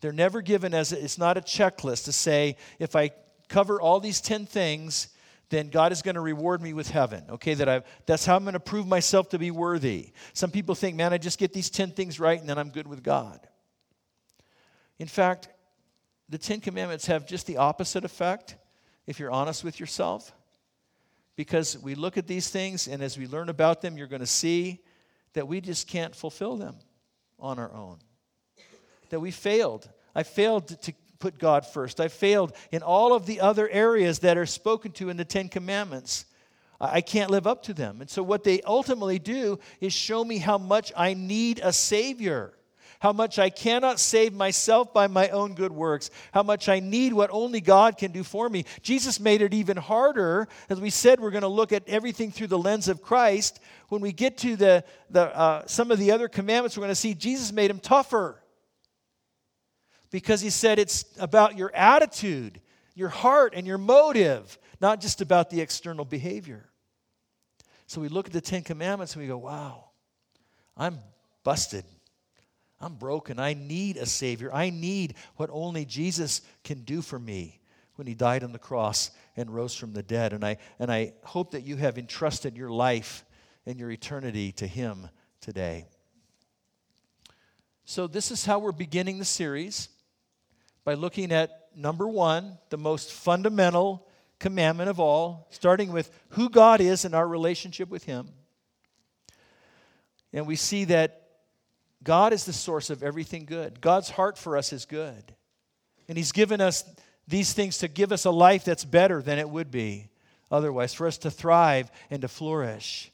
They're 0.00 0.12
never 0.12 0.42
given 0.42 0.74
as 0.74 0.92
a, 0.92 1.02
it's 1.02 1.18
not 1.18 1.36
a 1.36 1.40
checklist 1.40 2.04
to 2.04 2.12
say, 2.12 2.56
if 2.78 2.94
I 2.94 3.10
cover 3.48 3.80
all 3.80 4.00
these 4.00 4.20
10 4.20 4.46
things, 4.46 5.08
then 5.50 5.68
God 5.68 5.92
is 5.92 6.02
going 6.02 6.14
to 6.14 6.20
reward 6.20 6.62
me 6.62 6.72
with 6.72 6.90
heaven. 6.90 7.24
Okay, 7.30 7.54
that 7.54 7.68
I 7.68 7.82
that's 8.06 8.24
how 8.24 8.36
I'm 8.36 8.44
going 8.44 8.54
to 8.54 8.60
prove 8.60 8.86
myself 8.86 9.28
to 9.30 9.38
be 9.38 9.50
worthy. 9.50 10.12
Some 10.32 10.50
people 10.50 10.74
think, 10.74 10.96
man, 10.96 11.12
I 11.12 11.18
just 11.18 11.38
get 11.38 11.52
these 11.52 11.70
10 11.70 11.90
things 11.92 12.18
right 12.18 12.40
and 12.40 12.48
then 12.48 12.58
I'm 12.58 12.70
good 12.70 12.86
with 12.88 13.02
God. 13.02 13.40
In 14.98 15.06
fact, 15.06 15.48
the 16.28 16.38
10 16.38 16.60
commandments 16.60 17.06
have 17.06 17.26
just 17.26 17.46
the 17.46 17.58
opposite 17.58 18.04
effect 18.04 18.56
if 19.06 19.18
you're 19.18 19.30
honest 19.30 19.64
with 19.64 19.80
yourself 19.80 20.32
because 21.40 21.78
we 21.78 21.94
look 21.94 22.18
at 22.18 22.26
these 22.26 22.50
things, 22.50 22.86
and 22.86 23.02
as 23.02 23.16
we 23.16 23.26
learn 23.26 23.48
about 23.48 23.80
them, 23.80 23.96
you're 23.96 24.08
going 24.08 24.20
to 24.20 24.26
see 24.26 24.78
that 25.32 25.48
we 25.48 25.62
just 25.62 25.88
can't 25.88 26.14
fulfill 26.14 26.58
them 26.58 26.76
on 27.38 27.58
our 27.58 27.72
own. 27.72 27.96
That 29.08 29.20
we 29.20 29.30
failed. 29.30 29.88
I 30.14 30.22
failed 30.22 30.68
to 30.82 30.92
put 31.20 31.38
God 31.38 31.64
first. 31.66 32.00
I 32.00 32.08
failed 32.08 32.52
in 32.72 32.82
all 32.82 33.14
of 33.14 33.26
the 33.26 33.40
other 33.40 33.68
areas 33.68 34.20
that 34.20 34.36
are 34.36 34.46
spoken 34.46 34.90
to 34.92 35.08
in 35.10 35.16
the 35.16 35.24
Ten 35.24 35.48
Commandments. 35.48 36.24
I 36.80 37.02
can't 37.02 37.30
live 37.30 37.46
up 37.46 37.62
to 37.64 37.74
them. 37.74 38.00
And 38.00 38.08
so, 38.08 38.22
what 38.22 38.42
they 38.42 38.62
ultimately 38.62 39.18
do 39.18 39.58
is 39.80 39.92
show 39.92 40.24
me 40.24 40.38
how 40.38 40.56
much 40.56 40.92
I 40.96 41.14
need 41.14 41.60
a 41.62 41.72
Savior 41.72 42.54
how 43.00 43.12
much 43.14 43.38
I 43.38 43.48
cannot 43.48 43.98
save 43.98 44.34
myself 44.34 44.92
by 44.92 45.06
my 45.06 45.30
own 45.30 45.54
good 45.54 45.72
works, 45.72 46.10
how 46.32 46.42
much 46.42 46.68
I 46.68 46.80
need 46.80 47.14
what 47.14 47.30
only 47.32 47.62
God 47.62 47.96
can 47.96 48.12
do 48.12 48.22
for 48.22 48.48
me. 48.48 48.66
Jesus 48.82 49.18
made 49.18 49.40
it 49.40 49.54
even 49.54 49.78
harder. 49.78 50.48
As 50.68 50.80
we 50.80 50.90
said, 50.90 51.18
we're 51.18 51.30
going 51.30 51.40
to 51.42 51.48
look 51.48 51.72
at 51.72 51.88
everything 51.88 52.30
through 52.30 52.48
the 52.48 52.58
lens 52.58 52.88
of 52.88 53.00
Christ. 53.00 53.58
When 53.88 54.02
we 54.02 54.12
get 54.12 54.36
to 54.38 54.54
the, 54.54 54.84
the, 55.08 55.34
uh, 55.34 55.66
some 55.66 55.90
of 55.90 55.98
the 55.98 56.12
other 56.12 56.28
commandments, 56.28 56.76
we're 56.76 56.82
going 56.82 56.90
to 56.90 56.94
see 56.94 57.14
Jesus 57.14 57.52
made 57.52 57.70
them 57.70 57.80
tougher 57.80 58.40
because 60.10 60.40
he 60.40 60.50
said 60.50 60.78
it's 60.78 61.04
about 61.18 61.56
your 61.56 61.74
attitude, 61.74 62.60
your 62.94 63.08
heart, 63.08 63.54
and 63.54 63.66
your 63.66 63.78
motive, 63.78 64.58
not 64.80 65.00
just 65.00 65.20
about 65.20 65.50
the 65.50 65.60
external 65.60 66.04
behavior. 66.04 66.68
So 67.86 68.00
we 68.00 68.08
look 68.08 68.26
at 68.26 68.32
the 68.32 68.40
Ten 68.40 68.62
Commandments 68.62 69.14
and 69.14 69.22
we 69.22 69.28
go, 69.28 69.38
wow, 69.38 69.90
I'm 70.76 70.98
busted. 71.44 71.84
I'm 72.80 72.94
broken. 72.94 73.38
I 73.38 73.54
need 73.54 73.96
a 73.96 74.06
Savior. 74.06 74.50
I 74.54 74.70
need 74.70 75.14
what 75.36 75.50
only 75.52 75.84
Jesus 75.84 76.40
can 76.64 76.82
do 76.82 77.02
for 77.02 77.18
me 77.18 77.60
when 77.96 78.06
He 78.06 78.14
died 78.14 78.42
on 78.42 78.52
the 78.52 78.58
cross 78.58 79.10
and 79.36 79.50
rose 79.50 79.74
from 79.74 79.92
the 79.92 80.02
dead. 80.02 80.32
And 80.32 80.44
I, 80.44 80.56
and 80.78 80.90
I 80.90 81.12
hope 81.24 81.50
that 81.50 81.64
you 81.64 81.76
have 81.76 81.98
entrusted 81.98 82.56
your 82.56 82.70
life 82.70 83.24
and 83.66 83.78
your 83.78 83.90
eternity 83.90 84.52
to 84.52 84.66
Him 84.66 85.08
today. 85.40 85.86
So, 87.84 88.06
this 88.06 88.30
is 88.30 88.44
how 88.44 88.60
we're 88.60 88.72
beginning 88.72 89.18
the 89.18 89.24
series 89.24 89.88
by 90.84 90.94
looking 90.94 91.32
at 91.32 91.68
number 91.76 92.08
one, 92.08 92.58
the 92.70 92.78
most 92.78 93.12
fundamental 93.12 94.06
commandment 94.38 94.88
of 94.88 94.98
all, 94.98 95.46
starting 95.50 95.92
with 95.92 96.10
who 96.30 96.48
God 96.48 96.80
is 96.80 97.04
and 97.04 97.14
our 97.14 97.26
relationship 97.26 97.88
with 97.90 98.04
Him. 98.04 98.28
And 100.32 100.46
we 100.46 100.56
see 100.56 100.84
that 100.86 101.22
God 102.02 102.32
is 102.32 102.44
the 102.44 102.52
source 102.52 102.88
of 102.90 103.02
everything 103.02 103.44
good. 103.44 103.80
God's 103.80 104.10
heart 104.10 104.38
for 104.38 104.56
us 104.56 104.72
is 104.72 104.86
good. 104.86 105.34
And 106.08 106.16
He's 106.16 106.32
given 106.32 106.60
us 106.60 106.84
these 107.28 107.52
things 107.52 107.78
to 107.78 107.88
give 107.88 108.12
us 108.12 108.24
a 108.24 108.30
life 108.30 108.64
that's 108.64 108.84
better 108.84 109.22
than 109.22 109.38
it 109.38 109.48
would 109.48 109.70
be 109.70 110.10
otherwise, 110.50 110.92
for 110.92 111.06
us 111.06 111.18
to 111.18 111.30
thrive 111.30 111.90
and 112.10 112.22
to 112.22 112.28
flourish. 112.28 113.12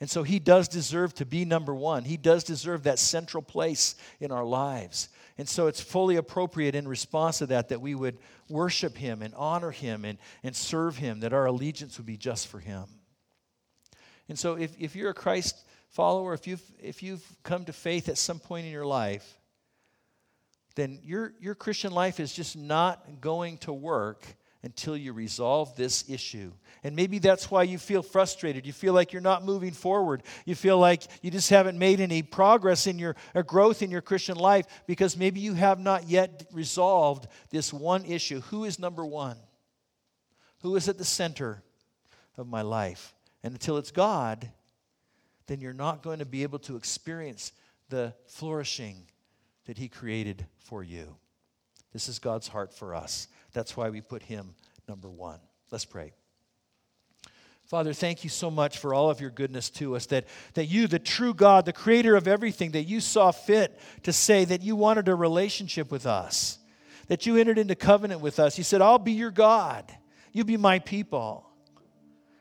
And 0.00 0.08
so 0.08 0.22
He 0.22 0.38
does 0.38 0.68
deserve 0.68 1.12
to 1.14 1.26
be 1.26 1.44
number 1.44 1.74
one. 1.74 2.04
He 2.04 2.16
does 2.16 2.44
deserve 2.44 2.84
that 2.84 2.98
central 2.98 3.42
place 3.42 3.96
in 4.20 4.30
our 4.30 4.44
lives. 4.44 5.08
And 5.38 5.48
so 5.48 5.68
it's 5.68 5.80
fully 5.80 6.16
appropriate 6.16 6.74
in 6.74 6.88
response 6.88 7.38
to 7.38 7.46
that 7.46 7.68
that 7.68 7.80
we 7.80 7.94
would 7.94 8.18
worship 8.48 8.96
Him 8.96 9.22
and 9.22 9.32
honor 9.36 9.70
Him 9.70 10.04
and, 10.04 10.18
and 10.42 10.54
serve 10.54 10.96
Him, 10.96 11.20
that 11.20 11.32
our 11.32 11.46
allegiance 11.46 11.96
would 11.96 12.06
be 12.06 12.16
just 12.16 12.48
for 12.48 12.58
Him. 12.58 12.84
And 14.28 14.36
so 14.38 14.54
if, 14.54 14.76
if 14.78 14.96
you're 14.96 15.10
a 15.10 15.14
Christ 15.14 15.64
follower, 15.90 16.34
if 16.34 16.46
you've, 16.46 16.62
if 16.80 17.02
you've 17.02 17.24
come 17.44 17.64
to 17.66 17.72
faith 17.72 18.08
at 18.08 18.18
some 18.18 18.40
point 18.40 18.66
in 18.66 18.72
your 18.72 18.86
life, 18.86 19.38
then 20.74 20.98
your, 21.02 21.32
your 21.40 21.54
Christian 21.54 21.92
life 21.92 22.20
is 22.20 22.32
just 22.32 22.56
not 22.56 23.20
going 23.20 23.58
to 23.58 23.72
work 23.72 24.24
until 24.62 24.96
you 24.96 25.12
resolve 25.12 25.74
this 25.76 26.08
issue. 26.08 26.52
And 26.82 26.96
maybe 26.96 27.18
that's 27.18 27.50
why 27.50 27.62
you 27.62 27.78
feel 27.78 28.02
frustrated. 28.02 28.66
You 28.66 28.72
feel 28.72 28.92
like 28.92 29.12
you're 29.12 29.22
not 29.22 29.44
moving 29.44 29.70
forward. 29.70 30.22
You 30.44 30.54
feel 30.54 30.78
like 30.78 31.04
you 31.22 31.30
just 31.30 31.50
haven't 31.50 31.78
made 31.78 32.00
any 32.00 32.22
progress 32.22 32.86
in 32.86 32.98
your 32.98 33.14
or 33.34 33.42
growth 33.42 33.82
in 33.82 33.90
your 33.90 34.00
Christian 34.00 34.36
life 34.36 34.66
because 34.86 35.16
maybe 35.16 35.40
you 35.40 35.54
have 35.54 35.78
not 35.78 36.08
yet 36.08 36.46
resolved 36.52 37.28
this 37.50 37.72
one 37.72 38.04
issue. 38.04 38.40
Who 38.42 38.64
is 38.64 38.78
number 38.78 39.06
one? 39.06 39.36
Who 40.62 40.74
is 40.74 40.88
at 40.88 40.98
the 40.98 41.04
center 41.04 41.62
of 42.36 42.48
my 42.48 42.62
life? 42.62 43.14
And 43.44 43.54
until 43.54 43.76
it's 43.76 43.92
God, 43.92 44.50
then 45.46 45.60
you're 45.60 45.72
not 45.72 46.02
going 46.02 46.18
to 46.18 46.26
be 46.26 46.42
able 46.42 46.58
to 46.60 46.76
experience 46.76 47.52
the 47.88 48.12
flourishing 48.26 49.04
that 49.66 49.78
He 49.78 49.88
created 49.88 50.46
for 50.58 50.82
you. 50.82 51.16
This 51.92 52.08
is 52.08 52.18
God's 52.18 52.48
heart 52.48 52.74
for 52.74 52.94
us. 52.94 53.28
That's 53.58 53.76
why 53.76 53.90
we 53.90 54.00
put 54.00 54.22
Him 54.22 54.54
number 54.88 55.10
one. 55.10 55.40
Let's 55.72 55.84
pray. 55.84 56.12
Father, 57.66 57.92
thank 57.92 58.22
you 58.22 58.30
so 58.30 58.52
much 58.52 58.78
for 58.78 58.94
all 58.94 59.10
of 59.10 59.20
your 59.20 59.30
goodness 59.30 59.68
to 59.70 59.96
us. 59.96 60.06
That, 60.06 60.26
that 60.54 60.66
you, 60.66 60.86
the 60.86 61.00
true 61.00 61.34
God, 61.34 61.64
the 61.64 61.72
creator 61.72 62.14
of 62.14 62.28
everything, 62.28 62.70
that 62.70 62.84
you 62.84 63.00
saw 63.00 63.32
fit 63.32 63.76
to 64.04 64.12
say 64.12 64.44
that 64.44 64.62
you 64.62 64.76
wanted 64.76 65.08
a 65.08 65.14
relationship 65.16 65.90
with 65.90 66.06
us, 66.06 66.60
that 67.08 67.26
you 67.26 67.36
entered 67.36 67.58
into 67.58 67.74
covenant 67.74 68.20
with 68.20 68.38
us. 68.38 68.58
You 68.58 68.62
said, 68.62 68.80
I'll 68.80 68.96
be 68.96 69.10
your 69.10 69.32
God, 69.32 69.92
you'll 70.32 70.46
be 70.46 70.56
my 70.56 70.78
people. 70.78 71.44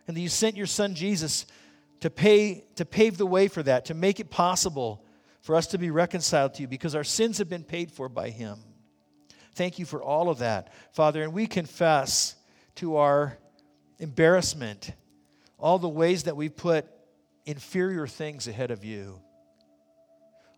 And 0.07 0.15
that 0.15 0.21
you 0.21 0.29
sent 0.29 0.55
your 0.55 0.67
son 0.67 0.93
Jesus 0.93 1.47
to, 2.01 2.11
pay, 2.11 2.63
to 2.75 2.85
pave 2.85 3.17
the 3.17 3.25
way 3.25 3.47
for 3.47 3.63
that, 3.63 3.85
to 3.85 3.95
make 3.95 4.19
it 4.19 4.29
possible 4.29 5.03
for 5.41 5.55
us 5.55 5.65
to 5.67 5.79
be 5.79 5.89
reconciled 5.89 6.53
to 6.53 6.61
you 6.61 6.67
because 6.67 6.93
our 6.93 7.03
sins 7.03 7.39
have 7.39 7.49
been 7.49 7.63
paid 7.63 7.91
for 7.91 8.07
by 8.07 8.29
him. 8.29 8.59
Thank 9.57 9.79
you 9.79 9.85
for 9.85 10.03
all 10.03 10.29
of 10.29 10.37
that, 10.37 10.71
Father. 10.91 11.23
And 11.23 11.33
we 11.33 11.47
confess 11.47 12.35
to 12.75 12.97
our 12.97 13.39
embarrassment 13.97 14.91
all 15.57 15.79
the 15.79 15.89
ways 15.89 16.23
that 16.23 16.37
we 16.37 16.47
put 16.47 16.85
inferior 17.43 18.05
things 18.05 18.47
ahead 18.47 18.69
of 18.69 18.85
you, 18.85 19.19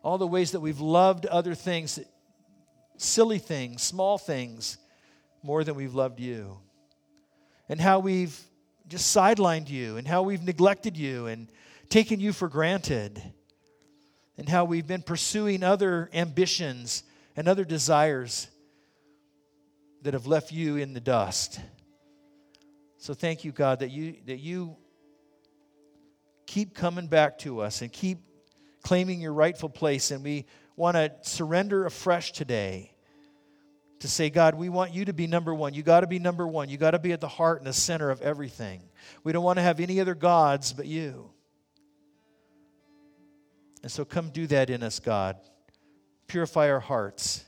all 0.02 0.18
the 0.18 0.26
ways 0.26 0.50
that 0.50 0.60
we've 0.60 0.80
loved 0.80 1.24
other 1.24 1.54
things, 1.54 1.98
silly 2.98 3.38
things, 3.38 3.82
small 3.82 4.18
things, 4.18 4.76
more 5.42 5.64
than 5.64 5.76
we've 5.76 5.94
loved 5.94 6.20
you, 6.20 6.58
and 7.70 7.80
how 7.80 8.00
we've 8.00 8.38
just 8.86 9.16
sidelined 9.16 9.70
you 9.70 9.96
and 9.96 10.06
how 10.06 10.20
we've 10.20 10.44
neglected 10.44 10.98
you 10.98 11.26
and 11.26 11.48
taken 11.88 12.20
you 12.20 12.34
for 12.34 12.50
granted 12.50 13.22
and 14.36 14.46
how 14.46 14.66
we've 14.66 14.86
been 14.86 15.00
pursuing 15.00 15.62
other 15.62 16.10
ambitions 16.12 17.02
and 17.34 17.48
other 17.48 17.64
desires 17.64 18.48
that 20.02 20.14
have 20.14 20.26
left 20.26 20.52
you 20.52 20.76
in 20.76 20.92
the 20.92 21.00
dust. 21.00 21.60
So 22.98 23.14
thank 23.14 23.44
you, 23.44 23.52
God, 23.52 23.80
that 23.80 23.90
you, 23.90 24.16
that 24.26 24.38
you 24.38 24.76
keep 26.46 26.74
coming 26.74 27.06
back 27.06 27.38
to 27.38 27.60
us 27.60 27.82
and 27.82 27.92
keep 27.92 28.18
claiming 28.82 29.20
your 29.20 29.32
rightful 29.32 29.68
place. 29.68 30.10
And 30.10 30.24
we 30.24 30.46
want 30.76 30.96
to 30.96 31.12
surrender 31.22 31.86
afresh 31.86 32.32
today 32.32 32.92
to 34.00 34.08
say, 34.08 34.30
God, 34.30 34.54
we 34.54 34.68
want 34.68 34.92
you 34.94 35.04
to 35.04 35.12
be 35.12 35.26
number 35.26 35.54
one. 35.54 35.74
You 35.74 35.82
got 35.82 36.00
to 36.00 36.06
be 36.06 36.18
number 36.18 36.46
one. 36.46 36.68
You 36.68 36.78
got 36.78 36.92
to 36.92 36.98
be 36.98 37.12
at 37.12 37.20
the 37.20 37.28
heart 37.28 37.58
and 37.58 37.66
the 37.66 37.72
center 37.72 38.10
of 38.10 38.22
everything. 38.22 38.82
We 39.22 39.32
don't 39.32 39.44
want 39.44 39.58
to 39.58 39.62
have 39.62 39.80
any 39.80 40.00
other 40.00 40.14
gods 40.14 40.72
but 40.72 40.86
you. 40.86 41.30
And 43.82 43.92
so 43.92 44.04
come 44.04 44.30
do 44.30 44.46
that 44.48 44.70
in 44.70 44.82
us, 44.82 45.00
God. 45.00 45.36
Purify 46.26 46.70
our 46.70 46.80
hearts. 46.80 47.44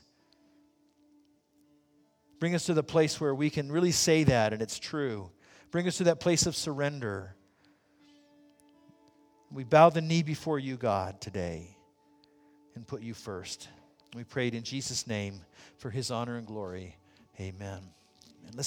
Bring 2.43 2.55
us 2.55 2.65
to 2.65 2.73
the 2.73 2.83
place 2.83 3.21
where 3.21 3.33
we 3.33 3.49
can 3.49 3.71
really 3.71 3.93
say 3.93 4.25
that 4.25 4.51
and 4.51 4.61
it's 4.61 4.77
true. 4.77 5.31
Bring 5.71 5.87
us 5.87 5.99
to 5.99 6.03
that 6.03 6.19
place 6.19 6.45
of 6.45 6.57
surrender. 6.57 7.37
We 9.49 9.63
bow 9.63 9.89
the 9.89 10.01
knee 10.01 10.23
before 10.23 10.59
you, 10.59 10.75
God, 10.75 11.21
today 11.21 11.77
and 12.75 12.85
put 12.85 13.01
you 13.01 13.13
first. 13.13 13.69
We 14.13 14.25
prayed 14.25 14.55
in 14.55 14.63
Jesus' 14.63 15.07
name 15.07 15.39
for 15.77 15.89
his 15.89 16.11
honor 16.11 16.35
and 16.35 16.45
glory. 16.45 16.97
Amen. 17.39 17.79